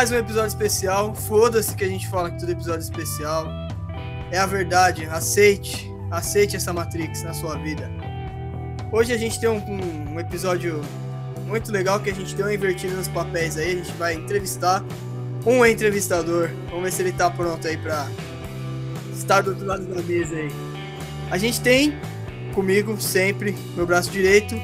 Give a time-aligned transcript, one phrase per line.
[0.00, 1.14] Mais um episódio especial.
[1.14, 3.46] Foda-se que a gente fala que episódio é especial.
[4.30, 5.04] É a verdade.
[5.04, 5.92] Aceite.
[6.10, 7.90] Aceite essa Matrix na sua vida.
[8.90, 10.80] Hoje a gente tem um, um episódio
[11.46, 13.72] muito legal que a gente deu uma invertida nos papéis aí.
[13.72, 14.82] A gente vai entrevistar
[15.44, 16.48] um entrevistador.
[16.70, 18.08] Vamos ver se ele tá pronto aí pra
[19.14, 20.48] estar do outro lado da mesa aí.
[21.30, 21.92] A gente tem
[22.54, 24.54] comigo sempre, meu braço direito,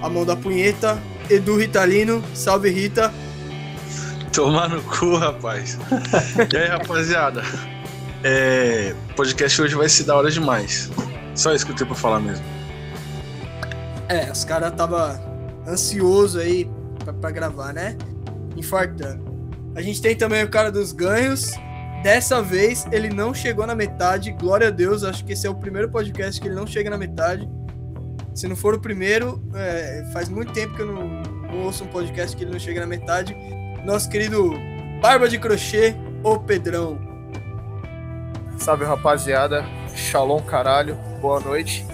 [0.00, 2.24] a mão da punheta, Edu Ritalino.
[2.32, 3.12] Salve, Rita.
[4.34, 5.78] Tomar no cu, rapaz.
[6.52, 7.42] e aí, rapaziada?
[8.24, 10.90] É, podcast hoje vai se dar hora demais.
[11.36, 12.44] Só isso que eu tenho pra falar mesmo.
[14.08, 15.22] É, os caras tava
[15.68, 16.68] ansioso aí
[16.98, 17.96] pra, pra, gravar, né?
[18.56, 19.22] Infartando.
[19.76, 21.52] A gente tem também o cara dos ganhos.
[22.02, 24.32] Dessa vez ele não chegou na metade.
[24.32, 26.98] Glória a Deus, acho que esse é o primeiro podcast que ele não chega na
[26.98, 27.48] metade.
[28.34, 31.86] Se não for o primeiro, é, faz muito tempo que eu não, não ouço um
[31.86, 33.36] podcast que ele não chega na metade.
[33.84, 34.54] Nosso querido
[35.02, 36.98] Barba de Crochê, o Pedrão.
[38.56, 39.62] Salve rapaziada,
[39.94, 41.86] Shalom caralho, boa noite.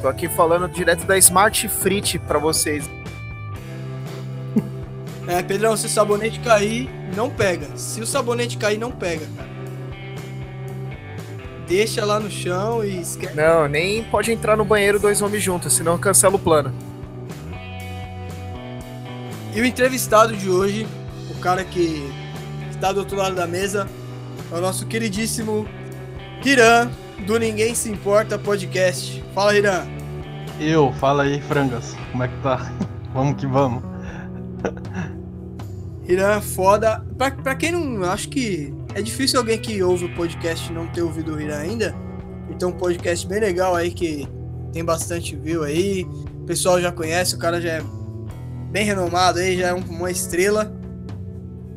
[0.00, 2.88] Tô aqui falando direto da Smart Frit pra vocês.
[5.24, 7.76] É, Pedrão, se o sabonete cair, não pega.
[7.76, 9.48] Se o sabonete cair, não pega, cara.
[11.68, 13.32] Deixa lá no chão e esquece.
[13.32, 16.74] Não, nem pode entrar no banheiro dois homens juntos, senão cancela o plano.
[19.54, 20.88] E o entrevistado de hoje,
[21.42, 22.08] cara que
[22.70, 23.88] está do outro lado da mesa,
[24.50, 25.66] é o nosso queridíssimo
[26.44, 26.88] Hiran,
[27.26, 29.22] do Ninguém Se Importa Podcast.
[29.34, 29.84] Fala, Hiran.
[30.60, 31.96] Eu, fala aí, frangas.
[32.12, 32.72] Como é que tá?
[33.12, 33.82] vamos que vamos.
[36.08, 37.04] Hiran, foda.
[37.18, 38.04] Pra, pra quem não.
[38.04, 41.94] Acho que é difícil alguém que ouve o podcast não ter ouvido o Hiran ainda.
[42.50, 44.28] Então, um podcast bem legal aí que
[44.72, 46.04] tem bastante view aí.
[46.36, 47.82] O pessoal já conhece, o cara já é
[48.70, 50.81] bem renomado aí, já é uma estrela.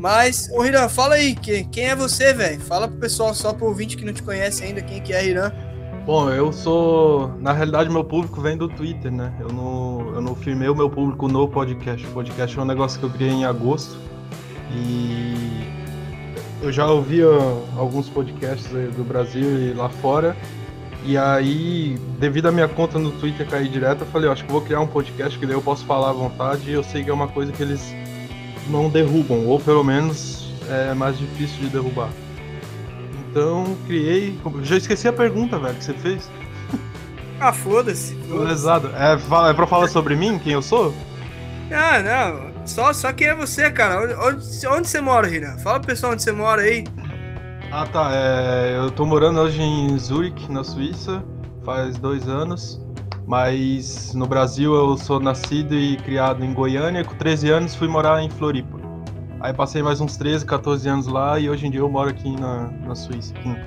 [0.05, 2.61] Mas, ô Hiran, fala aí, quem é você, velho?
[2.61, 5.51] Fala pro pessoal, só pro ouvinte que não te conhece ainda, quem que é Hiran.
[6.05, 7.29] Bom, eu sou.
[7.39, 9.33] Na realidade, meu público vem do Twitter, né?
[9.39, 12.05] Eu não, eu não firmei o meu público no podcast.
[12.05, 13.97] O podcast é um negócio que eu criei em agosto.
[14.71, 15.65] E
[16.61, 17.25] eu já ouvia
[17.75, 20.37] alguns podcasts do Brasil e lá fora.
[21.03, 24.61] E aí, devido à minha conta no Twitter cair direto, eu falei, acho que vou
[24.61, 27.13] criar um podcast que daí eu posso falar à vontade e eu sei que é
[27.13, 28.04] uma coisa que eles
[28.67, 32.09] não derrubam, ou pelo menos é mais difícil de derrubar.
[33.29, 34.39] Então, criei.
[34.63, 36.29] Já esqueci a pergunta, velho, que você fez.
[37.37, 38.15] Ah, foda-se.
[38.29, 38.89] Foda Exato.
[38.95, 39.13] É,
[39.49, 40.95] é pra falar sobre mim, quem eu sou?
[41.69, 42.65] Ah, não.
[42.65, 44.15] Só, só quem é você, cara.
[44.25, 45.57] Onde, onde você mora, Rina?
[45.59, 46.85] Fala pro pessoal onde você mora aí.
[47.73, 48.09] Ah, tá.
[48.13, 51.21] É, eu tô morando hoje em Zurich, na Suíça,
[51.65, 52.81] faz dois anos.
[53.27, 57.03] Mas no Brasil eu sou nascido e criado em Goiânia.
[57.03, 58.79] Com 13 anos fui morar em Floripa.
[59.39, 62.39] Aí passei mais uns 13, 14 anos lá e hoje em dia eu moro aqui
[62.39, 63.57] na, na Suíça, aqui em,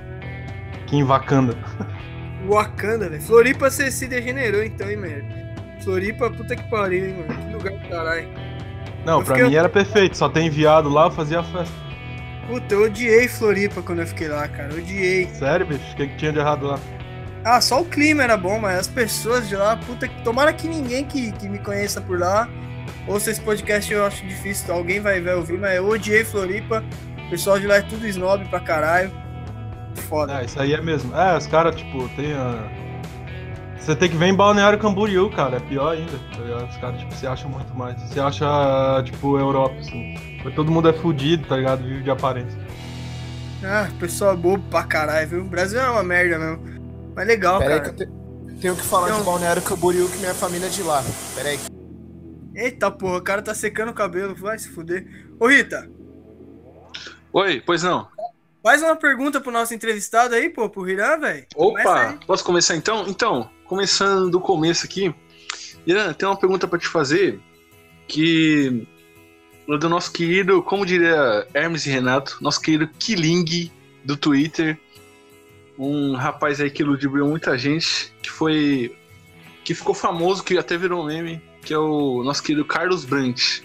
[0.83, 1.57] aqui em Wakanda.
[2.47, 3.21] Wakanda, velho.
[3.21, 5.27] Floripa você se degenerou então, hein, merda.
[5.83, 7.41] Floripa, puta que pariu, hein, mano.
[7.41, 8.29] Que lugar do caralho.
[9.05, 9.49] Não, eu pra fiquei...
[9.49, 11.75] mim era perfeito, só tem enviado lá, fazia a festa.
[12.47, 14.73] Puta, eu odiei Floripa quando eu fiquei lá, cara.
[14.73, 15.27] Odiei.
[15.27, 15.93] Sério, bicho?
[15.93, 16.79] O que, que tinha de errado lá?
[17.43, 20.23] Ah, só o clima era bom, mas as pessoas de lá, puta que.
[20.23, 22.47] Tomara que ninguém que, que me conheça por lá
[23.09, 24.73] ouça esse podcast, eu acho difícil.
[24.73, 26.83] Alguém vai, vai ouvir, mas eu odiei Floripa.
[27.25, 29.11] O pessoal de lá é tudo snob pra caralho.
[30.07, 30.41] Foda.
[30.41, 31.15] É, isso aí é mesmo.
[31.15, 32.69] É, os caras, tipo, tem a
[33.79, 36.11] você tem que ver em Balneário Camboriú, cara, é pior ainda.
[36.11, 37.99] Tá Os caras, tipo, se acham muito mais.
[38.01, 40.15] Você acha, tipo, Europa, assim.
[40.43, 41.81] Porque todo mundo é fudido, tá ligado?
[41.81, 42.59] Vive de aparência.
[43.63, 45.41] Ah, pessoal bobo pra caralho, viu?
[45.41, 46.78] O Brasil é uma merda mesmo.
[47.19, 47.89] Mas legal, Pera cara.
[47.89, 48.61] Aí que eu te...
[48.61, 49.19] tenho que falar então...
[49.19, 51.03] de Balneário Camboriú que minha família é de lá.
[51.35, 51.59] Pera aí.
[52.55, 55.05] Eita porra, o cara tá secando o cabelo, vai se fuder.
[55.37, 55.91] Ô Rita.
[57.33, 58.07] Oi, pois não.
[58.63, 61.45] Faz uma pergunta pro nosso entrevistado aí, pô, pro Hiran, velho.
[61.57, 63.05] Opa, posso começar então?
[63.05, 65.13] Então, começando do começo aqui,
[65.85, 67.37] Irã, tem uma pergunta para te fazer
[68.07, 68.87] que
[69.67, 73.69] do nosso querido, como diria Hermes e Renato, nosso querido Killing
[74.05, 74.79] do Twitter,
[75.79, 78.93] um rapaz aí que ludibriou muita gente, que foi
[79.63, 83.63] que ficou famoso, que até virou meme, que é o nosso querido Carlos Brandt.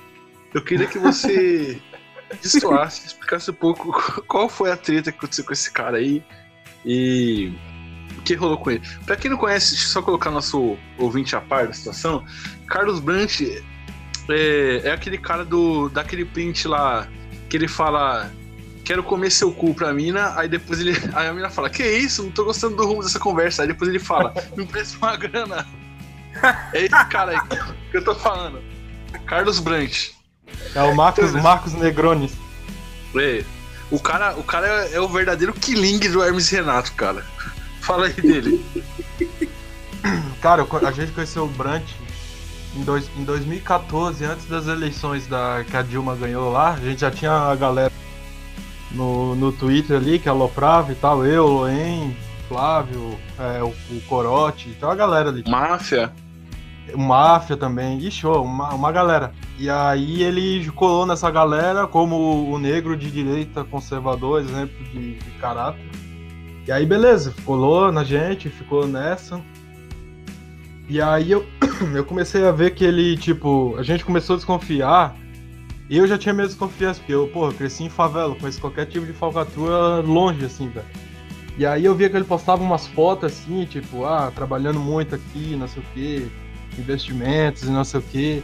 [0.52, 1.80] Eu queria que você
[2.40, 3.92] destoasse, explicasse um pouco
[4.28, 6.22] qual foi a treta que aconteceu com esse cara aí
[6.86, 7.52] e
[8.24, 8.82] que rolou com ele.
[9.04, 12.24] Pra quem não conhece, só colocar nosso ouvinte a par da situação,
[12.68, 13.64] Carlos Brandt
[14.28, 17.08] é, é aquele cara do daquele print lá
[17.48, 18.30] que ele fala
[18.84, 20.92] quero comer seu cu pra mina, aí depois ele.
[21.14, 22.22] Aí a mina fala, que isso?
[22.22, 23.62] Não tô gostando do rumo dessa conversa.
[23.62, 25.66] Aí depois ele fala, me empresta uma grana.
[26.72, 27.58] É esse cara aí
[27.90, 28.60] que eu tô falando.
[29.26, 30.14] Carlos Brandt.
[30.74, 32.32] É o Marcos, Marcos Negronis.
[33.16, 33.44] É,
[33.90, 37.24] o cara, o cara é o verdadeiro killing do Hermes Renato, cara.
[37.80, 38.64] Fala aí dele.
[40.42, 41.84] Cara, a gente conheceu o Brant
[42.76, 46.72] em, dois, em 2014, antes das eleições da, que a Dilma ganhou lá.
[46.72, 47.92] A gente já tinha a galera
[48.94, 51.26] no, no Twitter ali que aloprava e tal.
[51.26, 52.16] Eu, Loen,
[52.48, 55.44] Flávio, é, o, o Corote, então a galera ali.
[55.48, 56.12] Máfia.
[56.94, 59.32] O Máfia também, e show, uma, uma galera.
[59.58, 65.30] E aí ele colou nessa galera como o negro de direita conservador, exemplo de, de
[65.40, 65.80] caráter.
[66.66, 69.40] E aí beleza, colou na gente, ficou nessa.
[70.88, 71.46] E aí eu,
[71.94, 75.16] eu comecei a ver que ele, tipo, a gente começou a desconfiar.
[75.94, 79.06] E eu já tinha meio desconfiança, porque eu, porra, cresci em favela, conheço qualquer tipo
[79.06, 80.84] de falcatrua longe, assim, velho.
[81.56, 85.54] E aí eu via que ele postava umas fotos assim, tipo, ah, trabalhando muito aqui,
[85.54, 86.26] não sei o quê,
[86.76, 88.42] investimentos e não sei o quê.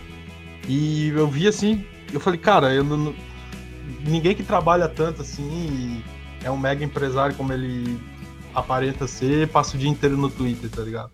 [0.69, 3.13] E eu vi assim, eu falei, cara, eu não,
[4.07, 6.05] ninguém que trabalha tanto assim
[6.45, 7.99] é um mega empresário como ele
[8.55, 11.11] aparenta ser, passa o dia inteiro no Twitter, tá ligado?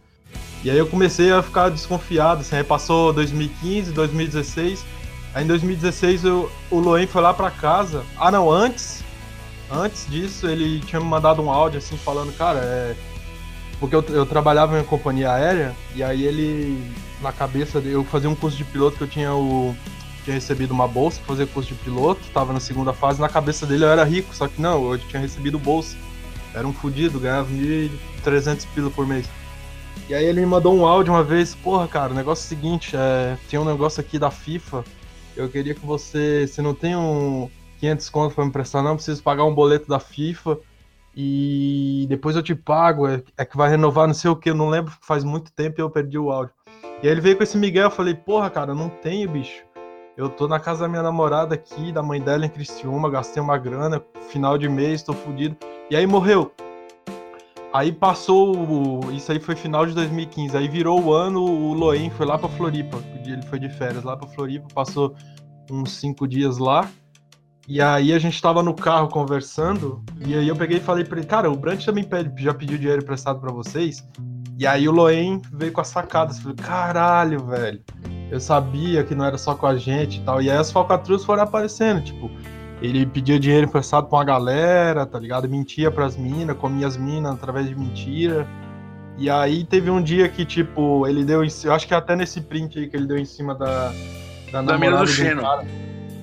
[0.63, 4.85] E aí eu comecei a ficar desconfiado, assim, aí passou 2015, 2016,
[5.37, 9.05] aí em 2016 eu, o Loen foi lá pra casa, ah não, antes,
[9.71, 12.97] antes disso ele tinha me mandado um áudio assim, falando, cara, é...
[13.79, 16.83] Porque eu, eu trabalhava em companhia aérea, e aí ele,
[17.21, 19.77] na cabeça eu fazia um curso de piloto que eu tinha o
[20.25, 23.65] tinha recebido uma bolsa pra fazer curso de piloto, tava na segunda fase, na cabeça
[23.67, 25.97] dele eu era rico, só que não, eu tinha recebido bolsa.
[26.53, 29.29] Era um fudido, ganhava 1.300 pila por mês.
[30.09, 32.49] E aí ele me mandou um áudio uma vez, porra, cara, o negócio é o
[32.49, 34.85] seguinte, é, tem um negócio aqui da FIFA,
[35.37, 37.49] eu queria que você, você não tem um
[37.81, 40.59] 500 conto pra me emprestar não, preciso pagar um boleto da FIFA
[41.15, 44.55] e depois eu te pago, é, é que vai renovar não sei o que, eu
[44.55, 46.55] não lembro, faz muito tempo e eu perdi o áudio.
[47.03, 49.65] E aí ele veio com esse Miguel, eu falei, porra, cara, não tenho, bicho.
[50.17, 53.59] Eu tô na casa da minha namorada aqui, da mãe dela em Criciúma, gastei uma
[53.59, 55.57] grana, final de mês, tô fudido.
[55.91, 56.53] E aí morreu.
[57.77, 62.25] Aí passou, isso aí foi final de 2015, aí virou o ano, o Loen foi
[62.25, 65.15] lá pra Floripa, ele foi de férias lá pra Floripa, passou
[65.71, 66.89] uns cinco dias lá.
[67.69, 71.19] E aí a gente tava no carro conversando, e aí eu peguei e falei pra
[71.19, 72.09] ele, cara, o Brant também
[72.39, 74.03] já pediu dinheiro emprestado pra vocês?
[74.59, 77.85] E aí o Loen veio com as sacadas, falei, caralho, velho
[78.31, 80.43] eu sabia que não era só com a gente e tal.
[80.43, 82.31] E aí as falcatruas foram aparecendo, tipo,
[82.87, 85.49] ele pedia dinheiro emprestado pra uma galera, tá ligado?
[85.49, 88.47] Mentia pras minas, comia as minas através de mentira.
[89.19, 92.15] E aí teve um dia que, tipo, ele deu em Eu acho que é até
[92.15, 93.93] nesse print aí que ele deu em cima da.
[94.53, 95.43] Da, mina namorada do Xeno.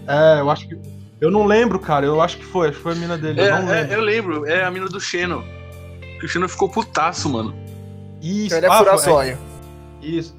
[0.08, 0.78] É, eu acho que.
[1.20, 2.06] Eu não lembro, cara.
[2.06, 2.70] Eu acho que foi.
[2.70, 3.42] Acho que foi a mina dele.
[3.42, 3.94] É, eu não é, lembro.
[3.94, 5.44] eu lembro, é a mina do Xeno.
[6.24, 7.54] O Xeno ficou putaço, mano.
[8.22, 9.38] Isso, Ele é ah, furar foi-.
[10.02, 10.36] Isso.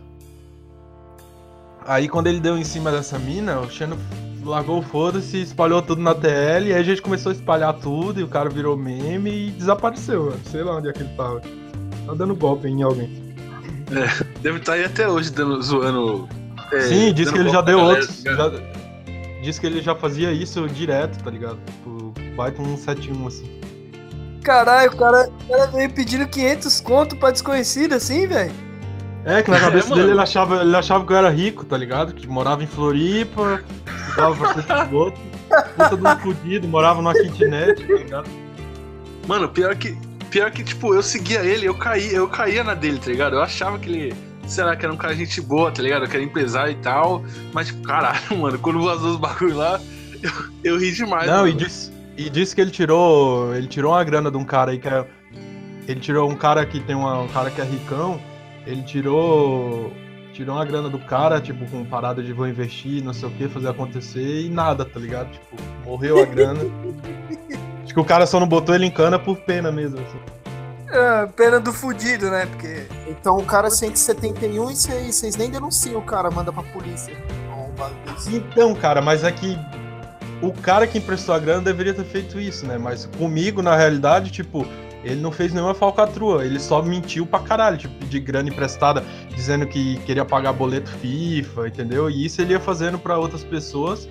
[1.86, 3.98] Aí quando ele deu em cima dessa mina, o Xeno
[4.44, 8.20] largou o foda-se, espalhou tudo na TL, e aí a gente começou a espalhar tudo,
[8.20, 10.40] e o cara virou meme e desapareceu, mano.
[10.50, 11.40] Sei lá onde é que ele tava.
[12.06, 13.34] Tá dando golpe em alguém.
[14.40, 16.28] Deve estar aí até hoje dando, zoando.
[16.72, 18.22] é, Sim, diz dando que ele já deu galera, outros.
[18.22, 18.52] tá já-
[19.42, 21.58] diz que ele já fazia isso direto, tá ligado?
[21.66, 23.60] Tipo, baita um 71 assim.
[24.42, 28.52] Caralho, o cara, o cara veio pedindo 500 conto pra desconhecido assim, velho.
[29.24, 30.00] É, que na É, cabeça mano.
[30.00, 32.12] dele ele achava, ele achava que eu era rico, tá ligado?
[32.14, 33.62] Que morava em Floripa,
[34.08, 35.18] estudava pra ser piloto,
[35.76, 38.30] puta de um fudido, morava numa kitnet, tá ligado?
[39.26, 39.96] Mano, pior que.
[40.30, 43.36] Pior que, tipo, eu seguia ele, eu caía, eu caía na dele, tá ligado?
[43.36, 44.14] Eu achava que ele,
[44.48, 46.08] sei lá, que era um cara gente boa, tá ligado?
[46.08, 47.22] Que era empresário e tal.
[47.52, 49.80] Mas, tipo, caralho, mano, quando vazou os bagulho lá,
[50.20, 50.30] eu,
[50.64, 51.28] eu ri demais.
[51.28, 51.48] Não, mano.
[51.48, 53.54] e disse, e disse que ele tirou.
[53.54, 55.06] Ele tirou uma grana de um cara aí que é.
[55.86, 58.20] Ele tirou um cara que tem uma, um cara que é ricão.
[58.66, 59.92] Ele tirou.
[60.32, 63.48] Tirou uma grana do cara, tipo, com parada de vou investir, não sei o que,
[63.48, 65.30] fazer acontecer e nada, tá ligado?
[65.30, 66.58] Tipo, morreu a grana.
[67.84, 70.18] Acho que o cara só não botou ele em cana por pena mesmo, assim.
[70.88, 72.46] É, pena do fudido, né?
[72.46, 72.86] Porque.
[73.08, 77.14] Então o cara 171 e vocês vocês nem denunciam o cara, manda pra polícia.
[78.06, 78.36] Desse.
[78.36, 79.58] Então, cara, mas é que
[80.40, 82.78] o cara que emprestou a grana deveria ter feito isso, né?
[82.78, 84.66] Mas comigo, na realidade, tipo,
[85.04, 89.66] ele não fez nenhuma falcatrua, ele só mentiu pra caralho, tipo, de grana emprestada, dizendo
[89.66, 92.10] que queria pagar boleto FIFA, entendeu?
[92.10, 94.08] E isso ele ia fazendo pra outras pessoas.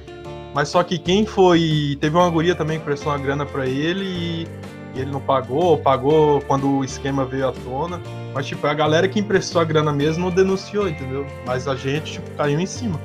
[0.54, 1.98] Mas só que quem foi.
[2.00, 4.48] Teve uma guria também que prestou uma grana pra ele e,
[4.94, 8.00] e ele não pagou, ou pagou quando o esquema veio à tona.
[8.34, 11.26] Mas, tipo, a galera que emprestou a grana mesmo não denunciou, entendeu?
[11.46, 13.00] Mas a gente, tipo, caiu em cima.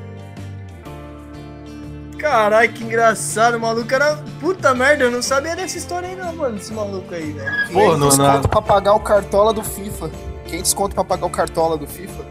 [2.18, 4.16] Caralho, que engraçado, o maluco era.
[4.40, 7.52] Puta merda, eu não sabia dessa história aí, não, mano, desse maluco aí, velho.
[7.72, 10.10] Pô, não- 500 não- conto pra pagar o cartola do FIFA.
[10.46, 12.24] 500 conto pra pagar o cartola do FIFA.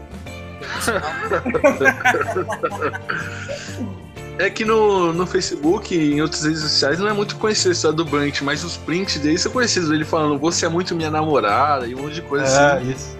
[4.38, 7.72] É que no, no Facebook e em outras redes sociais não é muito conhecido a
[7.72, 9.90] história do Brant, mas os prints dele são conhecidos.
[9.90, 12.90] Ele falando, você é muito minha namorada e um monte de coisa É, assim.
[12.92, 13.18] isso.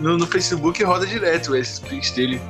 [0.00, 2.40] No, no Facebook roda direto esses prints dele.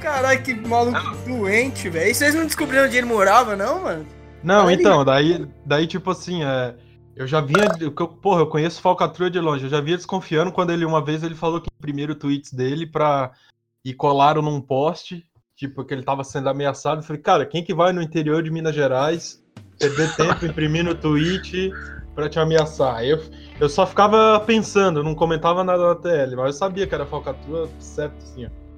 [0.00, 2.10] Caralho, que maluco doente, velho.
[2.10, 4.06] E vocês não descobriram onde ele morava, não, mano?
[4.42, 6.74] Não, Olha então, daí, daí tipo assim, é,
[7.14, 7.68] eu já vinha,
[8.22, 11.34] porra, eu conheço Falcatrua de longe, eu já vinha desconfiando quando ele, uma vez, ele
[11.34, 13.32] falou que imprimiram tweets dele pra,
[13.84, 17.74] e colaram num poste, tipo, que ele tava sendo ameaçado, eu falei, cara, quem que
[17.74, 19.44] vai no interior de Minas Gerais
[19.78, 21.70] perder tempo imprimindo tweet
[22.14, 23.04] pra te ameaçar?
[23.04, 23.22] Eu,
[23.60, 27.68] eu só ficava pensando, não comentava nada na TL, mas eu sabia que era Falcatrua,
[27.78, 28.69] certo, assim, ó.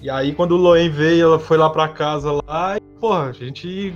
[0.00, 3.32] E aí, quando o Loen veio, ela foi lá pra casa lá, e, porra, a
[3.32, 3.94] gente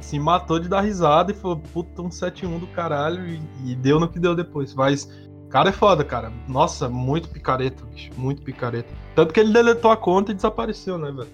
[0.00, 4.00] se matou de dar risada e falou, puta, um 7-1 do caralho, e, e deu
[4.00, 4.74] no que deu depois.
[4.74, 5.08] Mas,
[5.48, 6.32] cara, é foda, cara.
[6.48, 8.92] Nossa, muito picareta, bicho, muito picareta.
[9.14, 11.28] Tanto que ele deletou a conta e desapareceu, né, velho?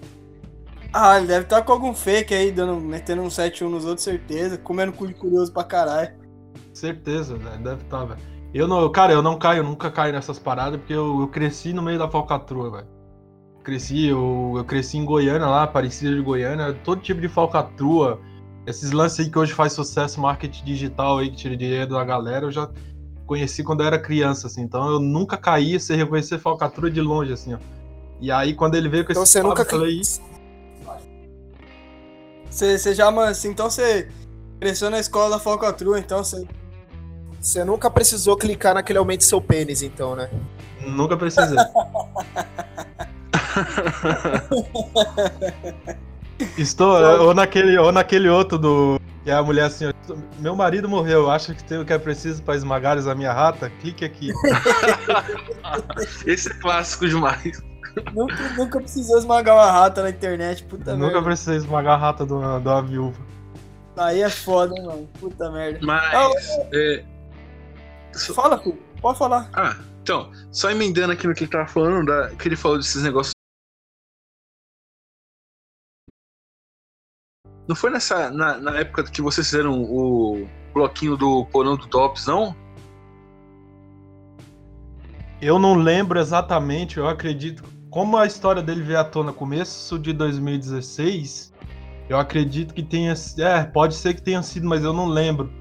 [0.93, 4.57] Ah, ele deve estar com algum fake aí, dando, metendo um 7-1 nos outros, certeza.
[4.57, 6.13] Comendo cu de curioso pra caralho.
[6.73, 8.19] Certeza, velho, deve estar, velho.
[8.53, 11.73] Eu não, cara, eu não caio, eu nunca caio nessas paradas, porque eu, eu cresci
[11.73, 12.96] no meio da falcatrua, velho.
[13.67, 18.17] Cresci, eu, eu cresci em Goiânia lá, Aparecida de Goiânia, todo tipo de falcatrua.
[18.65, 22.45] Esses lances aí que hoje faz sucesso, marketing digital aí, que tira dinheiro da galera,
[22.45, 22.69] eu já
[23.25, 24.61] conheci quando eu era criança, assim.
[24.61, 27.57] Então eu nunca caía sem reconhecer falcatrua de longe, assim, ó.
[28.21, 29.65] E aí, quando ele veio com Então esse você nunca.
[29.65, 30.01] falei,
[32.49, 34.07] Você, você já, mano, assim, então você
[34.61, 36.47] cresceu na escola da falcatrua, então você.
[37.41, 40.29] Você nunca precisou clicar naquele aumente seu pênis, então, né?
[40.87, 41.57] nunca precisei.
[46.57, 48.99] Estou, ou naquele, ou naquele outro do.
[49.23, 49.91] Que é a mulher assim,
[50.39, 53.69] meu marido morreu, acha que tem o que é preciso pra esmagares a minha rata?
[53.81, 54.31] Clique aqui.
[56.25, 57.61] Esse é clássico demais.
[58.13, 61.21] Nunca, nunca precisou esmagar uma rata na internet, puta Nunca merda.
[61.23, 63.17] precisei esmagar a rata de uma, de uma viúva.
[63.97, 65.09] Aí é foda, hein, mano.
[65.19, 65.79] Puta merda.
[65.81, 66.47] Mas.
[66.71, 67.03] é,
[68.13, 68.77] só- Fala, filho.
[69.01, 69.49] Pode falar.
[69.53, 73.01] Ah, então, só emendando aqui no que ele tava falando, da, que ele falou desses
[73.03, 73.33] negócios.
[77.67, 78.31] Não foi nessa.
[78.31, 82.55] Na, na época que vocês fizeram o bloquinho do porão do Tops, não?
[85.41, 87.63] Eu não lembro exatamente, eu acredito.
[87.89, 91.53] Como a história dele veio à tona começo de 2016,
[92.09, 93.13] eu acredito que tenha.
[93.37, 95.51] É, pode ser que tenha sido, mas eu não lembro.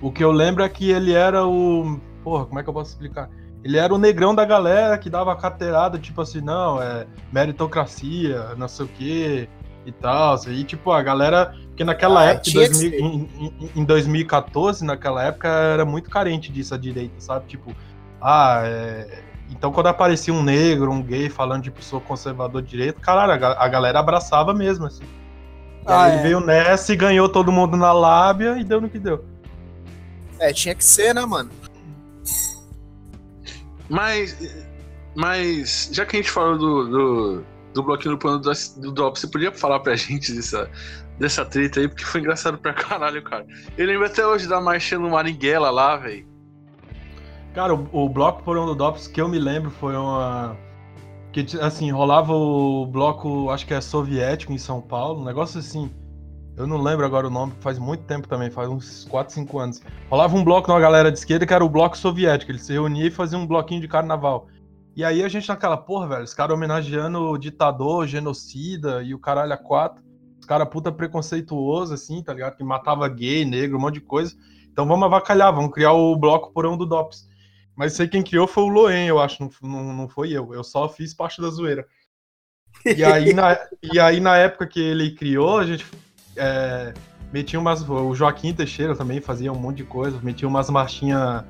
[0.00, 2.00] O que eu lembro é que ele era o.
[2.22, 3.28] Porra, como é que eu posso explicar?
[3.62, 8.68] Ele era o negrão da galera que dava carteirada, tipo assim, não, é meritocracia, não
[8.68, 9.48] sei o quê
[9.86, 10.36] e tal.
[10.48, 11.54] E tipo, a galera.
[11.68, 13.00] Porque naquela Ah, época, em, tinha que 2000 ser.
[13.00, 17.46] em- em- em 2014, naquela época, era muito carente disso a direita, sabe?
[17.46, 17.74] Tipo,
[18.20, 19.22] ah, é...
[19.50, 23.36] Então, quando aparecia um negro, um gay falando, tipo, sou conservador de direito, caralho, a
[23.36, 25.04] ga- a galera abraçava mesmo, assim.
[25.86, 26.22] Ah, aí ele é.
[26.22, 29.24] veio nessa e ganhou todo mundo na lábia e deu no que deu.
[30.38, 31.50] É, tinha que ser, né, mano?
[33.88, 34.36] Mas.
[35.14, 39.18] Mas, já que a gente falou do, do, do bloquinho do plano do, do Drop,
[39.18, 40.70] você podia falar pra gente dessa,
[41.18, 43.44] dessa treta aí, porque foi engraçado pra caralho, cara.
[43.76, 46.26] Eu lembro até hoje da marcha no Marighella lá, velho.
[47.52, 50.56] Cara, o, o bloco Porão do Dops que eu me lembro foi uma.
[51.32, 55.90] Que, assim, rolava o bloco, acho que é soviético em São Paulo, um negócio assim.
[56.56, 59.82] Eu não lembro agora o nome, faz muito tempo também, faz uns 4, 5 anos.
[60.08, 63.08] Rolava um bloco numa galera de esquerda que era o bloco soviético, eles se reuniam
[63.08, 64.46] e faziam um bloquinho de carnaval.
[64.96, 69.18] E aí a gente naquela, porra, velho, os caras homenageando o ditador, genocida e o
[69.18, 70.02] caralho a quatro.
[70.38, 72.56] Os caras puta preconceituoso, assim, tá ligado?
[72.56, 74.36] Que matava gay, negro, um monte de coisa.
[74.70, 77.28] Então vamos avacalhar, vamos criar o bloco Porão do Dops.
[77.74, 80.54] Mas sei quem criou foi o Loen, eu acho, não, não, não foi eu.
[80.54, 81.86] Eu só fiz parte da zoeira.
[82.84, 85.84] E aí, na, e aí, na época que ele criou, a gente
[86.36, 86.94] é,
[87.32, 87.82] metia umas.
[87.88, 91.44] O Joaquim Teixeira também fazia um monte de coisa, metia umas marchinhas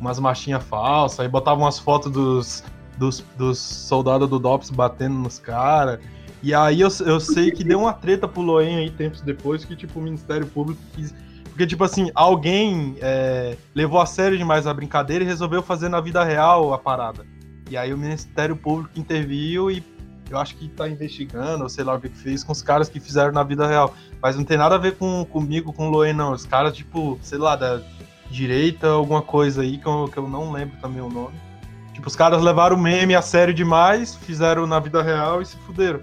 [0.00, 2.64] umas marchinhas falsas, aí botava umas fotos dos,
[3.00, 5.98] dos, dos soldados do DOPS batendo nos caras.
[6.42, 9.74] E aí eu, eu sei que deu uma treta pro Loen aí tempos depois, que
[9.74, 11.14] tipo, o Ministério Público quis.
[11.44, 16.00] Porque, tipo assim, alguém é, levou a sério demais a brincadeira e resolveu fazer na
[16.00, 17.26] vida real a parada.
[17.68, 19.82] E aí o Ministério Público interviu e
[20.30, 23.00] eu acho que tá investigando, ou sei lá o que fez, com os caras que
[23.00, 23.94] fizeram na vida real.
[24.22, 26.32] Mas não tem nada a ver com, comigo, com o Loen, não.
[26.32, 27.82] Os caras, tipo, sei lá, da
[28.30, 31.49] direita, alguma coisa aí que eu, que eu não lembro também o nome.
[31.92, 35.56] Tipo, os caras levaram o meme a sério demais, fizeram na vida real e se
[35.58, 36.00] fuderam.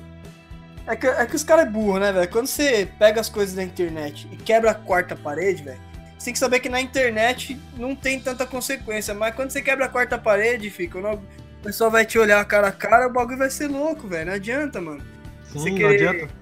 [0.86, 2.30] É que, é que os caras é burro, né, velho?
[2.30, 5.80] Quando você pega as coisas da internet e quebra a quarta parede, velho,
[6.18, 9.86] você tem que saber que na internet não tem tanta consequência, mas quando você quebra
[9.86, 11.20] a quarta parede, fica, o
[11.62, 14.28] pessoal vai te olhar cara a cara, o bagulho vai ser louco, velho.
[14.28, 15.02] Não adianta, mano.
[15.44, 16.34] Sim, Você não querer- adianta.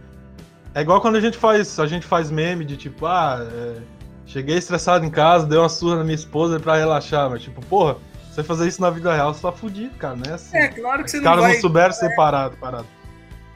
[0.75, 3.77] É igual quando a gente faz, a gente faz meme de tipo, ah, é,
[4.25, 7.95] cheguei estressado em casa, dei uma surra na minha esposa pra relaxar, mas tipo, porra,
[8.35, 10.33] você fazer isso na vida real, você tá fudido, cara, né?
[10.33, 11.53] Assim, É, claro que você Os não caras vai.
[11.53, 12.85] não souberam separado, parado.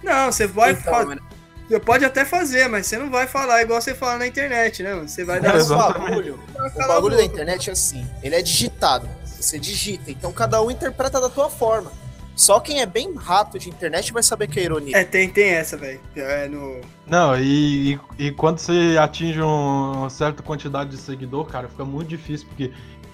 [0.04, 0.72] Não, você vai.
[0.72, 1.22] Então, fa- mano,
[1.68, 4.94] Você pode até fazer, mas você não vai falar igual você fala na internet, né?
[4.96, 5.08] mano?
[5.08, 6.10] Você vai dar É, exatamente.
[6.10, 6.40] bagulho,
[6.76, 9.08] o bagulho da internet é assim, ele é digitado.
[9.26, 11.92] Você digita, então cada um interpreta da tua forma.
[12.36, 14.96] Só quem é bem rato de internet vai saber que é ironia.
[14.98, 16.00] É, tem, tem essa, velho.
[16.16, 16.80] É no.
[17.06, 21.84] Não, e, e, e quando você atinge um- uma certa quantidade de seguidor, cara, fica
[21.84, 22.72] muito difícil, porque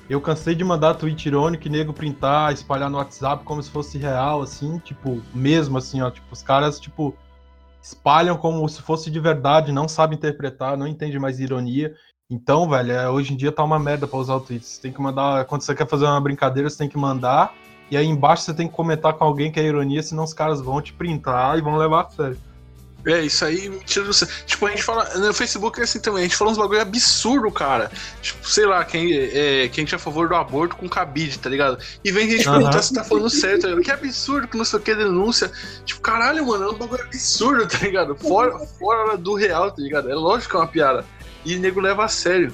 [0.09, 3.97] eu cansei de mandar tweet irônico e nego printar, espalhar no WhatsApp como se fosse
[3.97, 7.15] real, assim, tipo, mesmo assim, ó, tipo, os caras, tipo,
[7.81, 11.95] espalham como se fosse de verdade, não sabem interpretar, não entendem mais ironia.
[12.29, 14.39] Então, velho, é, hoje em dia tá uma merda pra usar o.
[14.39, 17.53] Você tem que mandar, quando você quer fazer uma brincadeira, você tem que mandar,
[17.89, 20.61] e aí embaixo você tem que comentar com alguém que é ironia, senão os caras
[20.61, 22.54] vão te printar e vão levar a sério.
[23.05, 24.11] É, isso aí me tira do.
[24.45, 25.13] Tipo, a gente fala.
[25.19, 27.91] No Facebook é assim também, a gente fala uns bagulho absurdo, cara.
[28.21, 31.77] Tipo, sei lá, quem é, quem é a favor do aborto com cabide, tá ligado?
[32.03, 32.57] E vem gente Aham.
[32.57, 33.83] perguntar se tá falando certo, tá ligado?
[33.83, 35.51] Que absurdo, que não sei o que, denúncia.
[35.85, 38.15] Tipo, caralho, mano, é um bagulho absurdo, tá ligado?
[38.15, 40.09] Fora, fora do real, tá ligado?
[40.09, 41.05] É lógico que é uma piada.
[41.45, 42.51] E o nego leva a sério.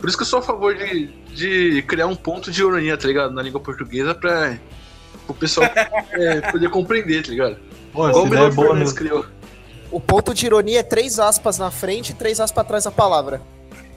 [0.00, 3.06] Por isso que eu sou a favor de, de criar um ponto de ironia, tá
[3.06, 3.32] ligado?
[3.32, 4.58] Na língua portuguesa pra
[5.28, 5.70] o pessoal
[6.12, 7.56] é, poder compreender, tá ligado?
[7.92, 8.96] Pô, o ideia é Fernandes mesmo.
[8.96, 9.26] criou.
[9.90, 13.42] O ponto de ironia é três aspas na frente e três aspas atrás da palavra.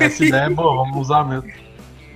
[0.00, 1.52] Essa ideia é boa, vamos usar mesmo.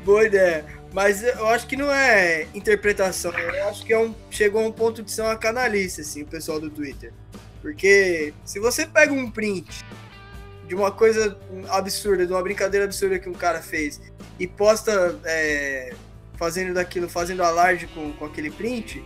[0.05, 0.65] Boa ideia.
[0.93, 3.33] Mas eu acho que não é interpretação.
[3.33, 6.27] Eu acho que é um, chegou a um ponto de ser uma canalice, assim, o
[6.27, 7.13] pessoal do Twitter.
[7.63, 9.85] Porque se você pega um print
[10.67, 14.01] de uma coisa absurda, de uma brincadeira absurda que um cara fez,
[14.39, 15.95] e posta é,
[16.41, 19.05] fazendo daquilo, fazendo alarde com, com aquele print,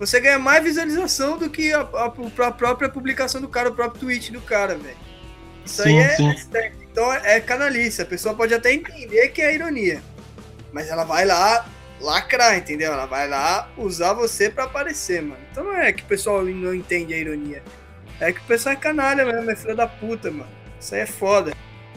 [0.00, 2.12] você ganha mais visualização do que a, a-
[2.46, 4.96] a própria publicação do cara, o próprio tweet do cara, velho.
[5.64, 6.28] Isso aí Sim, é, sim.
[6.30, 6.78] é certo.
[6.90, 8.00] Então é canalice.
[8.02, 10.02] A pessoa pode até entender que é ironia.
[10.72, 11.66] Mas ela vai lá
[12.00, 12.92] lacrar, entendeu?
[12.92, 15.36] Ela vai lá usar você pra aparecer, mano.
[15.52, 17.62] Então não é que o pessoal não entende a ironia.
[18.18, 20.48] É que o pessoal é canalha mesmo, é filho da puta, mano.
[20.80, 21.52] Isso aí é foda.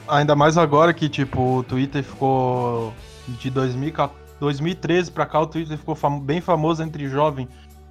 [0.08, 2.94] Ainda mais agora que, tipo, o Twitter ficou
[3.28, 7.48] de 2014 2013 pra cá, o Twitter ficou fam- bem famoso entre jovem.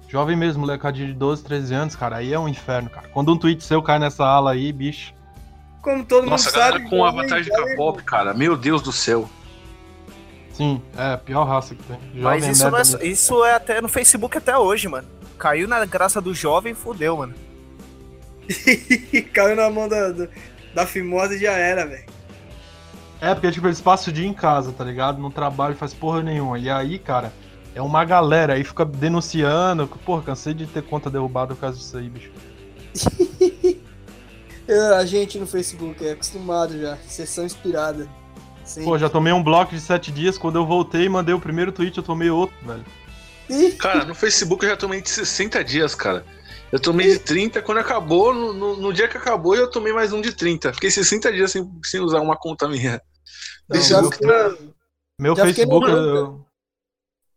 [0.07, 2.17] Jovem mesmo, molecadinho de 12, 13 anos, cara.
[2.17, 3.07] Aí é um inferno, cara.
[3.09, 5.13] Quando um tweet seu cai nessa ala aí, bicho.
[5.81, 6.89] Como todo Nossa, a mundo sabe.
[6.89, 8.33] com jovem- avatar de K-pop, cara.
[8.33, 9.29] Meu Deus do céu.
[10.53, 11.97] Sim, é a pior raça que tem.
[12.13, 13.03] Jovem Mas isso, é mesmo.
[13.03, 15.07] isso é até no Facebook até hoje, mano.
[15.37, 17.33] Caiu na graça do jovem e fudeu, mano.
[19.33, 20.27] Caiu na mão da, da,
[20.73, 22.05] da Fimosa e já era, velho.
[23.25, 25.19] É, porque, tipo, eles passam o dia em casa, tá ligado?
[25.21, 26.59] Não trabalho, faz porra nenhuma.
[26.59, 27.33] E aí, cara,
[27.73, 28.53] é uma galera.
[28.53, 29.87] Aí fica denunciando.
[29.87, 32.31] Porra, cansei de ter conta derrubada por causa disso aí, bicho.
[34.67, 36.97] É, A gente no Facebook é acostumado já.
[37.07, 38.07] Sessão inspirada.
[38.63, 38.83] Sim.
[38.83, 40.39] Pô, já tomei um bloco de sete dias.
[40.39, 42.83] Quando eu voltei e mandei o primeiro tweet, eu tomei outro, velho.
[43.77, 46.25] Cara, no Facebook eu já tomei de 60 dias, cara.
[46.71, 50.11] Eu tomei de 30, quando acabou, no, no- no dia que acabou, eu tomei mais
[50.11, 50.73] um de 30.
[50.73, 52.99] Fiquei 60 dias sem, sem usar uma conta minha.
[53.69, 54.57] Meu- fica-
[55.19, 55.89] Meu Já Facebook.
[55.89, 56.45] eu-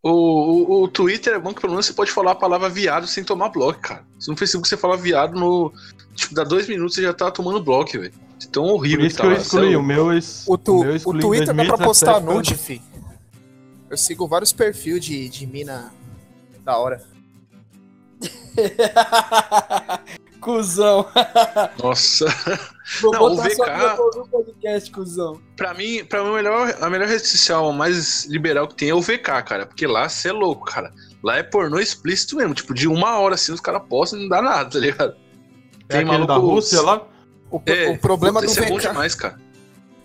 [0.02, 3.06] O, o, o Twitter é bom que pelo menos você pode falar a palavra viado
[3.06, 4.04] sem tomar bloco, cara.
[4.18, 5.72] Se no Facebook você fala viado, no.
[6.14, 8.12] Tipo, dá dois minutos você já tá tomando bloco, velho.
[8.52, 9.70] Tão horrível Por isso que tá eu lá, excluí.
[9.70, 9.80] céu.
[9.80, 10.44] O meu, ex...
[10.46, 12.80] O, tu, meu o excluí em Twitter dá pra 2017 postar nude, fi.
[13.90, 15.92] Eu sigo vários perfis de, de mina
[16.64, 17.02] da hora.
[20.40, 21.06] cuzão.
[21.82, 22.26] Nossa.
[23.02, 25.40] Vou Não, o botar só VK pra ouvir o podcast, cuzão.
[25.56, 28.94] Pra mim, pra mim a, melhor, a melhor rede social mais liberal que tem é
[28.94, 29.66] o VK, cara.
[29.66, 30.92] Porque lá você é louco, cara.
[31.22, 32.54] Lá é pornô explícito mesmo.
[32.54, 35.14] Tipo, de uma hora assim os caras postam e não dá nada, tá ligado?
[35.88, 37.06] É aquele da Rússia lá?
[37.50, 38.88] O, É, o problema do Isso é bom VK.
[38.88, 39.38] demais, cara.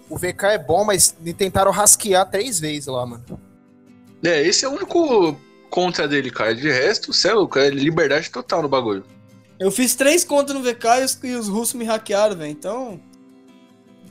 [0.10, 3.24] o VK é bom, mas me tentaram rasquear três vezes lá, mano.
[4.24, 5.38] É, esse é o único
[5.70, 6.54] contra dele, cara.
[6.56, 7.60] De resto, você é louco.
[7.60, 9.04] É liberdade total no bagulho.
[9.64, 12.52] Eu fiz três contas no VK e os, e os russos me hackearam, velho.
[12.52, 13.00] Então.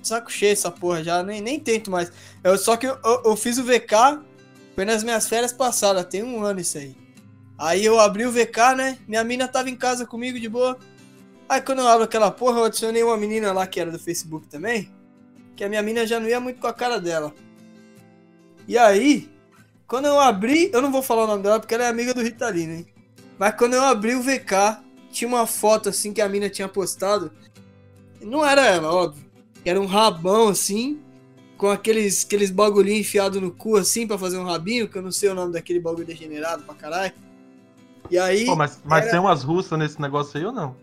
[0.02, 2.10] Saco cheio essa porra já, nem, nem tento mais.
[2.42, 4.24] Eu, só que eu, eu, eu fiz o VK,
[4.74, 6.96] foi nas minhas férias passadas, tem um ano isso aí.
[7.58, 8.98] Aí eu abri o VK, né?
[9.06, 10.78] Minha mina tava em casa comigo de boa.
[11.46, 14.48] Aí quando eu abro aquela porra, eu adicionei uma menina lá que era do Facebook
[14.48, 14.90] também.
[15.54, 17.30] Que a minha mina já não ia muito com a cara dela.
[18.66, 19.30] E aí,
[19.86, 22.22] quando eu abri, eu não vou falar o nome dela porque ela é amiga do
[22.22, 22.86] Ritalino, hein?
[23.38, 24.80] Mas quando eu abri o VK,
[25.12, 27.30] tinha uma foto assim que a mina tinha postado.
[28.20, 29.24] Não era ela, óbvio.
[29.64, 31.00] Era um rabão assim,
[31.56, 35.12] com aqueles, aqueles bagulhinhos enfiados no cu assim pra fazer um rabinho, que eu não
[35.12, 37.12] sei o nome daquele bagulho degenerado pra caralho.
[38.10, 38.44] E aí.
[38.46, 40.74] Pô, mas mas era- tem umas russas nesse negócio aí ou não?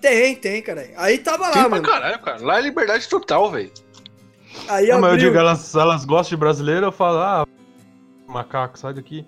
[0.00, 0.88] Tem, tem, cara.
[0.96, 1.82] Aí tava lá, Tem pra mano.
[1.84, 2.40] caralho, cara.
[2.44, 3.70] Lá é liberdade total, velho.
[4.68, 5.28] Aí Não, mas eu abriu.
[5.28, 7.46] digo, elas, elas gostam de brasileiro, eu falo, ah,
[8.28, 9.24] macaco, sai daqui.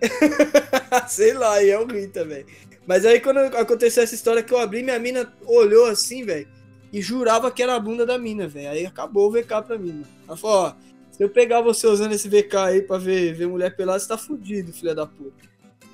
[1.08, 2.44] Sei lá, aí é o ruim também.
[2.88, 6.48] Mas aí quando aconteceu essa história que eu abri, minha mina olhou assim, velho,
[6.90, 8.70] e jurava que era a bunda da mina, velho.
[8.70, 10.06] Aí acabou o VK pra mim, mano.
[10.26, 10.72] Ela falou, ó,
[11.12, 14.16] se eu pegar você usando esse VK aí pra ver, ver mulher pelada, você tá
[14.16, 15.46] fudido, filha da puta.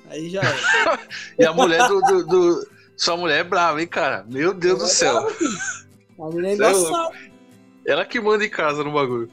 [0.09, 0.99] Aí já era.
[1.37, 4.25] E a mulher do, do- do- Sua mulher é brava, hein, cara?
[4.29, 5.27] Meu Deus do céu.
[6.17, 7.13] A mulher é é embaçada.
[7.85, 9.29] Ela que manda em casa no bagulho.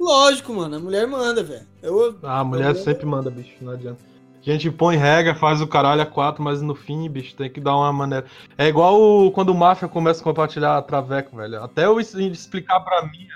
[0.00, 1.66] Lógico, mano, a mulher manda, velho.
[1.82, 4.13] Eu, Ah, a mulher Eu- sempre manda, bicho, não adianta.
[4.46, 7.60] A gente põe regra, faz o caralho a quatro, mas no fim, bicho, tem que
[7.60, 8.26] dar uma maneira.
[8.58, 11.62] É igual o- quando o Máfia começa a compartilhar traveco, velho.
[11.62, 13.26] Até eu explicar pra mim,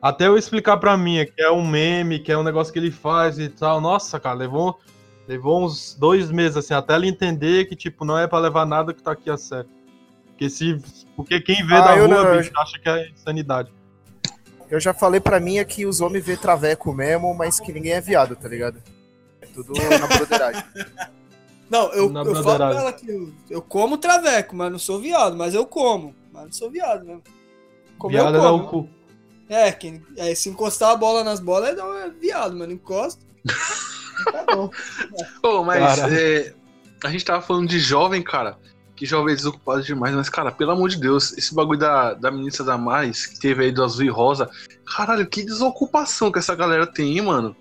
[0.00, 2.90] até eu explicar pra mim que é um meme, que é um negócio que ele
[2.90, 3.80] faz e tal.
[3.80, 4.78] Nossa, cara, levou,
[5.26, 8.92] levou uns dois meses, assim, até ela entender que, tipo, não é pra levar nada
[8.92, 9.70] que tá aqui a sério.
[10.26, 10.78] Porque, se,
[11.16, 13.72] porque quem vê Ah, da rua, não, bicho, acha que é insanidade.
[14.68, 18.00] Eu já falei pra mim que os homens vê traveco mesmo, mas que ninguém é
[18.02, 18.78] viado, tá ligado?
[19.52, 20.64] É tudo na broderagem.
[21.70, 24.98] não, eu, Na eu falo pra ela que eu, eu como traveco, mas não sou
[24.98, 26.14] viado, mas eu como.
[26.32, 27.22] Mas não sou viado mesmo.
[27.98, 28.64] Comer eu Viada dá como.
[28.64, 28.88] o cu.
[29.48, 32.74] É, quem, é, se encostar a bola nas bolas é, não, é viado, mas não
[32.74, 33.22] encosta.
[34.32, 34.70] tá bom.
[35.42, 36.54] Ô, mas é,
[37.04, 38.56] a gente tava falando de jovem, cara.
[38.96, 42.30] Que jovem é desocupado demais, mas, cara, pelo amor de Deus, esse bagulho da, da
[42.30, 44.48] ministra da Mais, que teve aí do azul e rosa,
[44.84, 47.56] caralho, que desocupação que essa galera tem, hein, mano?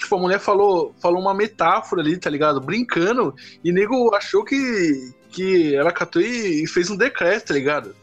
[0.00, 2.60] Tipo, a mulher falou, falou uma metáfora ali, tá ligado?
[2.60, 3.34] Brincando,
[3.64, 7.94] e nego achou que, que ela catou e, e fez um decreto, tá ligado?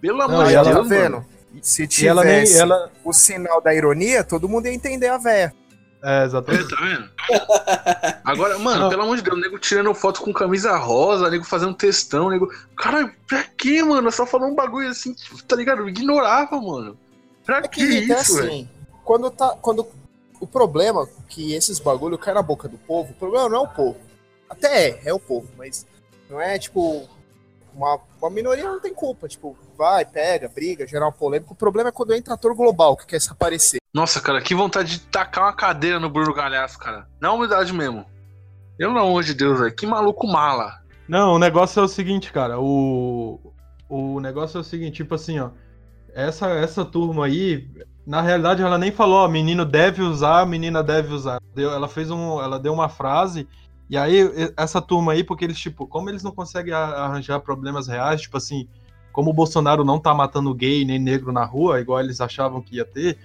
[0.00, 0.88] Pelo amor de Deus, tá mano.
[0.88, 1.24] vendo?
[1.62, 2.42] Se E ela nem.
[2.44, 2.90] tivesse Ela...
[3.04, 5.54] o sinal da ironia, todo mundo ia entender a véia.
[6.02, 6.68] É, É, exatamente.
[6.68, 7.10] tá vendo?
[8.24, 8.88] Agora, mano, Não.
[8.90, 12.48] pelo amor de Deus, o nego tirando foto com camisa rosa, nego fazendo textão, nego.
[12.76, 14.10] Cara, pra quê, mano?
[14.12, 15.14] Só falando um bagulho assim,
[15.48, 15.80] tá ligado?
[15.82, 16.98] Eu ignorava, mano.
[17.44, 18.48] Pra É que, que é isso, velho?
[18.48, 18.68] assim,
[19.04, 19.56] quando tá.
[19.62, 19.86] Quando
[20.40, 23.60] o problema é que esses bagulho cai na boca do povo, o problema não é
[23.60, 23.98] o povo.
[24.48, 25.86] Até é, é o povo, mas
[26.30, 27.08] não é tipo.
[27.74, 29.28] Uma, uma minoria não tem culpa.
[29.28, 31.52] Tipo, vai, pega, briga, gerar uma polêmica.
[31.52, 33.78] O problema é quando entra ator global que quer se aparecer.
[33.92, 37.06] Nossa, cara, que vontade de tacar uma cadeira no Bruno Galhaço, cara.
[37.20, 38.06] Na humildade mesmo.
[38.78, 39.74] Pelo amor de Deus, velho.
[39.74, 40.80] Que maluco mala.
[41.08, 42.58] Não, o negócio é o seguinte, cara.
[42.58, 43.40] O,
[43.88, 45.50] o negócio é o seguinte, tipo assim, ó.
[46.14, 47.68] Essa, essa turma aí,
[48.06, 51.40] na realidade, ela nem falou, ó, menino deve usar, menina deve usar.
[51.54, 52.40] Deu, ela fez um.
[52.40, 53.48] Ela deu uma frase.
[53.90, 54.20] E aí,
[54.56, 58.68] essa turma aí, porque eles, tipo, como eles não conseguem arranjar problemas reais, tipo assim,
[59.12, 62.76] como o Bolsonaro não tá matando gay nem negro na rua, igual eles achavam que
[62.76, 63.18] ia ter,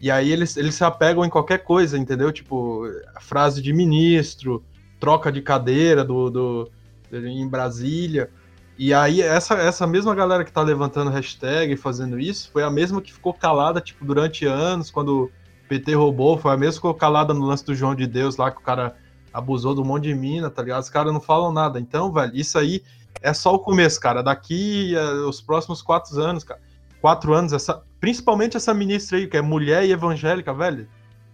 [0.00, 2.32] e aí eles, eles se apegam em qualquer coisa, entendeu?
[2.32, 2.84] Tipo,
[3.20, 4.64] frase de ministro,
[4.98, 6.70] troca de cadeira do, do,
[7.12, 8.30] em Brasília.
[8.78, 12.70] E aí, essa, essa mesma galera que tá levantando hashtag e fazendo isso, foi a
[12.70, 15.30] mesma que ficou calada, tipo, durante anos, quando o
[15.68, 18.50] PT roubou, foi a mesma que ficou calada no lance do João de Deus lá,
[18.50, 18.94] que o cara
[19.32, 20.82] abusou do monte de mina, tá ligado?
[20.82, 21.80] Os caras não falam nada.
[21.80, 22.82] Então, velho, isso aí
[23.22, 24.22] é só o começo, cara.
[24.22, 26.60] Daqui eh, os próximos quatro anos, cara.
[27.00, 30.88] Quatro anos, essa, principalmente essa ministra aí, que é mulher e evangélica, velho.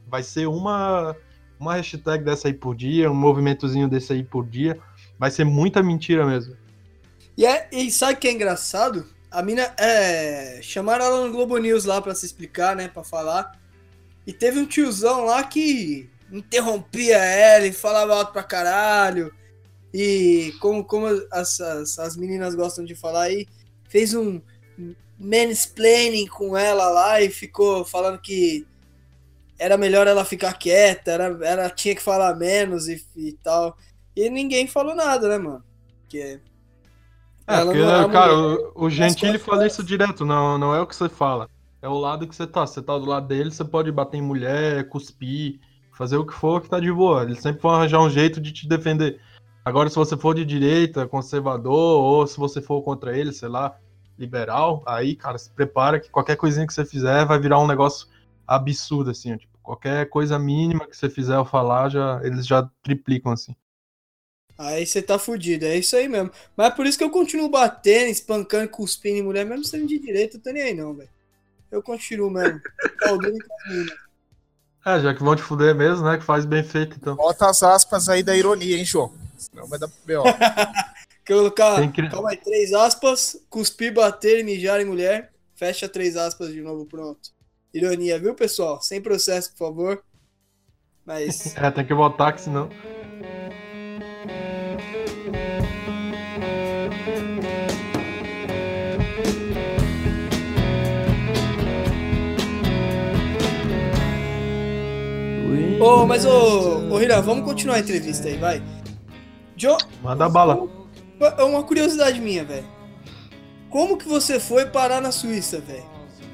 [0.09, 1.17] Vai ser uma,
[1.59, 4.79] uma hashtag dessa aí por dia, um movimentozinho desse aí por dia.
[5.19, 6.57] Vai ser muita mentira mesmo.
[7.37, 9.07] E, é, e sabe o que é engraçado?
[9.31, 9.75] A mina.
[9.79, 12.89] É, chamaram ela no Globo News lá pra se explicar, né?
[12.89, 13.59] Pra falar.
[14.27, 19.33] E teve um tiozão lá que interrompia ela e falava alto pra caralho.
[19.93, 23.47] E como, como as, as, as meninas gostam de falar aí,
[23.89, 24.41] fez um
[25.19, 28.67] mansplaining com ela lá e ficou falando que
[29.59, 33.77] era melhor ela ficar quieta, era, ela tinha que falar menos e, e tal.
[34.17, 35.63] E ninguém falou nada, né, mano?
[36.09, 36.41] Que
[37.53, 38.71] É, porque, é cara, mulher.
[38.75, 41.49] o, o Gentili fala isso direto, não, não é o que você fala.
[41.81, 42.67] É o lado que você tá.
[42.67, 45.61] Você tá do lado dele, você pode bater em mulher, cuspir,
[45.93, 47.23] fazer o que for que tá de boa.
[47.25, 49.21] Eles sempre vão arranjar um jeito de te defender.
[49.65, 53.77] Agora, se você for de direita, conservador, ou se você for contra ele, sei lá,
[54.19, 58.09] liberal, aí, cara, se prepara que qualquer coisinha que você fizer vai virar um negócio
[58.47, 63.33] absurdo, assim, tipo, qualquer coisa mínima que você fizer ou falar, já, eles já triplicam,
[63.33, 63.55] assim.
[64.63, 66.31] Aí você tá fudido, é isso aí mesmo.
[66.57, 69.99] Mas é por isso que eu continuo batendo, espancando, cuspindo em mulher, mesmo sendo de
[69.99, 71.11] direita, eu tô nem aí não, velho.
[71.71, 72.61] Eu continuo mesmo.
[73.01, 73.17] Tá
[73.69, 73.95] mina.
[74.85, 77.17] É, já que vão te fuder mesmo, né, que faz bem feito, então.
[77.17, 79.13] Bota as aspas aí da ironia, hein, João?
[79.37, 80.25] Senão vai dar B.O.
[81.27, 85.33] Colocar, que- calma aí, três aspas, cuspir, bater e mijar em mulher.
[85.55, 87.31] Fecha três aspas de novo, pronto.
[87.73, 88.81] Ironia, viu, pessoal?
[88.83, 90.05] Sem processo, por favor.
[91.05, 92.69] Mas É, tem que botar, que senão.
[105.83, 108.63] Ô, mas ô, ô Hira, vamos continuar a entrevista aí, vai.
[109.57, 110.69] Jo, Manda bala.
[111.21, 112.65] é uma curiosidade minha, velho.
[113.69, 115.83] Como que você foi parar na Suíça, velho?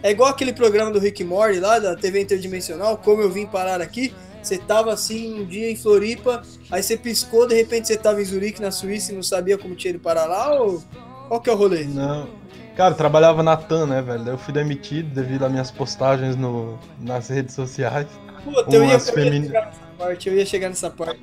[0.02, 3.80] É igual aquele programa do Rick Morty lá, da TV Interdimensional, como eu vim parar
[3.80, 4.14] aqui.
[4.42, 8.24] Você tava assim um dia em Floripa, aí você piscou, de repente você tava em
[8.26, 10.82] Zurique, na Suíça, e não sabia como tinha ido parar lá, ou
[11.26, 11.84] qual que é o rolê?
[11.84, 12.28] Não.
[12.76, 14.24] Cara, eu trabalhava na TAM, né, velho?
[14.24, 18.06] Daí Eu fui demitido devido às minhas postagens no, nas redes sociais.
[18.44, 21.20] Puta, eu ia, eu ia femini- chegar nessa parte, eu ia chegar nessa parte.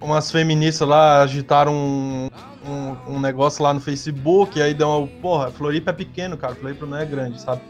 [0.00, 2.30] Umas feministas lá agitaram um,
[2.66, 5.06] um, um negócio lá no Facebook, e aí deu uma.
[5.06, 6.54] Porra, Floripa é pequeno, cara.
[6.54, 7.60] Floripa não é grande, sabe?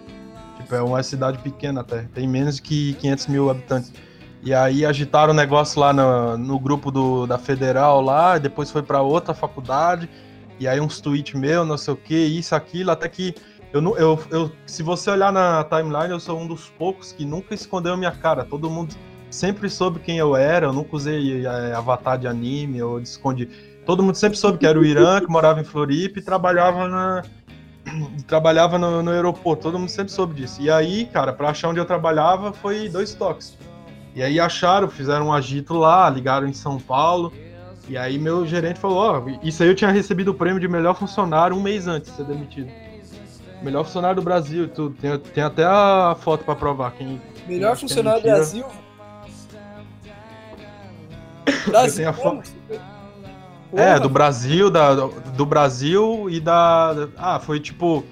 [0.57, 2.03] Tipo, é uma cidade pequena até.
[2.15, 3.93] Tem menos que 500 mil habitantes.
[4.43, 8.71] E aí agitaram o negócio lá no, no grupo do, da Federal lá, e depois
[8.71, 10.09] foi pra outra faculdade.
[10.59, 13.35] E aí uns tweets meu, não sei o que, isso, aquilo, até que.
[13.73, 17.55] Eu, eu, eu, se você olhar na timeline, eu sou um dos poucos que nunca
[17.55, 18.45] escondeu minha cara.
[18.45, 18.95] Todo mundo
[19.31, 23.49] sempre soube quem eu era, eu nunca usei é, avatar de anime ou de escondi.
[23.87, 27.23] Todo mundo sempre soube que era o Irã, que morava em Floripa e trabalhava na
[28.27, 29.63] trabalhava no, no aeroporto.
[29.63, 30.61] Todo mundo sempre soube disso.
[30.61, 33.57] E aí, cara, pra achar onde eu trabalhava foi dois toques.
[34.15, 37.33] E aí acharam, fizeram um agito lá, ligaram em São Paulo.
[37.89, 40.95] E aí meu gerente falou, ó, isso aí eu tinha recebido o prêmio de melhor
[40.95, 42.71] funcionário um mês antes de ser demitido.
[43.63, 44.97] Melhor funcionário do Brasil e tudo.
[45.01, 48.67] Tem, tem até a foto pra provar quem, Melhor Quem funcionário do Brasil.
[51.67, 52.09] Brasil.
[52.09, 52.43] a como?
[53.73, 57.09] É, do Brasil, da, do Brasil e da.
[57.17, 58.05] Ah, foi tipo.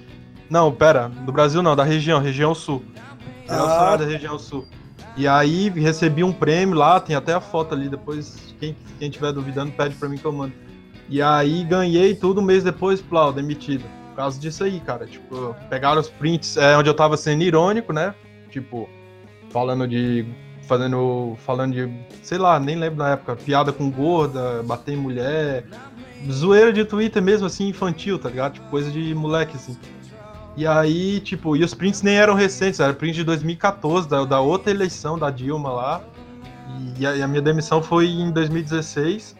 [0.49, 2.83] Não, pera, do Brasil não, da região, região sul.
[3.47, 3.95] Ah.
[3.95, 4.65] da região sul.
[5.17, 9.33] E aí recebi um prêmio lá, tem até a foto ali, depois quem, quem tiver
[9.33, 10.53] duvidando pede pra mim que eu mando.
[11.09, 13.83] E aí ganhei tudo um mês depois, plau, demitido.
[14.19, 15.05] Causa disso aí, cara.
[15.05, 18.13] Tipo, pegaram os prints, é, onde eu tava sendo irônico, né?
[18.49, 18.89] Tipo,
[19.49, 20.25] falando de.
[20.63, 21.37] Fazendo.
[21.45, 21.89] Falando de.
[22.21, 23.37] Sei lá, nem lembro na época.
[23.37, 25.63] Piada com gorda, bater em mulher.
[26.29, 28.55] Zoeira de Twitter mesmo, assim, infantil, tá ligado?
[28.55, 29.77] Tipo, coisa de moleque, assim.
[30.57, 34.41] E aí, tipo, e os prints nem eram recentes, era print de 2014, da, da
[34.41, 36.01] outra eleição da Dilma lá.
[36.99, 39.38] E a, e a minha demissão foi em 2016.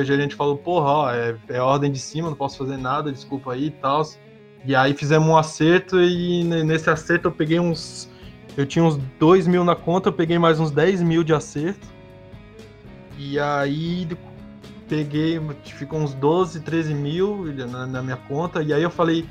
[0.00, 3.52] O gerente falou, porra, ó, é, é ordem de cima, não posso fazer nada, desculpa
[3.52, 4.02] aí e tal.
[4.64, 8.10] E aí fizemos um acerto e ne- nesse acerto eu peguei uns.
[8.56, 11.86] Eu tinha uns 2 mil na conta, eu peguei mais uns 10 mil de acerto.
[13.18, 14.08] E aí
[14.88, 18.62] peguei, ficou uns 12, 13 mil na, na minha conta.
[18.62, 19.24] E aí eu falei,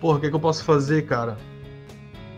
[0.00, 1.36] porra, o que, que eu posso fazer, cara?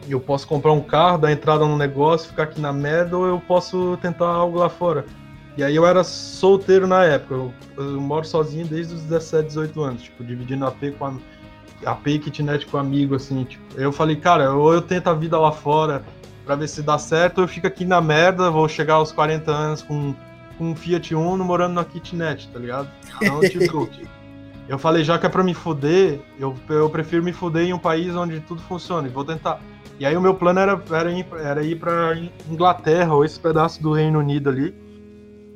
[0.08, 3.40] Eu posso comprar um carro, dar entrada no negócio, ficar aqui na merda, ou eu
[3.40, 5.04] posso tentar algo lá fora.
[5.58, 9.82] E aí eu era solteiro na época, eu, eu moro sozinho desde os 17, 18
[9.82, 11.14] anos, tipo, dividindo AP com a,
[11.84, 13.64] AP e kitnet com amigo, assim, tipo.
[13.74, 16.04] Eu falei, cara, ou eu tento a vida lá fora
[16.46, 19.50] pra ver se dá certo, ou eu fico aqui na merda, vou chegar aos 40
[19.50, 20.14] anos com,
[20.56, 22.88] com um Fiat Uno morando na kitnet, tá ligado?
[23.20, 23.90] Então, tipo,
[24.68, 27.80] eu falei, já que é pra me fuder, eu, eu prefiro me fuder em um
[27.80, 29.60] país onde tudo funciona, e vou tentar.
[29.98, 32.16] E aí o meu plano era, era, ir, era ir pra
[32.48, 34.86] Inglaterra, ou esse pedaço do Reino Unido ali.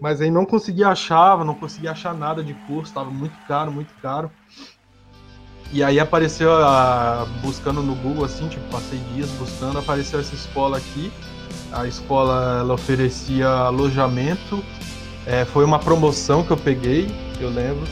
[0.03, 3.95] Mas aí não conseguia achar, não conseguia achar nada de curso, tava muito caro, muito
[4.03, 4.33] caro.
[5.73, 10.79] E aí apareceu, a, buscando no Google, assim, tipo, passei dias buscando, apareceu essa escola
[10.79, 11.13] aqui.
[11.71, 14.61] A escola, ela oferecia alojamento,
[15.25, 17.07] é, foi uma promoção que eu peguei,
[17.41, 17.87] eu lembro.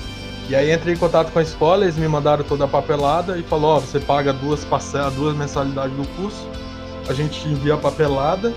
[0.48, 3.44] E aí entrei em contato com a escola, eles me mandaram toda a papelada e
[3.44, 6.44] falou, ó, você paga duas parcelas, duas mensalidades do curso,
[7.08, 8.52] a gente envia a papelada,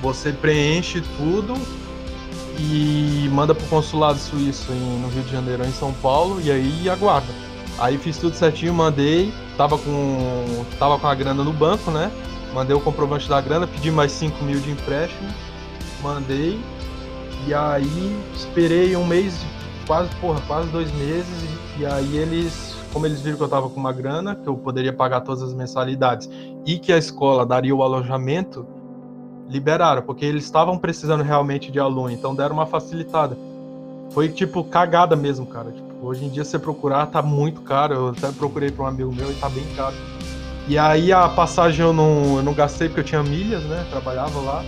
[0.00, 1.54] você preenche tudo
[2.58, 6.88] e manda pro consulado suíço em, no Rio de Janeiro em São Paulo e aí
[6.88, 7.32] aguarda.
[7.78, 12.10] Aí fiz tudo certinho, mandei, tava com, tava com a grana no banco, né?
[12.52, 15.28] Mandei o comprovante da grana, pedi mais 5 mil de empréstimo,
[16.00, 16.60] mandei,
[17.46, 19.44] e aí esperei um mês,
[19.86, 23.80] quase, porra, quase dois meses, e aí eles, como eles viram que eu tava com
[23.80, 26.30] uma grana, que eu poderia pagar todas as mensalidades,
[26.64, 28.64] e que a escola daria o alojamento,
[29.48, 33.36] liberaram, porque eles estavam precisando realmente de aluno, então deram uma facilitada.
[34.10, 35.72] Foi tipo cagada mesmo, cara.
[35.72, 37.94] Tipo, hoje em dia você procurar tá muito caro.
[37.94, 39.94] Eu até procurei para um amigo meu e tá bem caro.
[40.68, 43.84] E aí a passagem eu não, eu não gastei porque eu tinha milhas, né?
[43.90, 44.64] Trabalhava lá.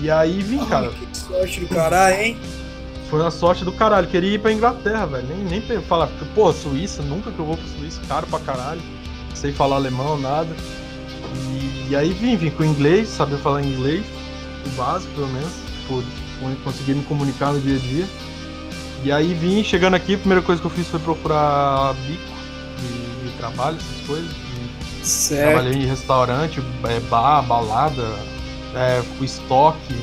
[0.00, 0.88] E aí vim, cara.
[0.88, 2.36] Que sorte do caralho, hein?
[3.10, 4.08] Foi uma sorte do caralho.
[4.08, 5.28] Queria ir pra Inglaterra, velho.
[5.28, 8.80] Nem, nem falar, pô, Suíça, nunca que eu vou pra Suíça, caro pra caralho.
[9.28, 10.54] Não sei falar alemão, nada.
[11.34, 14.04] E, e aí vim, vim com inglês, saber falar inglês,
[14.66, 16.02] o básico pelo menos, tipo,
[16.62, 18.06] conseguir me comunicar no dia a dia.
[19.02, 22.22] E aí vim, chegando aqui, a primeira coisa que eu fiz foi procurar bico
[22.78, 24.30] de, de trabalho, essas coisas.
[24.30, 25.52] E Certo.
[25.52, 28.02] Trabalhei em restaurante, é, bar, balada,
[28.74, 29.94] é, estoque,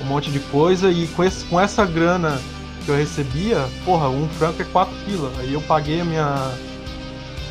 [0.00, 0.90] um monte de coisa.
[0.90, 2.40] E com, esse, com essa grana
[2.84, 5.32] que eu recebia, porra, um franco é 4 pila.
[5.40, 6.52] Aí eu paguei a minha.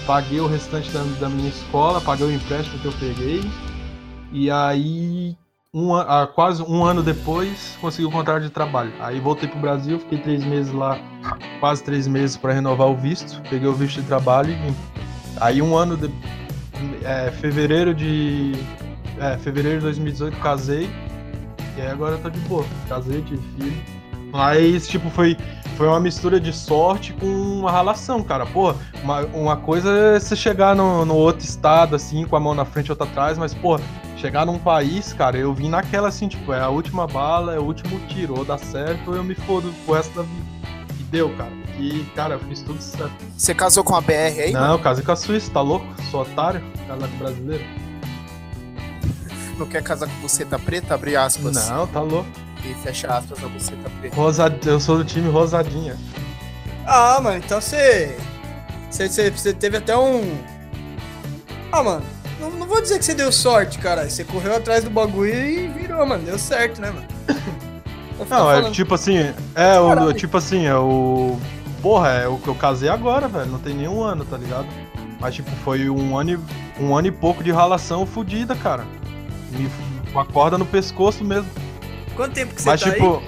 [0.08, 3.42] Paguei o restante da, da minha escola, paguei o empréstimo que eu peguei.
[4.32, 5.36] E aí,
[5.74, 8.94] um, ah, quase um ano depois, consegui o contrato de trabalho.
[9.02, 10.98] Aí voltei pro Brasil, fiquei três meses lá,
[11.60, 13.42] quase três meses para renovar o visto.
[13.50, 14.74] Peguei o visto de trabalho e.
[15.40, 16.10] Aí um ano de,
[17.04, 18.54] é, fevereiro de.
[19.20, 20.90] É, fevereiro de 2018 casei.
[21.78, 22.66] E aí agora tô de boa.
[22.88, 23.84] Casei, tive filho.
[24.32, 25.38] Mas, tipo, foi,
[25.78, 28.48] foi uma mistura de sorte com uma relação, cara.
[28.48, 32.56] Pô, uma, uma coisa é você chegar no, no outro estado, assim, com a mão
[32.56, 33.80] na frente e outra atrás, mas, pô,
[34.18, 37.64] chegar num país, cara, eu vim naquela assim, tipo, é a última bala, é o
[37.64, 38.36] último tiro.
[38.40, 40.46] Ou dá certo ou eu me fodo pro resto da vida.
[41.00, 41.52] E deu, cara.
[41.78, 43.14] E, cara, eu fiz tudo certo.
[43.38, 44.52] Você casou com a BR aí?
[44.52, 45.86] Não, eu casei com a Suíça, tá louco?
[46.10, 47.64] Sou otário, casar com brasileiro.
[49.60, 50.96] Não quer casar com buceta preta?
[50.96, 51.70] Abre aspas.
[51.70, 52.47] Não, tá louco.
[52.70, 54.16] E fecha aspas na buceta preta.
[54.16, 54.60] Rosa...
[54.66, 55.96] Eu sou do time Rosadinha.
[56.86, 58.18] Ah, mano, então você.
[58.90, 60.38] Você, teve até um.
[61.72, 62.04] Ah, mano,
[62.40, 64.10] não, não vou dizer que você deu sorte, cara.
[64.10, 66.24] Você correu atrás do bagulho e virou, mano.
[66.24, 67.08] Deu certo, né, mano?
[68.28, 69.16] Não, é tipo assim,
[69.54, 71.38] é o tipo assim, é o
[71.82, 74.68] porra, é o que eu casei agora, velho, não tem nenhum ano, tá ligado?
[75.20, 78.86] Mas tipo, foi um ano e, um ano e pouco de relação fodida, cara.
[79.52, 79.70] Me,
[80.12, 81.50] com a corda no pescoço mesmo.
[82.18, 83.22] Quanto tempo que você Mas tá tipo,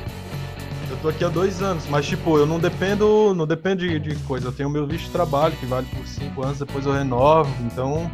[0.89, 4.15] eu tô aqui há dois anos, mas tipo, eu não dependo, não dependo de, de
[4.23, 4.47] coisa.
[4.47, 8.11] Eu tenho meu visto de trabalho que vale por cinco anos, depois eu renovo, então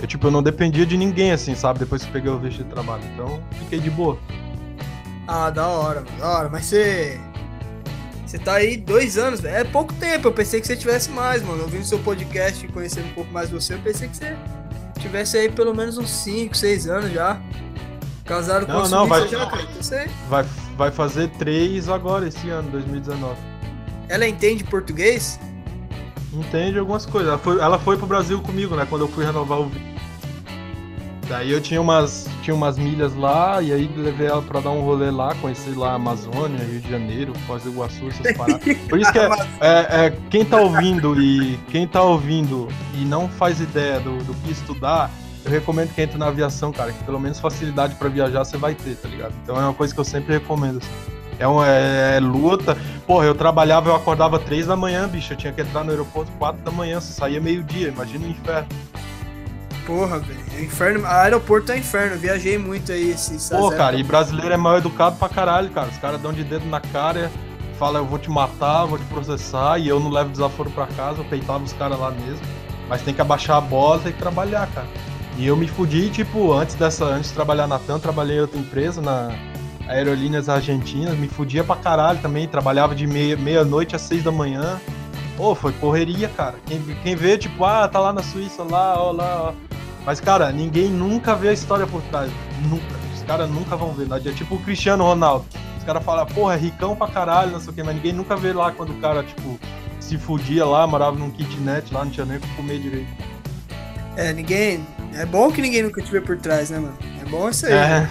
[0.00, 1.80] eu tipo, eu não dependia de ninguém assim, sabe?
[1.80, 4.16] Depois que eu peguei o visto de trabalho, então fiquei de boa.
[4.30, 4.44] aí?
[5.26, 6.48] Ah, da hora, da hora.
[6.48, 7.20] Mas você.
[8.24, 9.56] Você tá aí dois anos, velho.
[9.56, 10.28] É pouco tempo.
[10.28, 11.62] Eu pensei que você tivesse mais, mano.
[11.62, 14.36] Ouvindo seu podcast e conhecendo um pouco mais você, eu pensei que você
[15.00, 17.40] tivesse aí pelo menos uns 5, 6 anos já.
[18.24, 19.68] Casado com Não, a não, vai- já, cara.
[20.28, 20.44] Vai,
[20.76, 23.36] vai fazer três agora esse ano, 2019.
[24.08, 25.38] Ela entende português?
[26.32, 27.28] Entende algumas coisas.
[27.28, 28.86] Ela foi, ela foi pro Brasil comigo, né?
[28.88, 29.70] Quando eu fui renovar o.
[31.28, 34.82] Daí eu tinha umas, tinha umas milhas lá, e aí levei ela pra dar um
[34.82, 38.76] rolê lá, conheci lá a Amazônia, Rio de Janeiro, Foz do Iguaçu, essas paradas.
[38.88, 39.28] Por isso que é,
[39.60, 44.34] é- é, quem tá ouvindo e quem tá ouvindo e não faz ideia do, do
[44.34, 45.10] que estudar,
[45.44, 48.74] eu recomendo que entre na aviação, cara, que pelo menos facilidade pra viajar você vai
[48.74, 49.34] ter, tá ligado?
[49.42, 50.78] Então é uma coisa que eu sempre recomendo.
[50.78, 51.14] assim.
[51.38, 52.76] É, uma, é, é luta.
[53.06, 55.32] Porra, eu trabalhava, eu acordava três da manhã, bicho.
[55.32, 58.68] Eu tinha que entrar no aeroporto quatro da manhã, você saía meio-dia, imagina o inferno.
[59.86, 60.40] Porra, velho.
[60.56, 61.06] É Inferno.
[61.06, 62.16] Aeroporto é inferno.
[62.16, 65.88] Viajei muito aí esse Pô, cara, e brasileiro é mal educado pra caralho, cara.
[65.88, 67.30] Os caras dão de dedo na cara,
[67.78, 71.20] falam eu vou te matar, vou te processar, e eu não levo desaforo pra casa,
[71.20, 72.40] eu peitava os caras lá mesmo.
[72.88, 74.86] Mas tem que abaixar a bola, tem que trabalhar, cara.
[75.36, 78.58] E eu me fudi, tipo, antes dessa, antes de trabalhar na TAM, trabalhei em outra
[78.58, 79.30] empresa, na
[79.88, 84.80] Aerolíneas Argentinas, me fudia pra caralho também, trabalhava de meia- meia-noite às seis da manhã.
[85.36, 86.54] Pô, foi correria, cara.
[86.66, 89.52] Quem, quem vê, tipo, ah, tá lá na Suíça, lá, ó, lá, ó.
[90.06, 92.30] Mas, cara, ninguém nunca vê a história por trás.
[92.68, 92.94] Nunca.
[93.14, 94.06] Os caras nunca vão ver.
[94.12, 95.44] É tipo o Cristiano Ronaldo.
[95.78, 98.36] Os caras falam, porra, é ricão pra caralho, não sei o que, mas ninguém nunca
[98.36, 99.58] vê lá quando o cara, tipo,
[99.98, 103.08] se fudia lá, morava num kitnet lá, não tinha nem o que comer direito.
[104.16, 104.86] É, ninguém.
[105.16, 106.98] É bom que ninguém nunca te vê por trás, né, mano?
[107.20, 107.72] É bom isso aí.
[107.72, 108.08] É.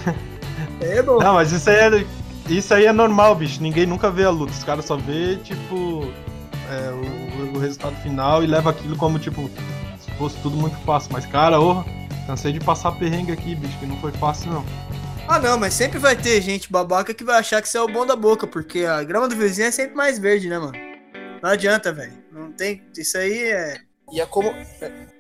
[0.82, 1.20] É, bom.
[1.20, 2.06] Não, mas isso aí é,
[2.50, 3.62] isso aí é normal, bicho.
[3.62, 4.52] Ninguém nunca vê a luta.
[4.52, 6.12] Os caras só vê, tipo,
[6.70, 9.50] é, o, o resultado final e leva aquilo como, tipo,
[10.00, 11.12] se fosse tudo muito fácil.
[11.14, 11.84] Mas, cara, ô,
[12.28, 14.66] cansei de passar perrengue aqui, bicho, que não foi fácil, não.
[15.28, 17.88] Ah, não, mas sempre vai ter gente babaca que vai achar que você é o
[17.88, 20.74] bom da boca, porque a grama do vizinho é sempre mais verde, né, mano?
[21.42, 22.14] Não adianta, velho.
[22.32, 22.84] Não tem.
[22.98, 23.78] Isso aí é.
[24.12, 24.54] E é como,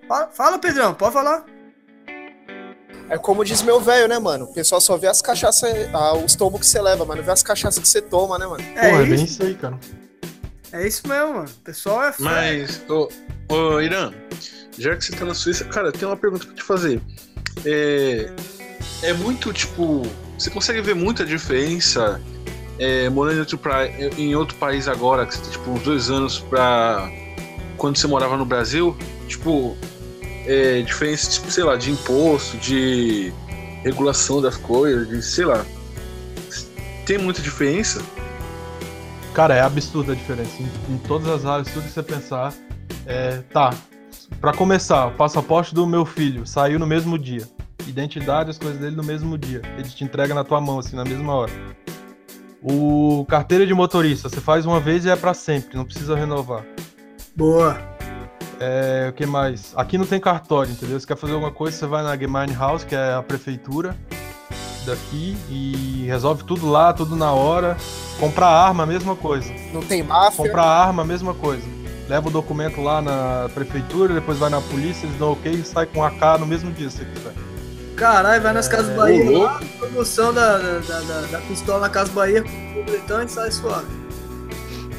[0.07, 1.45] Fala, fala, Pedrão, pode falar.
[3.09, 4.45] É como diz meu velho, né, mano?
[4.45, 7.31] O pessoal só vê as cachaças, ah, os tombos que você leva, mas não vê
[7.31, 8.63] as cachaças que você toma, né, mano?
[8.75, 9.79] É, Porra, é isso, bem isso aí, cara.
[10.71, 11.49] é isso mesmo, mano.
[11.49, 12.23] O pessoal é fã.
[12.23, 13.09] Mas, ô,
[13.49, 14.11] ô Irã,
[14.77, 16.99] já que você tá na Suíça, cara, tem uma pergunta pra te fazer.
[17.65, 18.31] É,
[19.03, 20.01] é muito, tipo,
[20.37, 22.19] você consegue ver muita diferença
[22.79, 26.09] é, morando em outro, pra- em outro país agora, que você tem, tipo, uns dois
[26.09, 27.09] anos pra
[27.77, 28.97] quando você morava no Brasil?
[29.27, 29.77] Tipo,
[30.45, 33.33] é, diferença, tipo, sei lá, de imposto, de
[33.83, 35.65] regulação das coisas, de, sei lá.
[37.05, 38.01] Tem muita diferença?
[39.33, 40.51] Cara, é absurda a diferença.
[40.61, 42.53] Em, em todas as áreas, tudo que você pensar.
[43.05, 43.73] É, tá.
[44.39, 47.47] Pra começar, o passaporte do meu filho saiu no mesmo dia.
[47.87, 49.61] Identidade, as coisas dele no mesmo dia.
[49.77, 51.51] Ele te entrega na tua mão, assim, na mesma hora.
[52.61, 56.65] O carteira de motorista, você faz uma vez e é pra sempre, não precisa renovar.
[57.35, 57.92] Boa.
[58.65, 59.73] É, o que mais?
[59.75, 60.97] Aqui não tem cartório, entendeu?
[60.97, 63.93] Se quer fazer alguma coisa, você vai na Gemeine House, que é a prefeitura
[64.85, 67.75] daqui, e resolve tudo lá, tudo na hora.
[68.19, 69.51] Comprar arma, mesma coisa.
[69.73, 70.45] Não tem máfia.
[70.45, 71.63] Comprar arma, mesma coisa.
[72.07, 75.85] Leva o documento lá na prefeitura, depois vai na polícia, eles dão ok e sai
[75.85, 77.33] com AK no mesmo dia, se você quiser.
[77.97, 82.11] Caralho, vai nas Casas Bahia, ô, lá, promoção da, da, da, da, pistola na Casa
[82.11, 84.02] Bahia, com o botão e sai suave.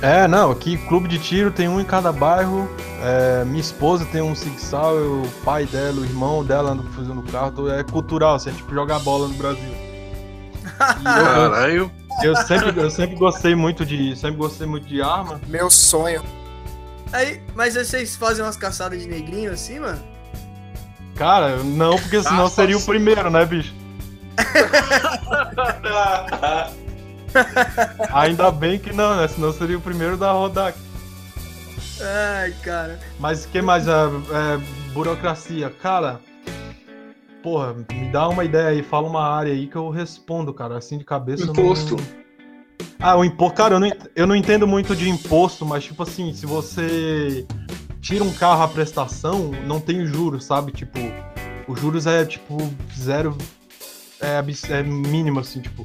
[0.05, 2.69] É, não, aqui clube de tiro tem um em cada bairro.
[3.03, 7.23] É, minha esposa tem um Sig Sauer, o pai dela, o irmão dela anda fazendo
[7.23, 7.49] carro.
[7.49, 9.75] então É cultural, assim, é tipo jogar bola no Brasil.
[11.03, 11.91] Caralho.
[12.23, 14.15] eu, eu sempre, eu sempre gostei muito de.
[14.15, 15.41] Sempre gostei muito de arma.
[15.47, 16.23] Meu sonho.
[17.11, 20.03] Aí, mas aí vocês fazem umas caçadas de negrinho assim, mano?
[21.15, 22.57] Cara, não, porque senão Nossa.
[22.57, 23.73] seria o primeiro, né, bicho?
[28.13, 29.29] Ainda bem que não, né?
[29.29, 30.75] Senão seria o primeiro da rodar.
[32.01, 32.99] Ai, cara.
[33.19, 33.87] Mas o que mais?
[33.87, 35.71] É, é, burocracia.
[35.71, 36.21] Cara,
[37.43, 40.77] porra, me dá uma ideia aí, fala uma área aí que eu respondo, cara.
[40.77, 41.43] Assim de cabeça.
[41.45, 41.97] eu não- Imposto.
[42.99, 43.57] Ah, o imposto.
[43.57, 47.47] Cara, eu não, eu não entendo muito de imposto, mas tipo assim, se você
[48.01, 50.73] tira um carro à prestação, não tem juros, sabe?
[50.73, 50.99] Tipo,
[51.69, 52.57] os juros é tipo
[52.99, 53.37] zero.
[54.21, 55.85] É, é mínimo, assim, tipo.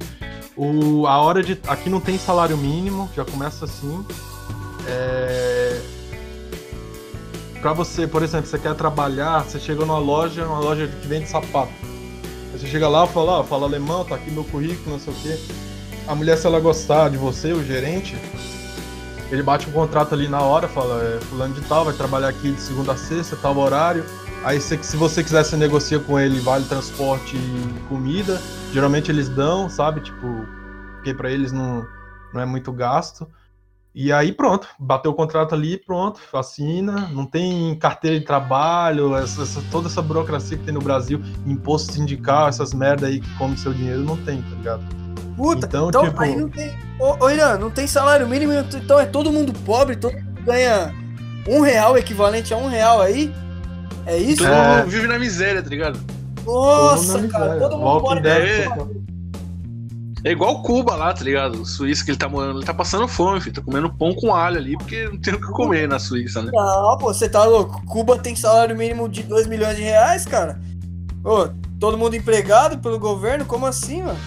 [0.56, 1.60] O, a hora de.
[1.68, 4.06] Aqui não tem salário mínimo, já começa assim.
[4.88, 5.80] É.
[7.62, 11.28] Pra você, por exemplo, você quer trabalhar, você chega numa loja, uma loja que vende
[11.28, 11.72] sapato.
[12.54, 15.14] Aí você chega lá e fala, ó, fala alemão, tá aqui meu currículo, não sei
[15.14, 15.40] o quê.
[16.08, 18.16] A mulher, se ela gostar de você, o gerente,
[19.30, 22.52] ele bate um contrato ali na hora, fala, é, fulano de tal, vai trabalhar aqui
[22.52, 24.06] de segunda a sexta, tal horário.
[24.44, 28.40] Aí se, se você quiser, você negocia com ele, vale transporte e comida.
[28.74, 30.00] Geralmente eles dão, sabe?
[30.02, 30.46] Tipo,
[30.96, 31.86] porque pra eles não,
[32.34, 33.28] não é muito gasto.
[33.94, 39.42] E aí pronto, bateu o contrato ali, pronto, assina, não tem carteira de trabalho, essa,
[39.42, 43.58] essa- toda essa burocracia que tem no Brasil, imposto sindical, essas merda aí que come
[43.58, 44.84] seu dinheiro, não tem, tá ligado?
[45.36, 46.72] Puta, Então, então, tipo- aí não tem.
[47.00, 50.94] Ô, ô Irã, não tem salário mínimo, então é todo mundo pobre, todo mundo ganha
[51.48, 53.34] um real equivalente a um real aí?
[54.10, 54.44] É isso?
[54.44, 54.78] Todo É.
[54.80, 56.00] mundo vive na miséria, tá ligado?
[56.46, 58.22] Nossa, Todo cara, todo mundo Walking.
[58.22, 59.00] Dead, é.
[60.26, 61.62] É igual Cuba lá, tá ligado?
[61.62, 63.56] O Suíça que ele tá morando, ele tá passando fome, filho.
[63.56, 66.52] Tá comendo pão com alho ali, porque não tem o que comer na Suíça, né?
[66.54, 67.82] Não, pô, você tá louco.
[67.86, 70.60] Cuba tem salário mínimo de 2 milhões de reais, cara.
[71.24, 71.48] Ô,
[71.80, 73.46] todo mundo empregado pelo governo?
[73.46, 74.20] Como assim, mano?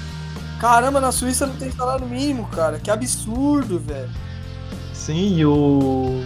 [0.58, 2.78] Caramba, na Suíça não tem salário mínimo, cara.
[2.78, 4.08] Que absurdo, velho.
[4.94, 6.22] Sim, e o.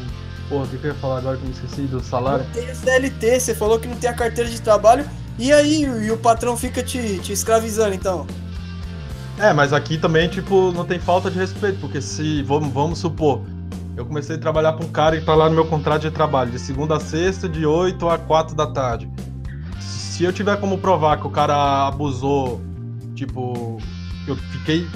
[0.49, 2.45] Porra, o que que eu ia falar agora que eu me esqueci do salário?
[2.45, 5.09] Não tem a CLT, você falou que não tem a carteira de trabalho.
[5.39, 8.27] E aí, e o patrão fica te, te escravizando, então?
[9.39, 13.43] É, mas aqui também, tipo, não tem falta de respeito, porque se, vamos, vamos supor,
[13.97, 16.51] eu comecei a trabalhar pra um cara e tá lá no meu contrato de trabalho,
[16.51, 19.11] de segunda a sexta, de 8 a 4 da tarde.
[19.81, 22.63] Se eu tiver como provar que o cara abusou,
[23.15, 23.79] tipo,
[24.27, 24.87] eu fiquei.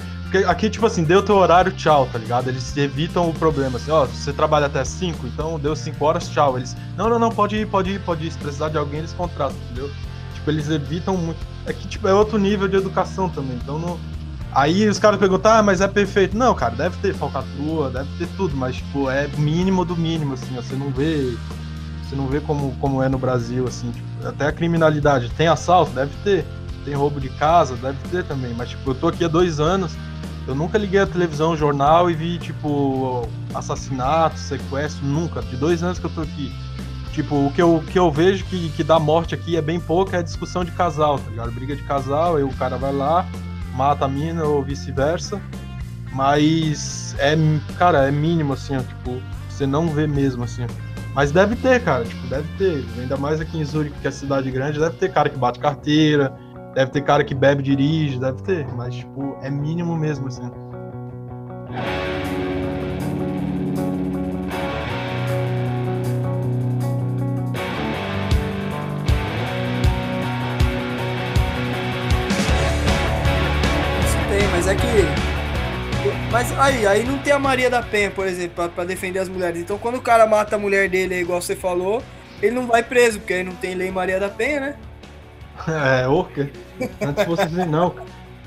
[0.47, 2.49] Aqui, tipo assim, deu teu horário, tchau, tá ligado?
[2.49, 6.57] Eles evitam o problema, assim, ó, você trabalha até 5, então deu 5 horas, tchau.
[6.57, 8.31] Eles, não, não, não, pode ir, pode ir, pode ir.
[8.31, 9.91] Se precisar de alguém, eles contratam, entendeu?
[10.35, 11.39] Tipo, eles evitam muito.
[11.67, 13.99] É que, tipo, é outro nível de educação também, então não.
[14.53, 16.37] Aí os caras perguntam, ah, mas é perfeito.
[16.37, 20.57] Não, cara, deve ter falcatrua, deve ter tudo, mas, tipo, é mínimo do mínimo, assim,
[20.59, 21.37] ó, você não vê.
[22.09, 25.31] Você não vê como, como é no Brasil, assim, tipo, até a criminalidade.
[25.31, 25.93] Tem assalto?
[25.93, 26.45] Deve ter.
[26.85, 27.77] Tem roubo de casa?
[27.77, 28.53] Deve ter também.
[28.55, 29.93] Mas, tipo, eu tô aqui há dois anos,
[30.47, 35.43] eu nunca liguei a televisão, jornal e vi, tipo, assassinato, sequestro, nunca.
[35.43, 36.53] De dois anos que eu tô aqui.
[37.13, 40.15] Tipo, o que eu, que eu vejo que, que dá morte aqui é bem pouco,
[40.15, 41.51] é discussão de casal, tá ligado?
[41.53, 43.27] Briga de casal, aí o cara vai lá,
[43.75, 45.41] mata a mina ou vice-versa.
[46.13, 47.37] Mas é,
[47.77, 50.67] cara, é mínimo, assim, ó, tipo, você não vê mesmo, assim.
[51.15, 52.85] Mas deve ter, cara, tipo, deve ter.
[52.99, 56.33] Ainda mais aqui em Zurique, que é cidade grande, deve ter cara que bate carteira,
[56.75, 58.67] deve ter cara que bebe dirige, deve ter.
[58.75, 60.51] Mas, tipo, é mínimo mesmo, assim.
[74.61, 76.31] Mas é que.
[76.31, 79.29] Mas aí, aí não tem a Maria da Penha, por exemplo, pra, pra defender as
[79.29, 79.59] mulheres.
[79.59, 82.03] Então quando o cara mata a mulher dele, igual você falou,
[82.43, 84.77] ele não vai preso, porque aí não tem lei Maria da Penha, né?
[85.69, 86.51] É, o quê?
[87.03, 87.95] Antes fosse assim, não.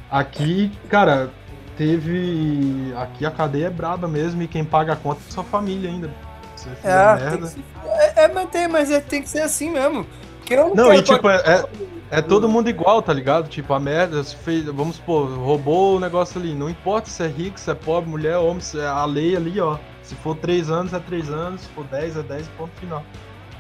[0.09, 1.30] Aqui, cara,
[1.78, 2.93] teve.
[2.97, 6.09] Aqui a cadeia é braba mesmo e quem paga a conta é sua família ainda.
[6.55, 7.38] Você É, merda.
[7.38, 10.05] que se- é, é, mas tem, mas é, tem que ser assim mesmo.
[10.39, 11.66] Porque eu não, Não, e tipo, pagar- é,
[12.11, 13.47] É todo mundo igual, tá ligado?
[13.49, 16.53] Tipo, a merda, fez, vamos supor, roubou o negócio ali.
[16.53, 19.59] Não importa se é rico, se é pobre, mulher, homem, se é a lei ali,
[19.59, 19.78] ó.
[20.03, 21.61] Se for 3 anos, é 3 anos.
[21.61, 23.03] Se for 10, é 10, ponto final.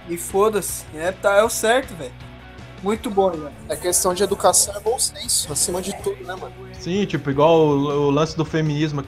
[0.07, 0.85] E foda-se.
[0.93, 2.11] É, tá, é o certo, velho.
[2.83, 3.49] Muito bom, né?
[3.69, 6.53] É questão de educação, é bom senso, acima de tudo, né, mano?
[6.73, 9.05] Sim, tipo, igual o, o lance do feminismo.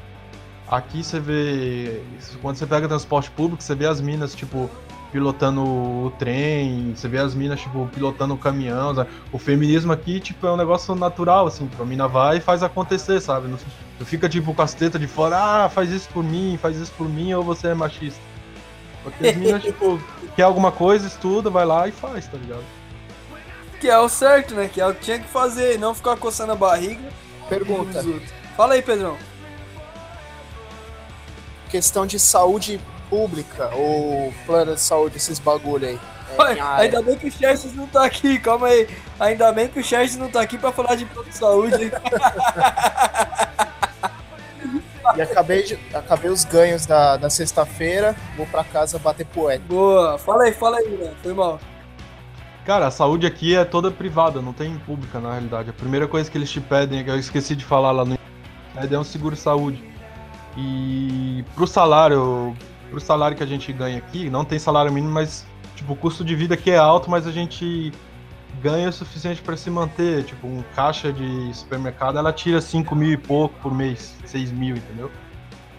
[0.66, 2.02] Aqui você vê.
[2.42, 4.70] Quando você pega transporte público, você vê as minas, tipo,
[5.12, 8.96] pilotando o trem, você vê as minas, tipo, pilotando o caminhão.
[8.96, 9.10] Sabe?
[9.32, 12.64] O feminismo aqui, tipo, é um negócio natural, assim, tipo, a mina vai e faz
[12.64, 13.50] acontecer, sabe?
[13.50, 13.58] Não,
[14.00, 16.94] não fica, tipo, com as tetas de fora, ah, faz isso por mim, faz isso
[16.98, 18.22] por mim, ou você é machista.
[19.04, 20.00] Porque as minas, tipo,
[20.34, 22.64] quer alguma coisa, estuda, vai lá e faz, tá ligado?
[23.80, 24.70] Que é o certo, né?
[24.72, 27.10] Que é o que tinha que fazer, e não ficar coçando a barriga.
[27.50, 28.04] Pergunta.
[28.56, 29.18] Fala aí, Pedrão.
[31.70, 36.00] Questão de saúde pública ou plano de saúde, esses bagulho aí.
[36.38, 38.88] É, Ué, ainda bem que o Chester não tá aqui, calma aí.
[39.20, 41.92] Ainda bem que o Chester não tá aqui pra falar de plano de saúde.
[45.16, 49.64] E acabei, de- acabei os ganhos da, da sexta-feira, vou pra casa bater poeta.
[49.68, 51.14] Boa, fala aí, fala aí, né?
[51.22, 51.60] Foi mal.
[52.66, 55.70] Cara, a saúde aqui é toda privada, não tem pública na realidade.
[55.70, 58.18] A primeira coisa que eles te pedem, que eu esqueci de falar lá no
[58.76, 59.84] é um seguro saúde.
[60.58, 62.56] E pro salário,
[62.90, 65.46] pro salário que a gente ganha aqui, não tem salário mínimo, mas
[65.76, 67.94] tipo, o custo de vida aqui é alto, mas a gente
[68.64, 70.24] ganha o suficiente para se manter.
[70.24, 74.76] Tipo, um caixa de supermercado, ela tira 5 mil e pouco por mês, 6 mil,
[74.76, 75.12] entendeu?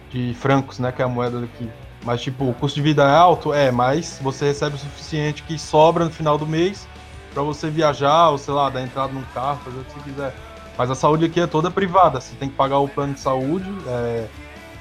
[0.09, 1.69] De francos, né, que é a moeda daqui.
[2.07, 3.53] Mas, tipo, o custo de vida é alto?
[3.53, 6.87] É, mas você recebe o suficiente que sobra no final do mês
[7.33, 10.33] para você viajar, ou sei lá, dar entrada num carro, fazer o que você quiser.
[10.77, 13.69] Mas a saúde aqui é toda privada, você tem que pagar o plano de saúde,
[13.85, 14.25] é,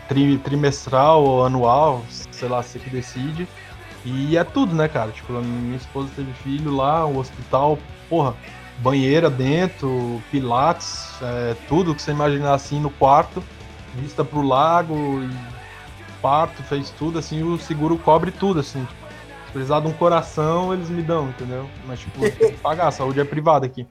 [0.07, 3.49] tri- trimestral ou anual, sei lá, você que decide.
[4.05, 5.11] E é tudo, né, cara?
[5.11, 7.77] Tipo, minha esposa teve filho lá, o hospital,
[8.09, 8.37] porra,
[8.79, 13.43] banheira dentro, pilates, é, tudo que você imaginar assim no quarto,
[13.97, 15.56] vista pro lago, e
[16.21, 18.85] parto, fez tudo, assim, o seguro cobre tudo, assim.
[18.85, 19.07] Tipo,
[19.47, 21.69] se precisar de um coração, eles me dão, entendeu?
[21.87, 23.87] Mas, tipo, tem que pagar, a saúde é privada aqui.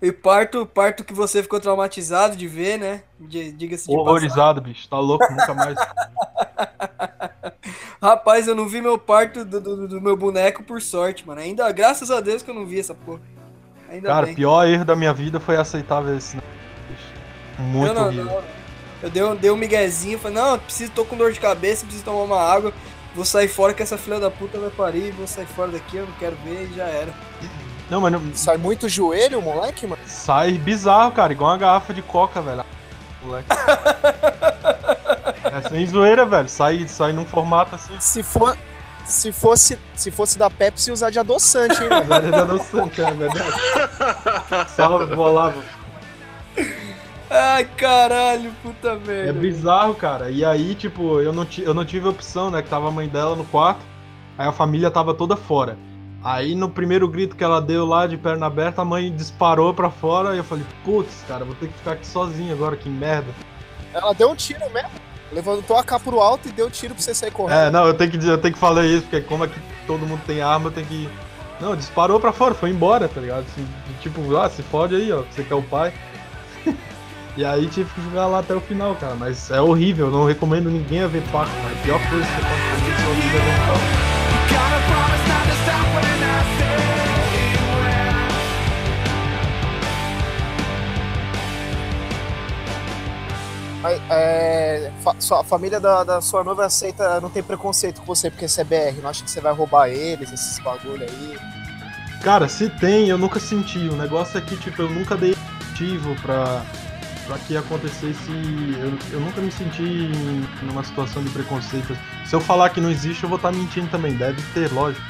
[0.00, 3.04] E parto, parto que você ficou traumatizado de ver, né?
[3.20, 3.94] Diga-se de.
[3.94, 5.76] Horrorizado, bicho, tá louco, nunca mais.
[8.02, 11.40] Rapaz, eu não vi meu parto do, do, do meu boneco por sorte, mano.
[11.40, 13.20] Ainda, graças a Deus que eu não vi essa porra.
[13.88, 16.36] Ainda Cara, o pior erro da minha vida foi aceitar ver esse.
[16.36, 16.42] né?
[17.58, 18.24] Muito não, horrível.
[18.24, 18.61] não.
[19.02, 21.84] Eu dei um, dei um miguezinho, falei, não, eu preciso, tô com dor de cabeça,
[21.84, 22.72] preciso tomar uma água.
[23.14, 26.06] Vou sair fora que essa filha da puta vai parir, vou sair fora daqui, eu
[26.06, 27.12] não quero ver e já era.
[27.90, 30.00] Não, mas não- Sai muito joelho, moleque, mano?
[30.06, 32.64] sai bizarro, cara, igual uma garrafa de coca, velho.
[33.22, 33.48] Moleque.
[35.44, 36.48] É sem zoeira, velho.
[36.48, 37.94] Sai, sai num formato assim.
[38.00, 38.56] Se, for,
[39.04, 43.52] se, fosse, se fosse da Pepsi, usar de adoçante, hein, ainda não sangue, é verdade.
[44.74, 45.62] Salve, bolava.
[47.34, 49.32] Ai, caralho, puta É merda.
[49.40, 50.30] bizarro, cara.
[50.30, 52.60] E aí, tipo, eu não, eu não tive opção, né?
[52.60, 53.80] Que tava a mãe dela no quarto,
[54.36, 55.78] aí a família tava toda fora.
[56.22, 59.90] Aí no primeiro grito que ela deu lá de perna aberta, a mãe disparou pra
[59.90, 63.28] fora e eu falei, putz, cara, vou ter que ficar aqui sozinho agora, que merda.
[63.94, 64.90] Ela deu um tiro mesmo.
[65.32, 67.58] Levantou a capa pro alto e deu um tiro pra você sair correndo.
[67.58, 70.06] É, não, eu tenho que dizer, eu tenho que falar isso, porque como aqui todo
[70.06, 71.08] mundo tem arma, eu tenho que.
[71.58, 73.40] Não, disparou pra fora, foi embora, tá ligado?
[73.50, 73.66] Assim,
[74.00, 75.92] tipo, ah, se fode aí, ó, você quer o pai.
[77.36, 79.14] e aí tive que jogar lá até o final, cara.
[79.14, 81.72] Mas é horrível, não recomendo ninguém a ver parto, cara.
[81.72, 83.42] A pior coisa que você pode fazer na sua vida é
[94.10, 98.46] é, fa- a família da, da sua noiva aceita, não tem preconceito com você porque
[98.46, 101.36] você é BR, não acha que você vai roubar eles, esses bagulho aí.
[102.22, 103.78] Cara, se tem, eu nunca senti.
[103.88, 105.34] O negócio é que, tipo, eu nunca dei
[105.68, 106.62] motivo pra,
[107.32, 108.30] pra que acontecesse.
[108.78, 111.96] Eu, eu nunca me senti em- numa situação de preconceito.
[112.26, 114.14] Se eu falar que não existe, eu vou estar mentindo também.
[114.14, 115.04] Deve ter, lógico.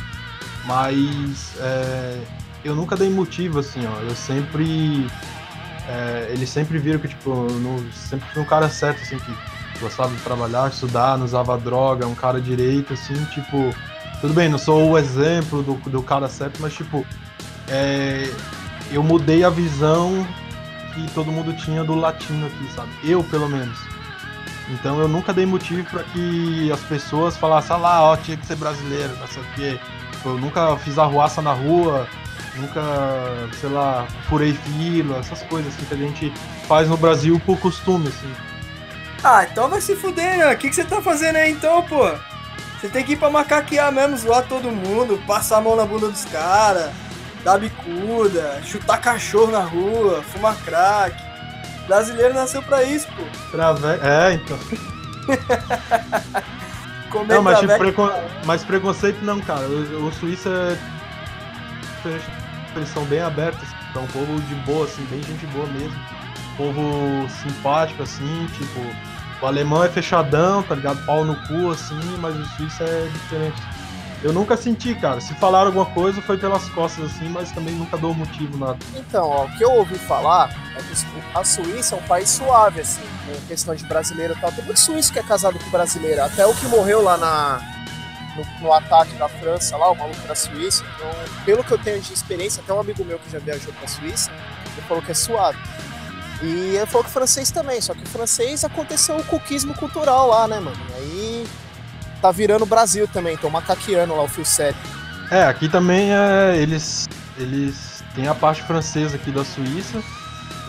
[0.64, 2.20] Mas é,
[2.64, 4.00] eu nunca dei motivo, assim, ó.
[4.02, 5.06] Eu sempre.
[5.88, 9.34] é, eles sempre viram que, tipo, eu não- sempre fui um cara certo, assim, que
[9.80, 13.74] gostava de trabalhar, estudar, não usava droga, um cara direito, assim, tipo.
[14.20, 17.04] Tudo bem, não sou o exemplo do, do cara certo, mas tipo,
[17.68, 18.30] é,
[18.92, 20.24] eu mudei a visão
[20.94, 22.90] que todo mundo tinha do latino aqui, sabe?
[23.04, 23.78] Eu, pelo menos.
[24.68, 28.46] Então eu nunca dei motivo para que as pessoas falassem, ah lá, ó, tinha que
[28.46, 29.80] ser brasileiro, não sei o quê.
[30.24, 32.06] Eu nunca fiz arruaça na rua,
[32.56, 32.80] nunca,
[33.60, 36.32] sei lá, furei fila, essas coisas que a gente
[36.68, 38.32] faz no Brasil por costume, assim.
[39.24, 40.52] Ah, então vai se fuder, né?
[40.52, 42.10] O que, que você tá fazendo aí então, pô?
[42.80, 46.08] Você tem que ir pra macaquear mesmo, zoar todo mundo, passar a mão na bunda
[46.08, 46.90] dos caras.
[47.44, 51.16] Dar bicuda, chutar cachorro na rua, fumar crack.
[51.86, 53.22] Brasileiro nasceu pra isso, pô.
[53.50, 53.80] Trave...
[54.02, 54.58] É, então.
[57.10, 58.10] Comer Não, mas, tipo, traveco- precon...
[58.46, 59.66] mas preconceito não, cara.
[59.66, 60.78] O, o Suíça é.
[62.74, 65.94] Eles são bem abertos, é um povo de boa, assim, bem gente boa mesmo.
[66.56, 68.80] Povo simpático, assim, tipo.
[69.42, 71.04] O alemão é fechadão, tá ligado?
[71.04, 73.60] Pau no cu, assim, mas o suíço é diferente.
[74.22, 75.20] Eu nunca senti, cara.
[75.20, 78.78] Se falaram alguma coisa, foi pelas costas, assim, mas também nunca dou motivo, nada.
[78.94, 82.80] Então, ó, o que eu ouvi falar é que a Suíça é um país suave,
[82.80, 84.52] assim, com questão de brasileiro e tal.
[84.52, 86.22] Tem muito suíço que é casado com brasileiro.
[86.22, 87.60] Até o que morreu lá na,
[88.36, 90.84] no, no ataque da França, lá, o maluco da Suíça.
[90.94, 91.10] Então,
[91.44, 94.30] pelo que eu tenho de experiência, até um amigo meu que já viajou pra Suíça,
[94.76, 95.58] ele falou que é suave.
[96.42, 100.58] E ele falou que francês também, só que francês aconteceu o coquismo cultural lá, né,
[100.58, 100.76] mano?
[100.96, 101.46] Aí
[102.22, 104.76] tá virando Brasil também, tô macaqueando lá o fio sério.
[105.30, 110.00] É, aqui também é, eles, eles têm a parte francesa aqui da Suíça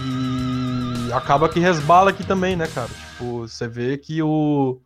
[0.01, 2.87] e acaba que resbala aqui também, né, cara?
[2.89, 4.81] Tipo, você vê que o,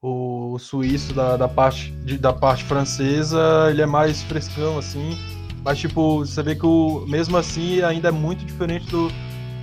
[0.00, 3.40] o suíço da, da, parte, de- da parte francesa,
[3.70, 5.18] ele é mais frescão, assim,
[5.64, 9.10] mas tipo, você vê que o, mesmo assim ainda é muito diferente do,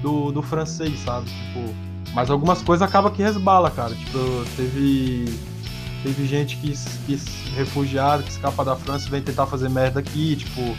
[0.01, 1.27] do, do francês, sabe?
[1.29, 1.73] Tipo,
[2.13, 3.95] mas algumas coisas acaba que resbala, cara.
[3.95, 4.19] Tipo,
[4.57, 5.25] teve
[6.03, 6.73] Teve gente que,
[7.05, 7.17] que
[7.55, 10.75] refugiado, que escapa da França e vem tentar fazer merda aqui, tipo,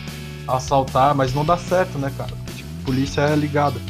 [0.46, 2.30] assaltar, mas não dá certo, né, cara?
[2.36, 3.80] Porque, tipo, polícia é ligada.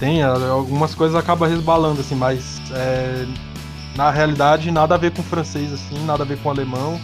[0.00, 3.26] Tem, algumas coisas acabam resbalando, assim, mas é,
[3.94, 6.98] na realidade nada a ver com francês, assim, nada a ver com alemão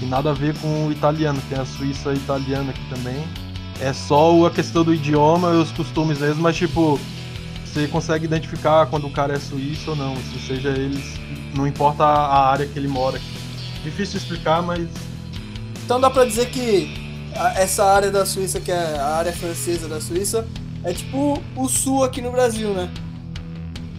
[0.00, 1.40] e nada a ver com italiano.
[1.48, 3.24] Tem a Suíça italiana aqui também.
[3.80, 7.00] É só a questão do idioma e os costumes mesmo, mas tipo,
[7.64, 11.18] você consegue identificar quando o cara é suíço ou não, assim, seja eles,
[11.54, 13.20] não importa a área que ele mora.
[13.82, 14.88] Difícil explicar, mas
[15.84, 16.94] Então dá pra dizer que
[17.56, 20.46] essa área da Suíça, que é a área francesa da Suíça,
[20.84, 22.88] é tipo o sul aqui no Brasil, né?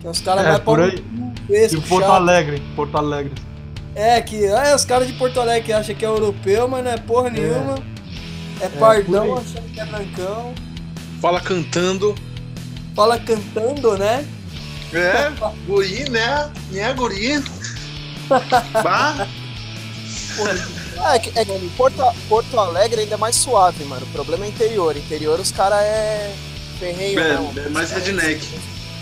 [0.02, 1.04] Que os caras É, vai por aí.
[1.48, 2.16] Fresco, e Porto chato.
[2.16, 3.34] Alegre, Porto Alegre.
[3.96, 6.92] É, que é, os caras de Porto Alegre que acham que é europeu, mas não
[6.92, 7.76] é porra nenhuma.
[8.62, 10.54] É, por pardão achando que é brancão.
[11.22, 12.16] Fala cantando.
[12.96, 14.26] Fala cantando, né?
[14.94, 15.32] É,
[15.66, 16.52] guri, né?
[16.72, 17.44] Né, guri?
[18.84, 19.28] Bah,
[21.14, 24.06] É, que, é que Porto, Porto Alegre ainda é mais suave, mano.
[24.06, 24.96] O problema é interior.
[24.96, 26.34] Interior os caras é
[26.80, 27.54] ferreio, É, não.
[27.58, 28.48] é mais redneck.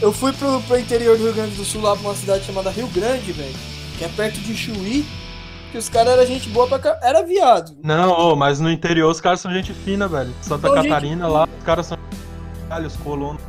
[0.01, 2.71] Eu fui pro, pro interior do Rio Grande do Sul, lá pra uma cidade chamada
[2.71, 3.55] Rio Grande, velho.
[3.97, 5.05] Que é perto de Chuí.
[5.71, 6.99] Que os caras eram gente boa pra cá.
[7.01, 7.77] Era viado.
[7.83, 10.33] Não, ô, mas no interior os caras são gente fina, velho.
[10.41, 11.97] Santa gente Catarina lá, os caras são.
[12.67, 13.41] Caralho, os colonos.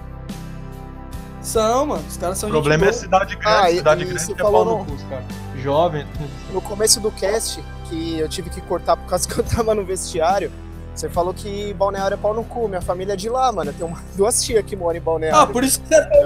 [1.43, 2.05] São, mano.
[2.09, 3.67] Os caras são O problema é cidade grande.
[3.67, 5.25] Ah, cidade e grande é falou pau no cu, os caras.
[5.57, 6.07] Jovem.
[6.53, 9.85] No começo do cast, que eu tive que cortar por causa que eu tava no
[9.85, 10.51] vestiário,
[10.95, 12.69] você falou que Balneário é pau no cu.
[12.69, 13.71] Minha família é de lá, mano.
[13.71, 15.39] Eu tenho uma- duas tias que moram em Balneário.
[15.41, 16.21] Ah, por isso que você é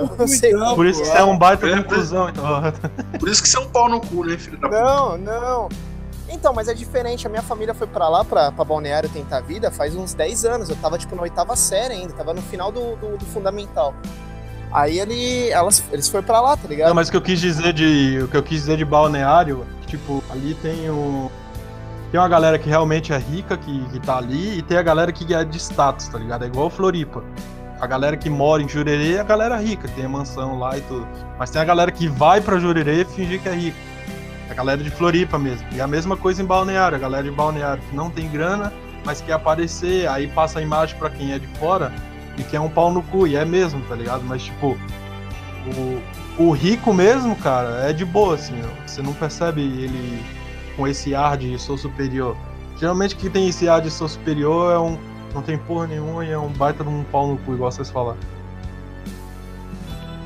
[0.51, 2.45] então, Por isso que você é um baita É, de conclusão, então.
[3.19, 4.81] Por isso que você é um pau no cu, né, filho da puta?
[4.81, 5.69] Não, não.
[6.29, 7.27] Então, mas é diferente.
[7.27, 10.69] A minha família foi pra lá, pra, pra Balneário tentar vida, faz uns 10 anos.
[10.69, 12.13] Eu tava, tipo, na oitava série ainda.
[12.13, 13.95] Tava no final do, do, do fundamental.
[14.77, 16.89] Aí ele, elas, eles foram pra lá, tá ligado?
[16.89, 18.21] Não, mas o que eu quis dizer de.
[18.23, 21.33] O que eu quis dizer de balneário, tipo, ali tem o.
[22.13, 25.11] Tem uma galera que realmente é rica, que, que tá ali, e tem a galera
[25.11, 26.45] que é de status, tá ligado?
[26.45, 27.25] É igual Floripa.
[27.81, 30.83] A galera que mora em Jurerê é a galera rica, tem a mansão lá e
[30.83, 31.09] tudo.
[31.39, 33.79] Mas tem a galera que vai pra Jurerê fingir que é rica.
[34.51, 35.67] A galera de Floripa mesmo.
[35.73, 38.71] E a mesma coisa em Balneário, a galera de Balneário que não tem grana,
[39.07, 41.91] mas quer aparecer, aí passa a imagem pra quem é de fora
[42.37, 44.23] e quer um pau no cu, e é mesmo, tá ligado?
[44.25, 44.77] Mas tipo,
[46.39, 48.87] o, o rico mesmo, cara, é de boa, assim, ó.
[48.87, 50.23] você não percebe ele
[50.77, 52.37] com esse ar de sou superior.
[52.79, 54.99] Geralmente quem tem esse ar de sou superior é um.
[55.35, 57.91] não tem porra nenhuma e é um baita de um pau no cu, igual vocês
[57.91, 58.19] falaram.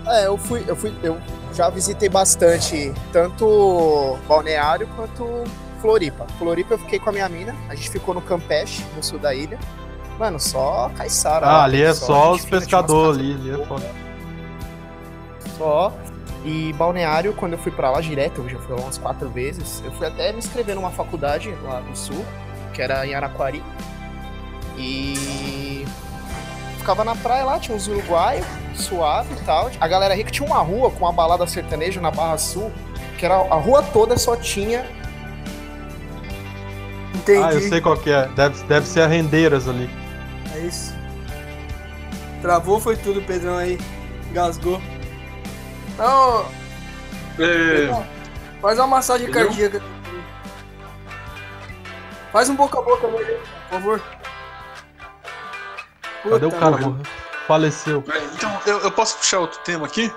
[0.06, 1.18] É, eu fui, eu fui, eu
[1.54, 5.44] já visitei bastante tanto Balneário quanto
[5.80, 6.26] Floripa.
[6.38, 9.32] Floripa eu fiquei com a minha mina, a gente ficou no Campeche, no sul da
[9.34, 9.58] ilha.
[10.20, 11.46] Mano, só caiçara.
[11.46, 13.90] Ah, ali é só gente os pescadores ali, ali é foda.
[15.56, 15.94] Só.
[16.44, 19.82] E Balneário, quando eu fui pra lá direto, eu já fui lá umas quatro vezes,
[19.82, 22.22] eu fui até me inscrever numa faculdade lá no sul,
[22.74, 23.62] que era em Araquari.
[24.76, 25.86] E
[26.76, 28.44] ficava na praia lá, tinha uns uruguaios,
[28.74, 29.70] suave e tal.
[29.80, 32.70] A galera rica tinha uma rua com uma balada sertaneja na Barra Sul,
[33.16, 34.84] que era a rua toda só tinha.
[37.14, 37.42] Entendi.
[37.42, 38.28] Ah, eu sei qual que é.
[38.28, 39.88] Deve, deve ser a Rendeiras ali.
[42.42, 43.78] Travou foi tudo, Pedrão aí.
[44.32, 44.80] Gasgou.
[45.98, 46.46] Não,
[47.38, 48.06] É,
[48.60, 49.82] faz uma massagem cardíaca.
[52.32, 53.38] Faz um boca a boca nele,
[53.68, 54.02] por favor.
[56.22, 56.96] Cadê o Puta, cara?
[57.46, 58.04] Faleceu.
[58.34, 60.12] Então, eu, eu posso puxar outro tema aqui?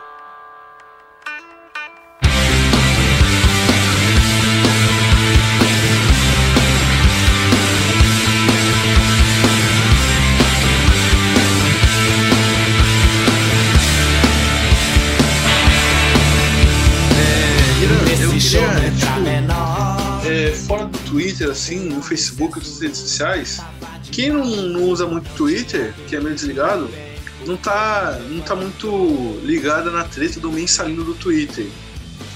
[21.34, 23.60] Twitter, assim, no Facebook, outras redes sociais,
[24.12, 26.88] quem não, não usa muito Twitter, que é meio desligado,
[27.46, 31.66] não tá, não tá muito ligada na treta do mensalino do Twitter.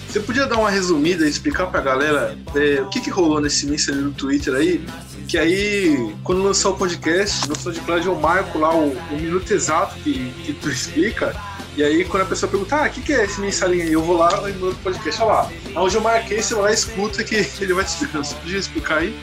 [0.09, 3.67] Você podia dar uma resumida e explicar pra galera é, o que, que rolou nesse
[3.67, 4.83] mensalino do Twitter aí?
[5.27, 9.95] Que aí, quando lançar o podcast, no SoundCloud eu marco lá o, o minuto exato
[9.97, 11.35] que, que tu explica.
[11.77, 13.93] E aí, quando a pessoa pergunta, ah, o que, que é esse mensalinho aí?
[13.93, 15.51] Eu vou lá e mando o podcast, olha lá.
[15.75, 18.25] Onde eu marquei, você vai lá escuta que ele vai te explicando.
[18.25, 19.15] Você podia explicar aí?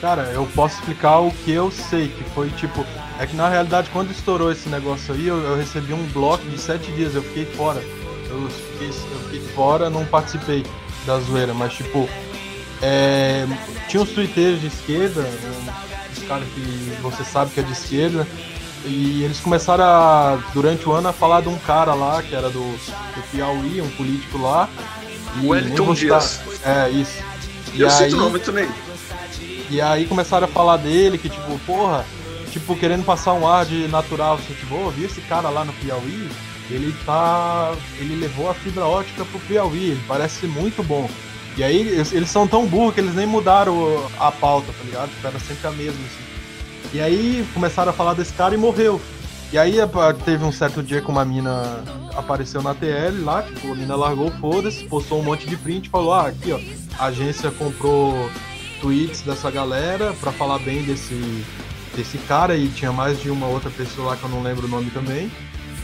[0.00, 2.86] Cara, eu posso explicar o que eu sei, que foi tipo.
[3.18, 6.56] É que na realidade, quando estourou esse negócio aí, eu, eu recebi um bloco de
[6.58, 7.82] sete dias, eu fiquei fora.
[8.30, 10.64] Eu fiquei, eu fiquei fora, não participei
[11.04, 12.08] da zoeira, mas tipo.
[12.80, 13.48] é,
[13.88, 15.28] tinha uns twitteiros de esquerda,
[16.16, 18.28] os caras que você sabe que é de esquerda,
[18.84, 22.48] e eles começaram a, durante o ano a falar de um cara lá, que era
[22.50, 24.68] do, do Piauí, um político lá.
[25.40, 26.40] e Wellington Dias.
[26.64, 27.22] É, isso.
[27.72, 28.68] E eu aí- cito o nome também.
[29.70, 32.04] e aí começaram a falar dele, que tipo, porra,
[32.50, 35.72] tipo, querendo passar um ar de natural, assim, tipo, ô, viu esse cara lá no
[35.74, 36.28] Piauí?
[36.70, 37.74] Ele tá.
[37.98, 41.08] Ele levou a fibra ótica pro Piauí, ele parece muito bom.
[41.56, 45.10] E aí eles, eles são tão burros que eles nem mudaram a pauta, tá ligado?
[45.10, 46.24] Tipo, era sempre a mesma, assim.
[46.92, 49.00] E aí começaram a falar desse cara e morreu.
[49.52, 49.76] E aí
[50.24, 51.82] teve um certo dia que uma mina
[52.14, 55.90] apareceu na TL lá, tipo, a mina largou foda-se, postou um monte de print e
[55.90, 56.60] falou, ah, aqui ó,
[56.98, 58.30] a agência comprou
[58.80, 61.44] tweets dessa galera pra falar bem desse,
[61.94, 64.70] desse cara e tinha mais de uma outra pessoa lá que eu não lembro o
[64.70, 65.30] nome também.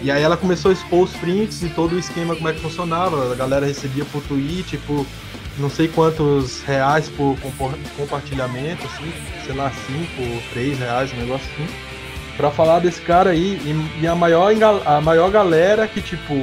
[0.01, 2.61] E aí ela começou a expor os prints e todo o esquema como é que
[2.61, 3.33] funcionava.
[3.33, 5.05] A galera recebia por tweet, por
[5.59, 7.37] não sei quantos reais por
[7.97, 9.13] compartilhamento, assim,
[9.45, 11.67] sei lá, 5, 3 reais, um negócio assim.
[12.37, 14.53] Pra falar desse cara aí, e, e a, maior,
[14.87, 16.35] a maior galera que, tipo,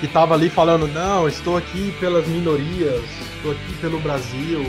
[0.00, 3.04] que tava ali falando, não, estou aqui pelas minorias,
[3.36, 4.64] estou aqui pelo Brasil,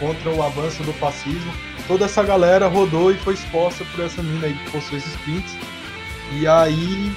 [0.00, 1.52] contra o avanço do fascismo.
[1.86, 5.56] Toda essa galera rodou e foi exposta por essa mina aí que postou esses prints.
[6.32, 7.12] E aí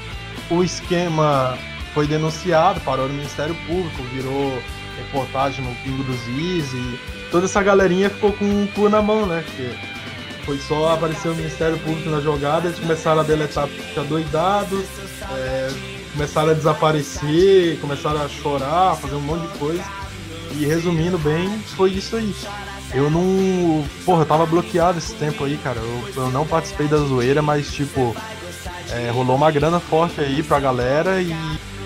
[0.49, 1.57] o esquema
[1.93, 4.61] foi denunciado, parou no Ministério Público, virou
[4.97, 6.99] reportagem no Pingo dos Is e
[7.31, 9.43] toda essa galerinha ficou com o cu na mão, né?
[9.45, 9.69] Porque
[10.45, 14.85] foi só aparecer o Ministério Público na jogada, eles começaram a deletar, ficar doidados,
[15.31, 15.69] é,
[16.13, 19.83] começaram a desaparecer, começaram a chorar, fazer um monte de coisa.
[20.57, 22.33] E resumindo bem, foi isso aí.
[22.93, 23.85] Eu não.
[24.03, 25.79] Porra, eu tava bloqueado esse tempo aí, cara.
[25.79, 28.15] Eu, eu não participei da zoeira, mas tipo.
[28.91, 31.31] é, rolou uma grana forte aí pra galera e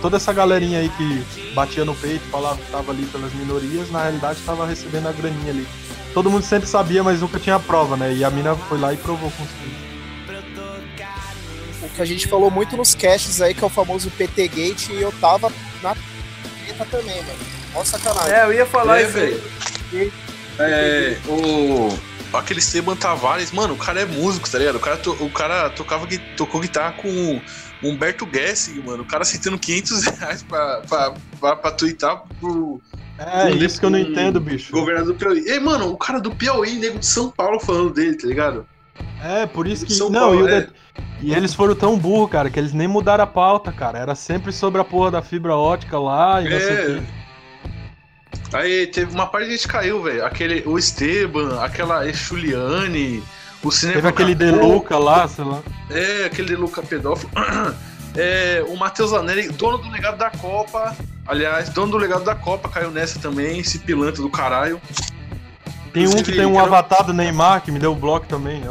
[0.04, 1.26] toda essa galerinha aí que
[1.56, 5.50] batia no peito, falava que tava ali pelas minorias, na realidade tava recebendo a graninha
[5.52, 5.66] ali.
[6.14, 8.14] Todo mundo sempre sabia, mas nunca tinha prova, né?
[8.14, 9.50] E a mina foi lá e provou com os.
[11.82, 14.90] O que a gente falou muito nos casts aí, que é o famoso PT Gate,
[14.90, 15.52] e eu tava
[15.82, 15.96] na
[16.66, 17.40] treta também, mano.
[17.76, 18.34] Ó sacanagem.
[18.34, 19.42] É, eu ia falar É, isso aí.
[19.92, 20.14] velho.
[20.60, 21.98] É, o.
[22.38, 24.76] Aquele Esteban Tavares, mano, o cara é músico, tá ligado?
[24.78, 27.40] O cara, to- o cara tocava, tocou guitarra com
[27.84, 29.04] Humberto Gessing, mano.
[29.04, 32.82] O cara aceitando 500 reais pra, pra, pra, pra twittar pro
[33.18, 34.72] É, Com- isso que eu não entendo, bicho.
[34.72, 35.44] governador do Piauí.
[35.48, 38.66] Ei, mano, o cara do Piauí, nego de São Paulo falando dele, tá ligado?
[39.24, 39.94] É, por isso que.
[39.94, 40.62] São não, Paulo, e, é.
[40.62, 40.70] det-
[41.22, 43.98] e eles foram tão burros, cara, que eles nem mudaram a pauta, cara.
[43.98, 46.86] Era sempre sobre a porra da fibra ótica lá e não sei o É.
[47.00, 47.04] quê.
[48.54, 50.26] Aí teve uma parte de gente caiu, velho.
[50.26, 53.24] Aquele, o Esteban, aquela Juliane,
[53.70, 53.96] o cinema.
[53.96, 55.62] Teve aquele Deluca lá, sei lá.
[55.90, 57.32] É, aquele Deluca pedófilo.
[58.16, 60.96] É, o Matheus Anelli, dono do legado da Copa.
[61.26, 64.80] Aliás, dono do legado da Copa, caiu nessa também, esse pilantra do caralho.
[65.92, 68.62] Tem um que tem um avatar do Neymar que me deu bloco também.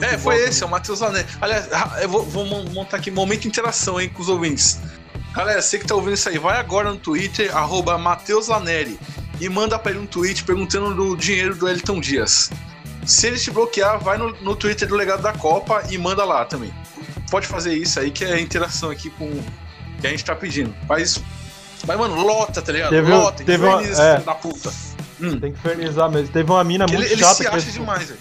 [0.00, 0.66] É, foi esse, é também.
[0.66, 1.26] o Matheus Anelli.
[1.40, 4.80] Aliás, ah, eu vou, vou mon- montar aqui momento de interação hein, com os ouvintes.
[5.32, 8.98] Galera, você que tá ouvindo isso aí, vai agora no Twitter, arroba Matheus Anelli,
[9.40, 12.50] e manda pra ele um tweet perguntando do dinheiro do Elton Dias.
[13.08, 16.44] Se ele te bloquear, vai no, no Twitter do Legado da Copa e manda lá
[16.44, 16.72] também.
[17.30, 19.30] Pode fazer isso aí, que é a interação aqui com
[20.00, 20.74] que a gente tá pedindo.
[20.88, 21.18] Mas,
[21.86, 22.90] mas mano, lota, tá ligado?
[22.90, 24.20] Teve lota, teve uma- é.
[24.20, 24.70] da puta.
[25.20, 25.38] Hum.
[25.40, 26.28] Tem que infernizar mesmo.
[26.32, 28.20] Teve uma mina muito ele, ele chata se que acha responde- demais, velho.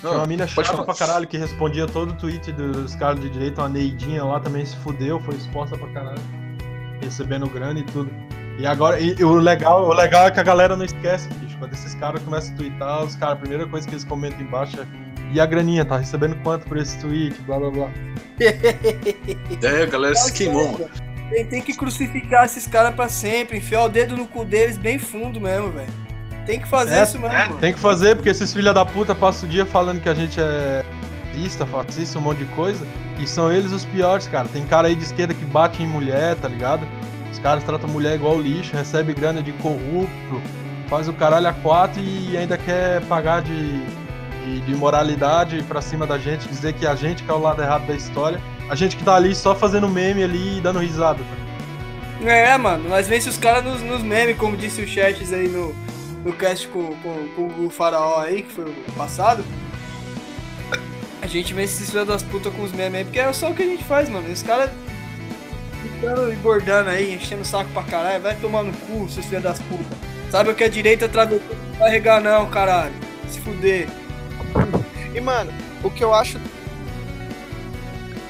[0.00, 0.84] Tinha uma mina pode chata falar.
[0.84, 4.64] pra caralho que respondia todo o tweet dos caras de direito, uma Neidinha lá também
[4.64, 6.20] se fudeu, foi exposta pra caralho.
[7.02, 8.10] Recebendo grana e tudo.
[8.58, 11.56] E agora, e, e o, legal, o legal é que a galera não esquece, bicho.
[11.58, 14.80] Quando esses caras começam a twittar, os caras, a primeira coisa que eles comentam embaixo
[14.80, 14.86] é
[15.32, 17.40] E a graninha, tá recebendo quanto por esse tweet?
[17.42, 17.88] Blá blá blá.
[19.62, 20.88] É, a galera se queimou, mano.
[21.30, 24.98] Tem, tem que crucificar esses caras pra sempre, enfiar o dedo no cu deles bem
[24.98, 25.88] fundo mesmo, velho.
[26.46, 27.36] Tem que fazer É, isso mesmo.
[27.36, 27.56] mano.
[27.58, 30.40] Tem que fazer, porque esses filha da puta passam o dia falando que a gente
[30.40, 30.84] é
[31.32, 32.86] fascista, fascista, um monte de coisa.
[33.18, 34.46] E são eles os piores, cara.
[34.48, 36.86] Tem cara aí de esquerda que bate em mulher, tá ligado?
[37.36, 40.40] Os caras tratam mulher igual lixo, recebe grana de corrupto,
[40.88, 43.84] faz o caralho a quatro e ainda quer pagar de,
[44.42, 47.60] de, de moralidade pra cima da gente, dizer que a gente que é o lado
[47.60, 48.40] errado da história.
[48.70, 51.18] A gente que tá ali só fazendo meme ali e dando risada.
[51.18, 52.26] Tá?
[52.26, 55.74] É, mano, nós vence os caras nos, nos memes, como disse o Chats aí no,
[56.24, 59.44] no cast com, com, com o Faraó aí, que foi o passado.
[61.20, 63.54] A gente vence esses filhos das putas com os memes aí, porque é só o
[63.54, 64.26] que a gente faz, mano.
[64.32, 64.70] Os caras
[65.88, 69.58] ficando engordando aí, enchendo o saco pra caralho, vai tomar no cu, seus filhos das
[69.60, 69.86] putas.
[70.30, 71.56] Sabe o que a direita travessou?
[71.72, 72.94] Não vai regar não, caralho.
[73.28, 73.88] Se fuder.
[75.14, 76.38] E, mano, o que eu acho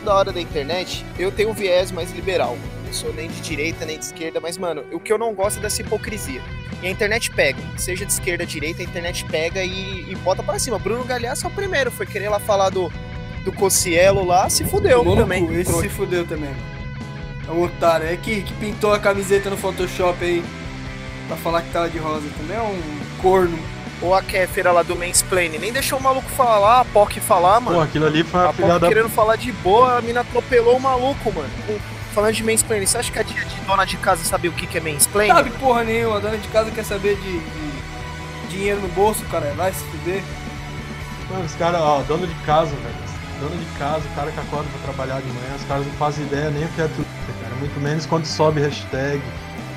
[0.04, 2.56] da hora da internet, eu tenho um viés mais liberal.
[2.84, 5.58] Não sou nem de direita, nem de esquerda, mas, mano, o que eu não gosto
[5.58, 6.40] é dessa hipocrisia.
[6.82, 10.42] E a internet pega, seja de esquerda ou direita, a internet pega e, e bota
[10.42, 10.78] pra cima.
[10.78, 12.92] Bruno Galhaço é o primeiro, foi querer lá falar do,
[13.44, 15.44] do Cocielo lá, se fudeu Tomou também.
[15.44, 16.54] cu, esse se fudeu também.
[17.48, 18.06] É um otário.
[18.06, 20.44] É que, que pintou a camiseta no Photoshop aí
[21.26, 22.56] pra falar que tava de rosa também.
[22.56, 22.80] É um
[23.20, 23.58] corno.
[24.02, 27.78] Ou a Kéfera lá do Mansplaining, nem deixou o maluco falar, a POC falar, mano.
[27.78, 30.80] Pô, aquilo ali foi A POC da querendo falar de boa, a mina atropelou o
[30.80, 31.48] maluco, mano.
[32.14, 34.66] Falando de mansplaining, você acha que a dia de dona de casa sabe o que,
[34.66, 35.34] que é mansplaining?
[35.34, 36.16] Sabe porra nenhuma.
[36.16, 39.52] A dona de casa quer saber de, de dinheiro no bolso, cara.
[39.56, 40.22] Vai se fuder.
[41.30, 43.06] Mano, os caras, ó, dono de casa, velho.
[43.40, 46.24] Dono de casa, o cara que acorda pra trabalhar de manhã, os caras não fazem
[46.24, 47.05] ideia nem o que é cara.
[47.58, 49.20] Muito menos quando sobe hashtag,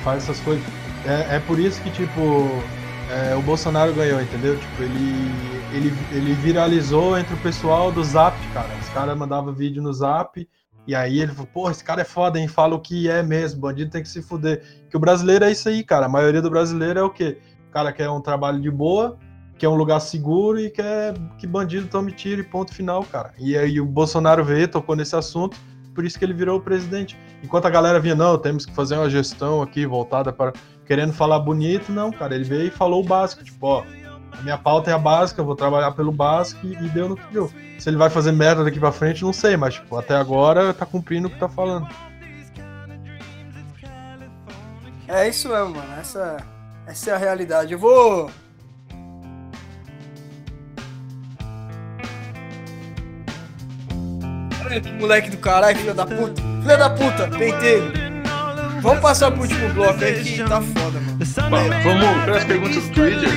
[0.02, 0.64] faz essas coisas.
[1.04, 2.62] É, é por isso que, tipo,
[3.08, 4.58] é, o Bolsonaro ganhou, entendeu?
[4.58, 8.76] Tipo, ele, ele, ele viralizou entre o pessoal do Zap, cara.
[8.78, 10.46] Os caras mandavam vídeo no Zap.
[10.86, 12.48] E aí ele falou, pô, esse cara é foda, hein?
[12.48, 14.62] Fala o que é mesmo, bandido tem que se fuder.
[14.88, 16.06] Que o brasileiro é isso aí, cara.
[16.06, 17.38] A maioria do brasileiro é o quê?
[17.68, 19.18] O cara quer um trabalho de boa,
[19.58, 23.32] quer um lugar seguro e quer que bandido tome tiro e ponto final, cara.
[23.38, 25.56] E aí o Bolsonaro veio, tocou nesse assunto,
[26.00, 27.18] por isso que ele virou o presidente.
[27.42, 30.54] Enquanto a galera vinha, não, temos que fazer uma gestão aqui voltada para.
[30.86, 32.34] querendo falar bonito, não, cara.
[32.34, 33.84] Ele veio e falou o básico, tipo, ó,
[34.32, 37.30] a minha pauta é a básica, eu vou trabalhar pelo básico e, deu no que
[37.30, 37.52] deu.
[37.78, 40.86] Se ele vai fazer merda daqui pra frente, não sei, mas, tipo, até agora tá
[40.86, 41.86] cumprindo o que tá falando.
[45.06, 45.92] É isso mesmo, mano.
[46.00, 46.38] Essa,
[46.86, 47.74] essa é a realidade.
[47.74, 48.30] Eu vou.
[54.98, 56.42] Moleque do caralho, filha da puta.
[56.62, 57.92] Filha da puta, penteiro.
[58.80, 61.18] Vamos passar pro último bloco aí que tá foda, mano.
[61.82, 63.28] Vamos para as perguntas do Twitter.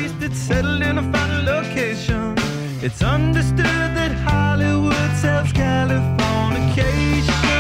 [2.84, 7.53] It's understood that Hollywood sells Californication.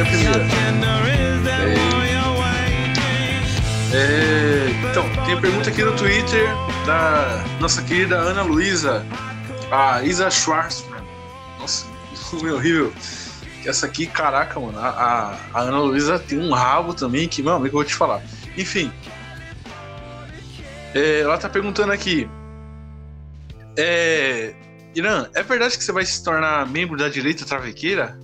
[0.00, 1.52] A?
[3.94, 6.48] É, então, tem pergunta aqui no Twitter
[6.86, 9.04] da nossa querida Ana Luísa,
[9.70, 11.02] a Isa Schwarzman.
[11.58, 11.86] Nossa,
[12.32, 12.92] nome horrível.
[13.66, 17.68] Essa aqui, caraca, mano, a, a- Ana Luísa tem um rabo também que, meu amigo,
[17.68, 18.20] eu vou te falar.
[18.56, 18.90] Enfim,
[20.94, 22.28] é, ela tá perguntando aqui.
[23.76, 24.52] É,
[24.94, 28.18] Irã, é verdade que você vai se tornar membro da direita travequeira?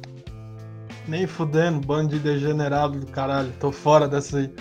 [1.08, 3.52] Nem fudendo, bando de degenerado do caralho.
[3.58, 4.52] Tô fora dessa aí.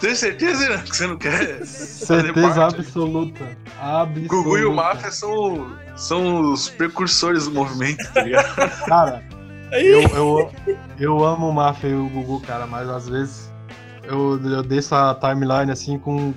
[0.00, 1.66] Tem certeza, Irã, que você não quer?
[1.66, 3.44] Certeza absoluta.
[3.80, 4.28] Absoluta.
[4.28, 8.84] Gugu e o Mafia são, são os precursores do movimento, tá ligado?
[8.86, 9.24] Cara,
[9.72, 10.52] eu, eu,
[10.98, 13.52] eu amo o Mafia e o Gugu, cara, mas às vezes
[14.04, 16.32] eu, eu desço a timeline assim com.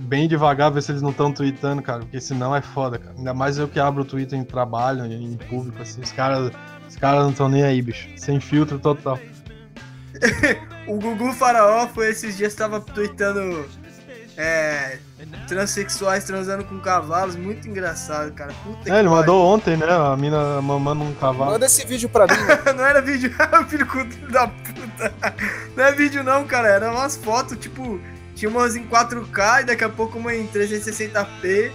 [0.00, 3.14] Bem devagar, ver se eles não estão tweetando, cara, porque senão é foda, cara.
[3.16, 6.50] Ainda mais eu que abro o Twitter em trabalho, em público, assim, os caras,
[6.88, 8.08] os caras não estão nem aí, bicho.
[8.16, 9.18] Sem filtro total.
[10.88, 13.64] O Gugu Faraó foi esses dias, tava tweetando
[14.36, 14.98] é,
[15.46, 17.36] transexuais transando com cavalos.
[17.36, 18.52] Muito engraçado, cara.
[18.64, 19.86] Puta que É, ele mandou ontem, né?
[19.86, 21.52] A mina mamando um cavalo.
[21.52, 22.32] Manda esse vídeo pra mim,
[22.76, 23.30] não era vídeo,
[23.68, 23.86] filho
[24.30, 25.14] da puta.
[25.76, 26.68] Não é vídeo não, cara.
[26.68, 28.00] Era umas fotos, tipo,
[28.40, 31.70] tinha umas em 4K e daqui a pouco uma em 360p.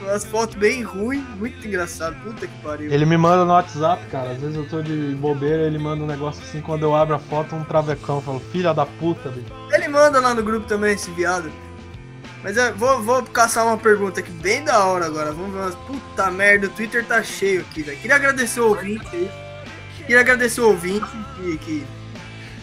[0.00, 2.14] Umas fotos bem ruins, muito engraçado.
[2.22, 2.92] Puta que pariu.
[2.92, 4.30] Ele me manda no WhatsApp, cara.
[4.30, 7.18] Às vezes eu tô de bobeira, ele manda um negócio assim, quando eu abro a
[7.18, 8.16] foto, um travecão.
[8.16, 9.52] Eu falo, filha da puta, bicho.
[9.72, 11.50] Ele manda lá no grupo também, esse viado.
[12.42, 15.32] Mas eu vou, vou caçar uma pergunta aqui bem da hora agora.
[15.32, 15.74] Vamos ver umas.
[15.74, 17.98] Puta merda, o Twitter tá cheio aqui, velho.
[17.98, 19.30] Queria agradecer o ouvinte aí.
[19.98, 21.06] Queria agradecer o ouvinte
[21.36, 21.86] que, que,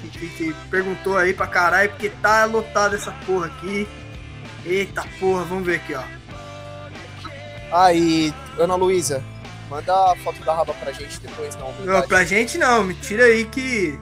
[0.10, 3.88] que, que perguntou aí pra caralho, porque tá lotado essa porra aqui.
[4.66, 6.04] Eita porra, vamos ver aqui, ó.
[7.72, 9.24] Aí, Ana Luísa,
[9.70, 11.74] manda a foto da raba pra gente depois, não.
[11.86, 13.98] Não, pra gente não, me tira aí que.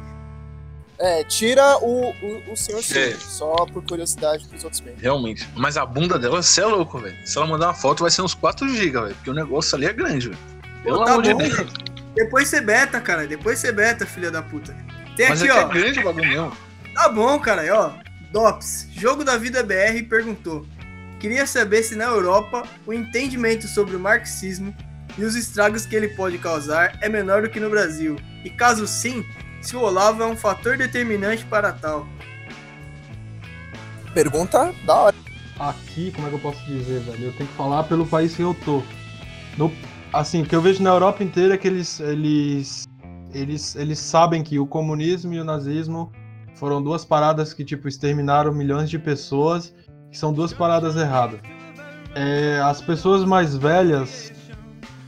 [0.97, 3.15] É, tira o, o, o senhor sim, É.
[3.15, 5.01] só por curiosidade pros outros membros.
[5.01, 5.47] Realmente.
[5.55, 7.15] Mas a bunda dela, você é louco, velho.
[7.25, 9.15] Se ela mandar uma foto, vai ser uns 4 GB, velho.
[9.15, 10.39] Porque o negócio ali é grande, velho.
[10.83, 11.39] Pelo tá amor de bom.
[11.39, 11.73] Deus.
[12.15, 13.25] Depois você beta, cara.
[13.25, 14.75] Depois você beta, filha da puta.
[15.19, 15.61] Tem Mas aqui, é que ó.
[15.69, 16.51] é grande o bagulho mesmo.
[16.93, 17.91] Tá bom, cara, aí, ó.
[18.31, 20.65] Dops, Jogo da Vida BR perguntou:
[21.19, 24.73] Queria saber se na Europa o entendimento sobre o marxismo
[25.17, 28.15] e os estragos que ele pode causar é menor do que no Brasil.
[28.45, 29.25] E caso sim,
[29.61, 32.07] se o Olavo é um fator determinante para tal.
[34.13, 35.15] Pergunta da hora.
[35.59, 37.25] Aqui, como é que eu posso dizer, velho?
[37.25, 38.81] Eu tenho que falar pelo país que eu tô.
[39.57, 39.73] No-
[40.13, 42.87] assim, o que eu vejo na Europa inteira é que eles, eles,
[43.33, 46.11] eles, eles sabem que o comunismo e o nazismo
[46.55, 49.73] foram duas paradas que, tipo, exterminaram milhões de pessoas,
[50.11, 51.39] que são duas paradas erradas.
[52.15, 54.31] É, as pessoas mais velhas,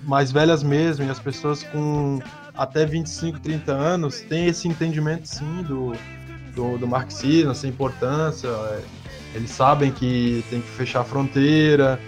[0.04, 2.20] mais velhas mesmo, e as pessoas com
[2.56, 5.94] até 25, 30 anos, têm esse entendimento, sim, do,
[6.56, 8.82] do, do marxismo, essa importância, é,
[9.34, 12.00] eles sabem que tem que fechar a fronteira,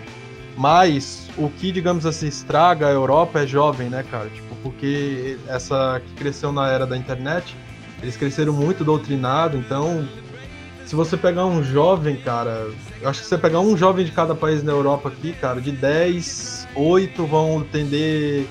[0.58, 4.30] mas o que, digamos assim, estraga a Europa é jovem, né, cara?
[4.30, 7.56] Tipo, porque essa que cresceu na era da internet,
[8.02, 10.08] eles cresceram muito doutrinado, então
[10.86, 12.70] se você pegar um jovem, cara,
[13.02, 15.60] eu acho que se você pegar um jovem de cada país na Europa aqui, cara,
[15.60, 18.46] de 10, 8 vão tender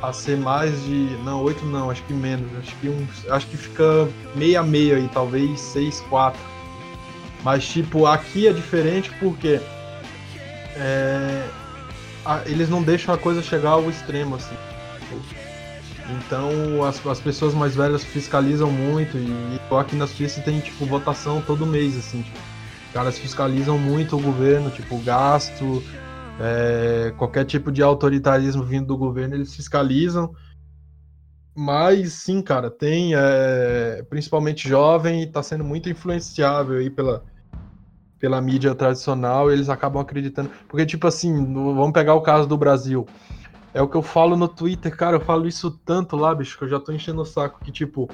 [0.00, 1.16] a ser mais de.
[1.24, 2.46] Não, 8 não, acho que menos.
[2.58, 3.30] Acho que uns.
[3.30, 6.40] Acho que fica meia meia aí, talvez 6, 4.
[7.42, 9.60] Mas tipo, aqui é diferente porque
[10.76, 11.48] é,
[12.28, 14.54] a- eles não deixam a coisa chegar ao extremo, assim.
[16.26, 21.40] Então as, as pessoas mais velhas fiscalizam muito e aqui na Suíça tem tipo votação
[21.42, 22.38] todo mês, assim, tipo,
[22.92, 25.82] caras fiscalizam muito o governo, tipo, gasto,
[26.40, 30.34] é, qualquer tipo de autoritarismo vindo do governo, eles fiscalizam.
[31.54, 37.24] Mas sim, cara, tem é, principalmente jovem e tá sendo muito influenciável aí pela,
[38.18, 40.50] pela mídia tradicional, eles acabam acreditando.
[40.68, 43.06] Porque, tipo assim, no- vamos pegar o caso do Brasil.
[43.74, 46.64] É o que eu falo no Twitter, cara, eu falo isso tanto lá, bicho, que
[46.64, 48.08] eu já tô enchendo o saco, que, tipo,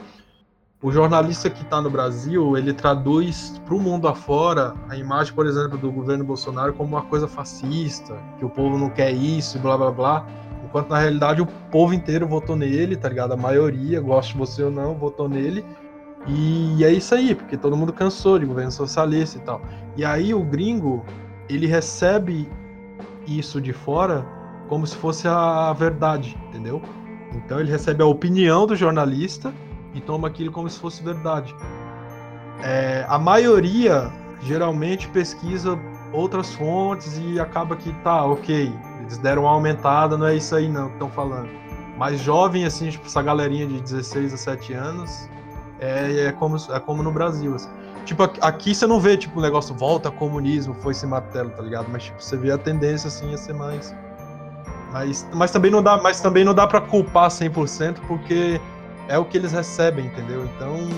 [0.83, 5.79] o jornalista que tá no Brasil, ele traduz pro mundo afora a imagem, por exemplo,
[5.79, 9.91] do governo Bolsonaro como uma coisa fascista, que o povo não quer isso, blá blá
[9.91, 10.27] blá.
[10.63, 13.33] Enquanto na realidade o povo inteiro votou nele, tá ligado?
[13.33, 15.65] A maioria, goste você ou não, votou nele.
[16.27, 19.61] E é isso aí, porque todo mundo cansou de governo socialista e tal.
[19.97, 21.05] E aí o gringo,
[21.49, 22.49] ele recebe
[23.27, 24.27] isso de fora
[24.69, 26.81] como se fosse a verdade, entendeu?
[27.33, 29.53] Então ele recebe a opinião do jornalista
[29.95, 31.55] e toma aquilo como se fosse verdade.
[32.63, 34.11] É, a maioria
[34.43, 35.79] geralmente pesquisa
[36.13, 40.69] outras fontes e acaba que tá, ok, eles deram uma aumentada, não é isso aí
[40.69, 41.49] não que estão falando.
[41.99, 45.29] Mas jovem, assim, tipo, essa galerinha de 16 a 7 anos,
[45.85, 47.69] é, é, como, é como no Brasil, assim.
[48.05, 51.87] Tipo, aqui- você não vê, tipo, o negócio volta comunismo, foi esse martelo, tá ligado?
[51.91, 53.95] Mas, tipo, você vê a tendência, assim, a ser mais...
[54.93, 58.61] Mas, mas também não dá, mas também não dá para culpar 100% porque
[59.09, 60.45] é o que eles recebem, entendeu?
[60.45, 60.89] Então,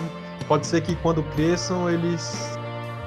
[0.47, 2.59] pode ser que quando cresçam eles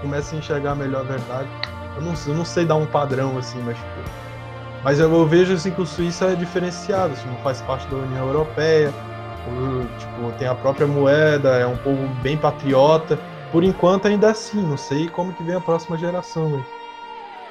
[0.02, 1.50] comecem a enxergar melhor a verdade.
[1.96, 3.90] Eu não, eu não sei dar um padrão assim, mas tipo,
[4.84, 8.26] mas eu, eu vejo assim que o Suíça é diferenciado, assim, faz parte da União
[8.26, 8.94] Europeia,
[9.98, 13.20] tipo, tem a própria moeda, é um povo bem patriota.
[13.52, 16.64] Por enquanto ainda assim, não sei como que vem a próxima geração.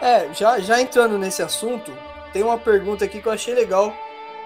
[0.01, 1.93] É, já, já entrando nesse assunto,
[2.33, 3.93] tem uma pergunta aqui que eu achei legal,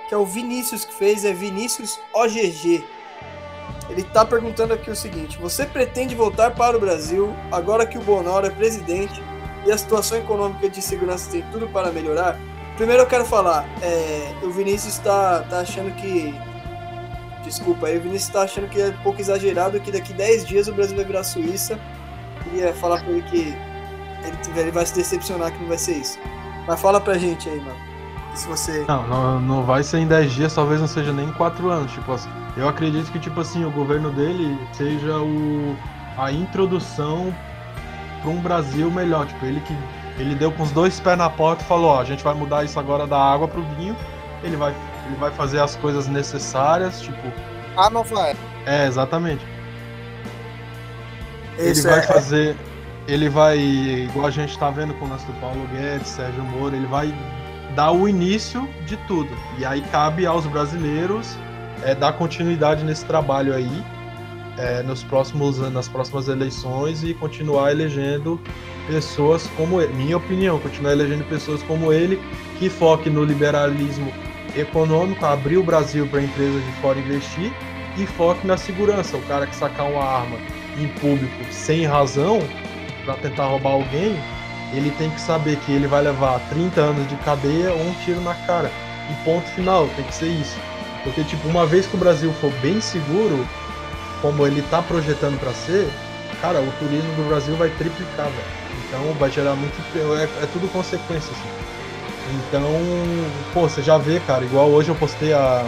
[0.09, 2.85] que é o Vinícius que fez, é Vinícius OGG.
[3.91, 8.01] Ele tá perguntando aqui o seguinte: Você pretende voltar para o Brasil agora que o
[8.01, 9.23] Bonoro é presidente
[9.67, 12.39] e a situação econômica de segurança tem tudo para melhorar?
[12.77, 16.35] Primeiro eu quero falar, é, o Vinícius tá, tá achando que.
[17.53, 20.69] Desculpa aí, o Vinícius tá achando que é um pouco exagerado que daqui 10 dias
[20.69, 21.79] o Brasil vai virar Suíça.
[22.45, 23.55] Queria falar pra ele que
[24.25, 26.19] ele, ele vai se decepcionar que não vai ser isso.
[26.67, 27.77] Mas fala pra gente aí, mano.
[28.35, 28.87] Se você.
[28.89, 31.93] Não, não, não vai ser em 10 dias, talvez não seja nem em 4 anos.
[31.93, 35.77] Tipo assim, eu acredito que, tipo assim, o governo dele seja o,
[36.17, 37.35] a introdução
[38.23, 39.27] para um Brasil melhor.
[39.27, 39.77] Tipo, ele que
[40.19, 42.65] ele deu com os dois pés na porta e falou, ó, a gente vai mudar
[42.65, 43.95] isso agora da água pro vinho.
[44.43, 44.75] Ele vai,
[45.07, 47.33] ele vai fazer as coisas necessárias, tipo,
[47.77, 48.39] A nova era.
[48.67, 49.45] é, exatamente.
[51.59, 52.57] Ele Isso vai é, fazer.
[53.07, 56.75] ele vai, igual a gente tá vendo com o lance do Paulo Guedes, Sérgio Moro,
[56.75, 57.13] ele vai
[57.75, 59.31] dar o início de tudo.
[59.59, 61.37] E aí cabe aos brasileiros
[61.83, 63.85] é, dar continuidade nesse trabalho aí,
[64.59, 68.41] é, nos próximos, nas próximas eleições e continuar elegendo
[68.87, 69.93] pessoas como ele.
[69.95, 72.21] Minha opinião, continuar elegendo pessoas como ele
[72.59, 74.13] que foque no liberalismo
[74.57, 77.53] econômico, abrir o Brasil para empresas de fora investir
[77.97, 79.17] e foque na segurança.
[79.17, 80.37] O cara que sacar uma arma
[80.79, 82.43] em público sem razão
[83.05, 84.17] para tentar roubar alguém,
[84.73, 88.21] ele tem que saber que ele vai levar 30 anos de cadeia ou um tiro
[88.21, 88.71] na cara.
[89.11, 90.57] E ponto final, tem que ser isso.
[91.03, 93.47] Porque, tipo, uma vez que o Brasil for bem seguro,
[94.21, 95.91] como ele tá projetando para ser,
[96.41, 98.63] cara, o turismo do Brasil vai triplicar, velho.
[98.87, 99.75] Então vai gerar muito.
[100.17, 101.49] É, é tudo consequência, assim.
[102.33, 102.71] Então,
[103.53, 105.67] pô, você já vê, cara, igual hoje eu postei a.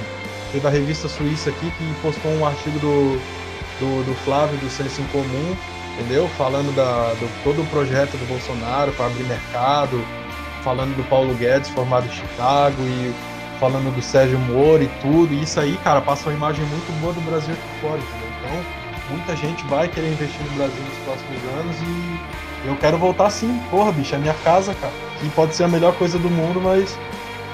[0.52, 3.20] Teve a revista suíça aqui que postou um artigo do,
[3.80, 5.56] do, do Flávio do Senso em Comum,
[5.98, 6.28] entendeu?
[6.38, 10.00] Falando da, do todo o projeto do Bolsonaro para abrir mercado,
[10.62, 13.12] falando do Paulo Guedes formado em Chicago e
[13.58, 15.34] falando do Sérgio Moro e tudo.
[15.34, 18.28] E isso aí, cara, passa uma imagem muito boa do Brasil aqui fora, entendeu?
[18.38, 18.64] Então,
[19.10, 23.60] muita gente vai querer investir no Brasil nos próximos anos e eu quero voltar sim.
[23.70, 24.92] Porra, bicho, é minha casa, cara.
[25.20, 26.96] Que pode ser a melhor coisa do mundo, mas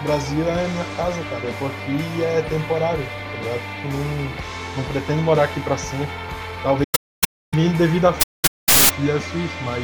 [0.03, 1.45] Brasil é minha casa, cara.
[1.45, 3.61] Eu tô aqui e é temporário, tá ligado?
[3.85, 6.09] Não, não pretendo morar aqui pra sempre.
[6.63, 6.85] Talvez
[7.77, 8.15] devido a
[8.95, 9.83] filha suíça, mas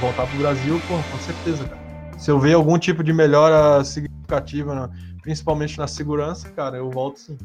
[0.00, 1.80] voltar pro Brasil, pô, com certeza, cara.
[2.18, 4.90] Se eu ver algum tipo de melhora significativa,
[5.22, 7.38] principalmente na segurança, cara, eu volto sim.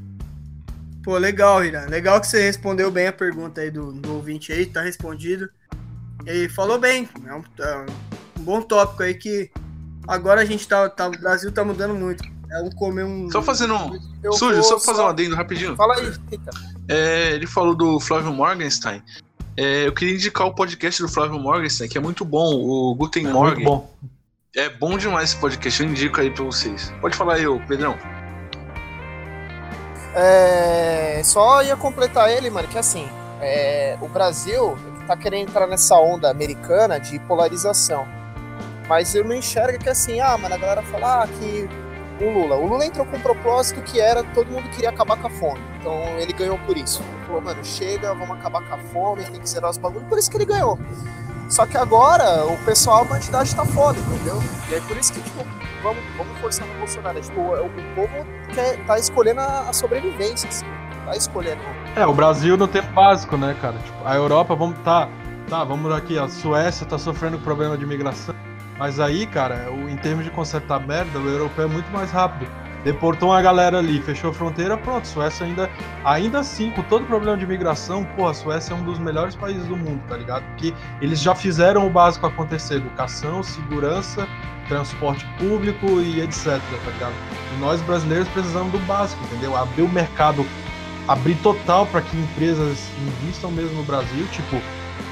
[1.03, 1.85] Pô, legal, Irã.
[1.87, 5.49] Legal que você respondeu bem a pergunta aí do, do ouvinte aí, tá respondido.
[6.25, 7.07] E falou bem.
[7.25, 7.85] É um, é
[8.39, 9.51] um bom tópico aí que
[10.07, 11.07] agora a gente tá, tá.
[11.07, 12.23] O Brasil tá mudando muito.
[12.51, 13.29] É um comer um.
[13.31, 13.99] Só fazendo um.
[14.21, 15.75] Eu Sujo, vou só pra fazer um adendo rapidinho.
[15.75, 16.13] Fala aí.
[16.87, 19.01] É, ele falou do Flávio Morgenstein.
[19.55, 23.27] É, eu queria indicar o podcast do Flávio Morgenstein, que é muito bom, o Guten
[23.27, 23.55] É Morgen.
[23.55, 23.95] muito bom.
[24.55, 26.93] É bom demais esse podcast, eu indico aí pra vocês.
[27.01, 27.97] Pode falar aí, ô Pedrão.
[30.15, 33.07] É, só ia completar ele, mano, que assim,
[33.41, 38.07] é, o Brasil tá querendo entrar nessa onda americana de polarização.
[38.87, 41.69] Mas eu não enxergo que assim, ah, mano, a galera fala ah, que
[42.23, 42.55] o Lula.
[42.55, 45.61] O Lula entrou com um propósito que era todo mundo queria acabar com a fome.
[45.79, 47.01] Então ele ganhou por isso.
[47.01, 50.07] Ele falou, mano, chega, vamos acabar com a fome, tem que zerar os bagulhos.
[50.07, 50.77] Por isso que ele ganhou.
[51.49, 54.41] Só que agora o pessoal, a quantidade tá foda, entendeu?
[54.69, 55.45] E é por isso que, tipo,
[55.83, 57.21] vamos, vamos forçar no Bolsonaro.
[57.21, 60.65] Tipo, o, o povo quer, tá escolhendo a, a sobrevivência, assim.
[61.05, 61.61] Tá escolhendo.
[61.95, 63.77] É, o Brasil não tem básico, né, cara?
[63.77, 65.09] Tipo, a Europa, vamos tá,
[65.49, 68.33] tá, vamos aqui, a Suécia tá sofrendo problema de imigração,
[68.77, 72.49] mas aí, cara, o, em termos de consertar merda, o europeu é muito mais rápido.
[72.83, 75.69] Deportou uma galera ali, fechou a fronteira, pronto, Suécia ainda,
[76.03, 79.35] ainda assim, com todo o problema de imigração, pô, a Suécia é um dos melhores
[79.35, 80.43] países do mundo, tá ligado?
[80.47, 84.27] Porque eles já fizeram o básico acontecer, educação, segurança,
[84.67, 87.13] transporte público e etc, tá ligado?
[87.55, 89.55] E nós brasileiros precisamos do básico, entendeu?
[89.55, 90.45] Abrir o mercado
[91.07, 94.61] abrir total para que empresas invistam mesmo no Brasil, tipo,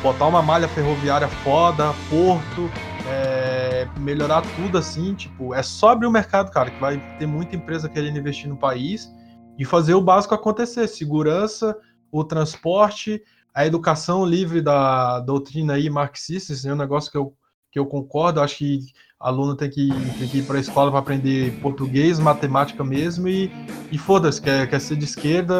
[0.02, 2.70] botar uma malha ferroviária foda, porto,
[3.08, 7.56] é, melhorar tudo assim, tipo, é só abrir o mercado, cara, que vai ter muita
[7.56, 9.12] empresa querendo investir no país
[9.58, 11.78] e fazer o básico acontecer, segurança,
[12.12, 13.22] o transporte,
[13.54, 17.34] a educação livre da doutrina aí marxista, isso é um negócio que eu,
[17.72, 18.80] que eu concordo, acho que
[19.22, 23.52] aluno tem que, tem que ir para a escola para aprender português, matemática mesmo e,
[23.92, 25.56] e foda-se, quer, quer ser de esquerda,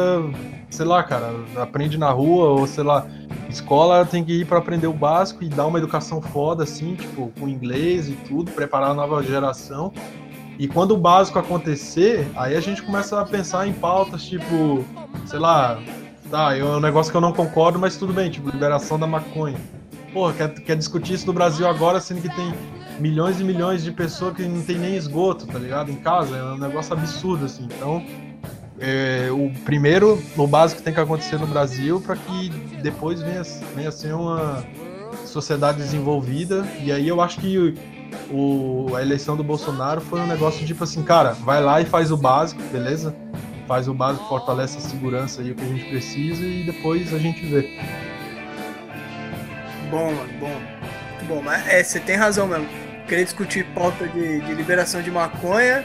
[0.68, 3.06] sei lá, cara, aprende na rua ou sei lá,
[3.48, 7.32] escola tem que ir para aprender o básico e dar uma educação foda, assim, tipo,
[7.38, 9.92] com inglês e tudo, preparar a nova geração.
[10.58, 14.84] E quando o básico acontecer, aí a gente começa a pensar em pautas, tipo,
[15.24, 15.80] sei lá,
[16.30, 19.58] tá, é um negócio que eu não concordo, mas tudo bem, tipo, liberação da maconha.
[20.12, 22.52] Porra, quer, quer discutir isso no Brasil agora, sendo que tem
[22.98, 25.90] milhões e milhões de pessoas que não tem nem esgoto, tá ligado?
[25.90, 27.64] Em casa, é um negócio absurdo, assim.
[27.64, 28.04] Então,
[28.78, 32.48] é, o primeiro, o básico tem que acontecer no Brasil para que
[32.82, 33.42] depois venha,
[33.74, 34.64] venha a ser uma
[35.24, 36.66] sociedade desenvolvida.
[36.80, 37.74] E aí eu acho que
[38.30, 42.10] o, a eleição do Bolsonaro foi um negócio tipo assim, cara, vai lá e faz
[42.10, 43.14] o básico, beleza?
[43.68, 47.18] Faz o básico, fortalece a segurança aí o que a gente precisa e depois a
[47.18, 47.78] gente vê.
[49.90, 50.81] Bom, mano, bom.
[51.22, 51.42] Muito bom.
[51.42, 52.68] Mas é, você tem razão mesmo.
[53.06, 55.84] Querer discutir pauta de, de liberação de maconha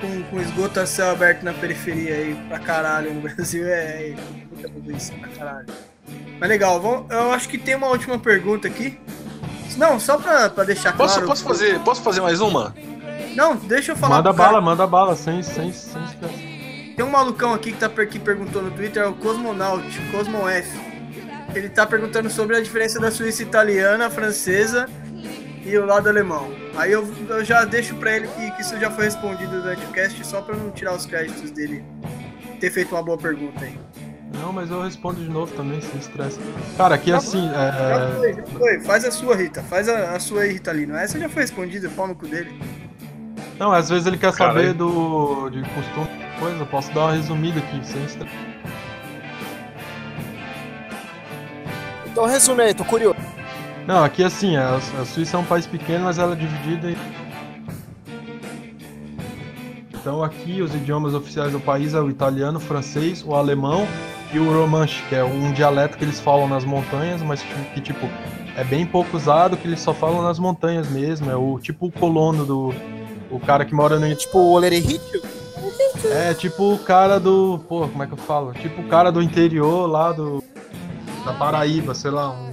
[0.00, 4.16] com, com esgoto a céu aberto na periferia aí pra caralho no Brasil é, é
[4.50, 5.66] muita burrice pra caralho.
[6.38, 8.98] Mas legal, vamos, eu acho que tem uma última pergunta aqui.
[9.76, 11.28] Não, só pra, pra deixar Posso, claro.
[11.28, 12.74] posso, fazer, posso fazer mais uma?
[13.36, 14.16] Não, deixa eu falar.
[14.16, 14.52] Manda pro cara.
[14.52, 16.94] bala, manda bala, sem, sem, sem.
[16.96, 20.87] Tem um malucão aqui que, tá, que perguntou no Twitter, é o Cosmonaut, Cosmo F.
[21.54, 24.86] ele tá perguntando sobre a diferença da Suíça italiana, francesa
[25.64, 26.50] e o lado alemão.
[26.76, 29.88] Aí eu, eu já deixo pra ele que, que isso já foi respondido durante o
[29.88, 31.84] cast, só pra não tirar os créditos dele
[32.60, 33.78] ter feito uma boa pergunta aí.
[34.34, 36.38] Não, mas eu respondo de novo também, sem estresse.
[36.76, 38.12] Cara, aqui assim, Já é...
[38.18, 38.80] foi, já foi.
[38.80, 39.62] Faz a sua, Rita.
[39.62, 40.94] Faz a, a sua aí, Ritalino.
[40.94, 42.60] Essa já foi respondida, pau no cu dele.
[43.58, 44.58] Não, às vezes ele quer Caralho.
[44.58, 46.08] saber do de costume,
[46.38, 48.36] coisa, eu posso dar uma resumida aqui, sem estresse.
[52.18, 53.14] Então resume aí, tô curioso.
[53.86, 56.96] Não, aqui assim, a, a Suíça é um país pequeno, mas ela é dividida em.
[59.94, 63.86] Então aqui os idiomas oficiais do país é o italiano, o francês, o alemão
[64.32, 67.40] e o romanche, que é um dialeto que eles falam nas montanhas, mas
[67.72, 68.08] que tipo
[68.56, 71.30] é bem pouco usado, que eles só falam nas montanhas mesmo.
[71.30, 72.74] É o tipo o colono do
[73.30, 75.22] o cara que mora no Tipo o Olerihitio?
[76.10, 77.60] é tipo o cara do.
[77.68, 78.52] Pô, como é que eu falo?
[78.54, 80.42] Tipo o cara do interior lá do.
[81.28, 82.30] Da Paraíba, sei lá.
[82.30, 82.50] Um,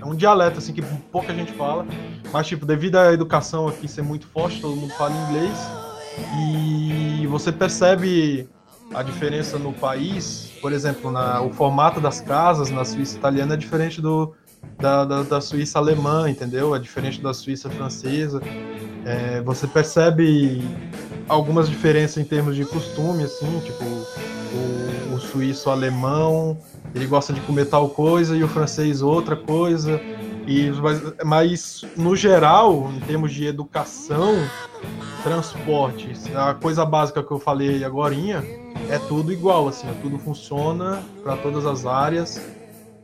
[0.00, 1.84] é um dialeto assim que pouca gente fala.
[2.32, 5.58] Mas, tipo, devido à educação aqui ser muito forte, todo mundo fala inglês.
[6.38, 8.48] E você percebe
[8.94, 10.52] a diferença no país.
[10.62, 14.32] Por exemplo, na, o formato das casas na Suíça italiana é diferente do,
[14.78, 16.72] da, da, da Suíça alemã, entendeu?
[16.72, 18.40] É diferente da Suíça francesa.
[19.04, 20.62] É, você percebe
[21.28, 26.56] algumas diferenças em termos de costume, assim, tipo, o, o suíço alemão,
[26.94, 30.00] ele gosta de comer tal coisa e o francês outra coisa.
[30.46, 34.34] E, mas, mas, no geral, em termos de educação,
[35.22, 38.14] transporte, a coisa básica que eu falei agora
[38.90, 42.40] é tudo igual, assim, tudo funciona para todas as áreas,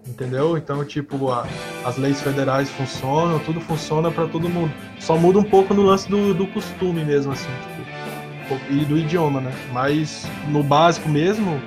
[0.06, 0.56] entendeu?
[0.58, 1.46] Então, tipo, a-
[1.84, 4.72] as leis federais funcionam, tudo funciona para todo mundo.
[4.98, 9.40] Só muda um pouco no lance do, do costume mesmo, assim, tipo, e do idioma,
[9.40, 9.52] né?
[9.72, 11.60] Mas no básico mesmo,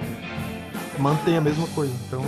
[0.99, 1.93] mantém a mesma coisa.
[2.07, 2.23] Então,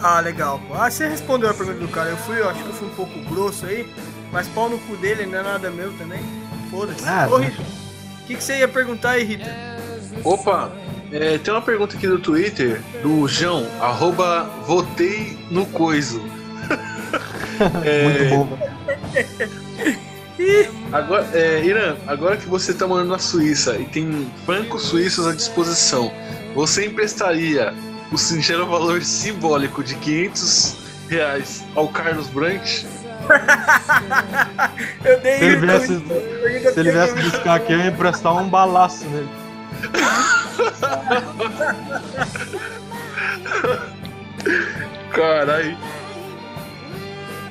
[0.00, 0.60] Ah, legal.
[0.68, 0.74] pô.
[0.74, 2.10] Ah, você respondeu a pergunta do cara.
[2.10, 3.90] Eu fui, eu acho que eu fui um pouco grosso aí,
[4.30, 6.20] mas pau no cu dele não é nada meu também.
[6.70, 7.08] Foda-se.
[7.08, 7.46] Ah, Ô, né?
[7.46, 9.50] Rita, o que, que você ia perguntar aí, Rita?
[10.22, 10.70] Opa,
[11.10, 16.20] é, tem uma pergunta aqui do Twitter, do João, arroba votei no coiso.
[18.04, 18.58] muito bom.
[20.94, 25.32] Agora, é, Irã, agora que você tá morando na Suíça e tem francos suíços à
[25.34, 26.12] disposição,
[26.54, 27.74] você emprestaria
[28.12, 30.76] o singelo valor simbólico de 500
[31.08, 32.86] reais ao Carlos Brandt?
[35.04, 38.48] Eu dei Se ele viesse, eu- se ele viesse buscar aqui, eu ia emprestar um
[38.48, 39.28] balaço nele.
[45.12, 45.76] Caralho.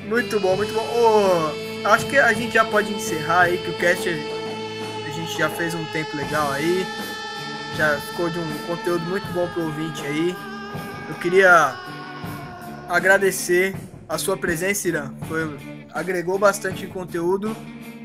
[0.06, 0.80] Muito bom, muito bom.
[0.82, 5.48] Ô, acho que a gente já pode encerrar aí, que o cast a gente já
[5.50, 6.86] fez um tempo legal aí.
[7.76, 10.34] Já ficou de um conteúdo muito bom pro ouvinte aí.
[11.08, 11.74] Eu queria
[12.88, 13.74] agradecer
[14.08, 15.10] a sua presença, Irã.
[15.28, 15.58] Foi,
[15.92, 17.56] agregou bastante conteúdo.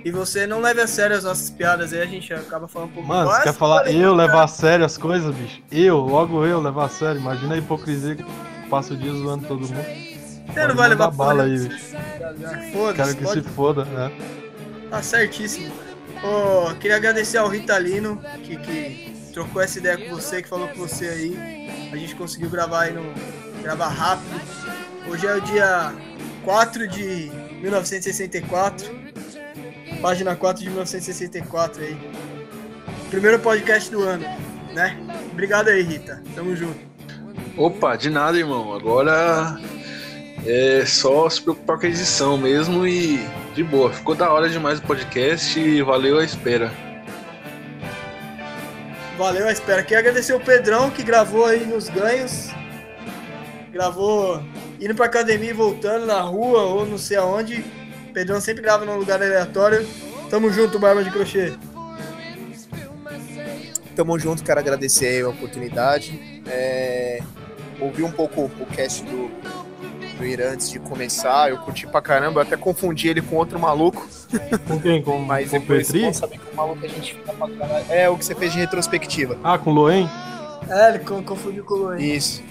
[0.03, 2.93] E você não leve a sério as nossas piadas aí, a gente acaba falando um
[2.93, 3.43] pouco Mano, você mais.
[3.43, 5.61] quer falar eu levar a sério as coisas, bicho?
[5.69, 7.19] Eu, logo eu levar a sério.
[7.19, 8.27] Imagina a hipocrisia que eu
[8.69, 10.09] passo o dia zoando todo mundo.
[10.53, 11.59] Você não vai levar bala aí.
[12.71, 14.11] Foda-se, Quero que pode se foda, né?
[14.89, 15.71] Tá certíssimo.
[16.23, 20.76] Ô, queria agradecer ao Ritalino, que, que trocou essa ideia com você, que falou com
[20.76, 21.89] você aí.
[21.91, 23.13] A gente conseguiu gravar aí no.
[23.61, 24.41] gravar rápido.
[25.07, 25.93] Hoje é o dia
[26.43, 27.31] 4 de
[27.61, 28.99] 1964.
[30.01, 31.97] Página 4 de 1964 aí.
[33.09, 34.26] Primeiro podcast do ano,
[34.73, 34.97] né?
[35.31, 36.21] Obrigado aí, Rita.
[36.35, 36.80] Tamo junto.
[37.57, 38.73] Opa, de nada, irmão.
[38.73, 39.59] Agora
[40.45, 43.20] é só se preocupar com a edição mesmo e
[43.53, 43.91] de boa.
[43.91, 46.72] Ficou da hora demais o podcast e valeu a espera.
[49.18, 49.84] Valeu a espera.
[49.84, 52.49] Queria agradecer o Pedrão que gravou aí nos ganhos.
[53.72, 54.41] Gravou
[54.80, 57.66] indo pra academia e voltando na rua ou não sei aonde.
[58.10, 59.86] O Pedrão sempre grava num lugar aleatório.
[60.30, 61.53] Tamo junto, Barba de Crochê.
[63.95, 66.41] Tamo junto, quero agradecer aí a oportunidade.
[66.48, 67.22] É,
[67.82, 69.30] ouvi um pouco o cast do,
[70.19, 73.57] do Irã antes de começar, eu curti pra caramba, eu até confundi ele com outro
[73.59, 74.05] maluco,
[74.67, 75.01] Com quem?
[75.01, 76.13] Com, mas com o depois Petri?
[76.13, 77.85] saber que o maluco a gente fica pra caralho.
[77.89, 79.37] É o que você fez de retrospectiva.
[79.43, 80.09] Ah, com o Loen?
[80.69, 81.97] É, ele con- confundiu com o Luan.
[81.99, 82.43] Isso.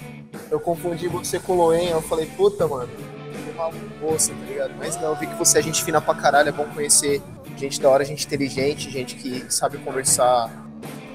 [0.51, 4.73] Eu confundi você com o Loen, eu falei, puta, mano, que maluco você, tá ligado?
[4.77, 7.21] Mas não, eu vi que você é gente fina pra caralho, é bom conhecer
[7.55, 10.49] gente da hora, gente inteligente, gente que sabe conversar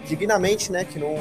[0.06, 0.84] dignamente, né?
[0.84, 1.16] Que não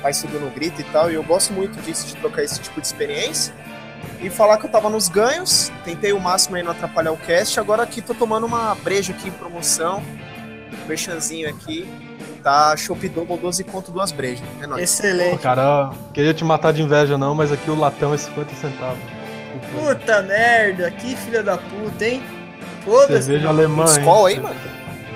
[0.00, 1.10] faz tudo no grito e tal.
[1.10, 3.52] E eu gosto muito disso, de trocar esse tipo de experiência.
[4.26, 7.60] E falar que eu tava nos ganhos, tentei o máximo aí não atrapalhar o cast.
[7.60, 10.02] Agora aqui tô tomando uma breja aqui em promoção,
[10.82, 11.88] um merchanzinho aqui.
[12.42, 14.44] Tá Chopp Double 12 conto duas brejas.
[14.60, 14.82] É nóis.
[14.82, 15.38] Excelente.
[15.38, 18.98] Cara, queria te matar de inveja não, mas aqui o latão é 50 centavos.
[19.72, 22.20] Puta merda, que filha da puta, hein?
[22.84, 23.26] Foda-se.
[23.26, 23.90] Cerveja alemã, hein?
[23.90, 24.56] Escola aí, mano.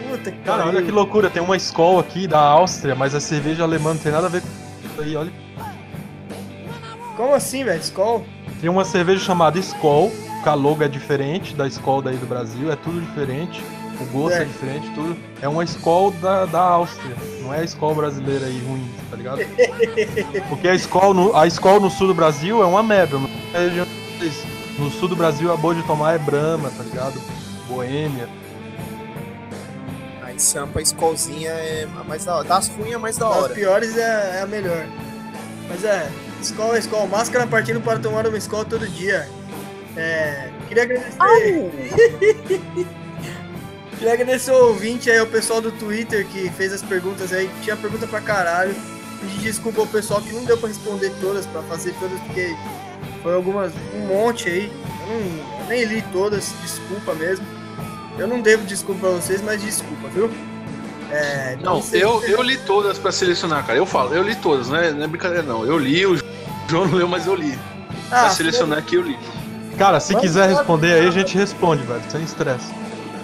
[0.09, 3.65] Puta que Cara, olha que loucura, tem uma escola aqui da Áustria, mas a cerveja
[3.65, 4.49] alemã não tem nada a ver com
[4.87, 5.33] isso aí, olha.
[7.17, 7.81] Como assim, velho?
[7.81, 8.25] Skol?
[8.61, 10.13] Tem uma cerveja chamada Skol,
[10.43, 13.63] que a logo é diferente da Skol daí do Brasil, é tudo diferente.
[14.01, 14.45] O gosto é, É.
[14.45, 15.17] diferente, tudo.
[15.43, 19.41] É uma Skol da, da Áustria, não é a Skol brasileira aí ruim, tá ligado?
[20.49, 23.87] Porque a Skol no, a Skol no sul do Brasil é uma não é a.
[24.79, 27.21] No sul do Brasil a boa de tomar é Brahma, tá ligado?
[27.69, 28.29] Boêmia.
[30.23, 32.49] Aí Sampa, a Skolzinha é a mais da hora.
[32.49, 33.55] Das ruins é a mais da Das hora.
[33.55, 34.87] piores é, é a melhor.
[35.69, 36.11] Mas é,
[36.43, 37.07] escola escola.
[37.07, 39.29] Máscara partindo para tomar uma escola todo dia.
[39.97, 41.17] É, queria agradecer.
[43.99, 47.51] Queria agradecer o ouvinte aí, o pessoal do Twitter que fez as perguntas aí.
[47.63, 48.75] Tinha pergunta pra caralho.
[49.21, 52.57] Pedir desculpa ao pessoal que não deu pra responder todas, pra fazer todas, porque
[53.23, 54.73] foi algumas, um monte aí.
[55.03, 57.45] Eu, não- eu nem li todas, desculpa mesmo.
[58.19, 60.31] Eu não devo desculpa pra vocês, mas desculpa, viu?
[61.11, 63.79] É, Não, eu, eu li todas pra selecionar, cara.
[63.79, 65.65] Eu falo, eu li todas, não é, não é brincadeira não.
[65.65, 66.17] Eu li, o
[66.69, 67.59] João não leu, mas eu li.
[68.11, 69.19] Ah, pra selecionar aqui eu li.
[69.77, 72.73] Cara, se Vamos quiser responder aí, a gente responde, velho, sem estresse.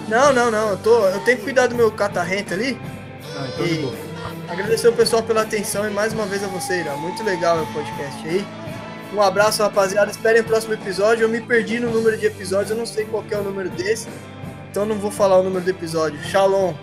[0.07, 0.69] Não, não, não.
[0.69, 2.79] Eu, tô, eu tenho que cuidar do meu catarrento ali.
[3.37, 3.93] Ah, então E
[4.47, 6.95] agradecer o pessoal pela atenção e mais uma vez a você, Irã.
[6.95, 8.45] Muito legal o podcast aí.
[9.13, 10.09] Um abraço, rapaziada.
[10.09, 11.23] Esperem o próximo episódio.
[11.23, 12.71] Eu me perdi no número de episódios.
[12.71, 14.07] Eu não sei qual que é o número desse.
[14.71, 16.19] Então não vou falar o número do episódio.
[16.23, 16.73] Shalom.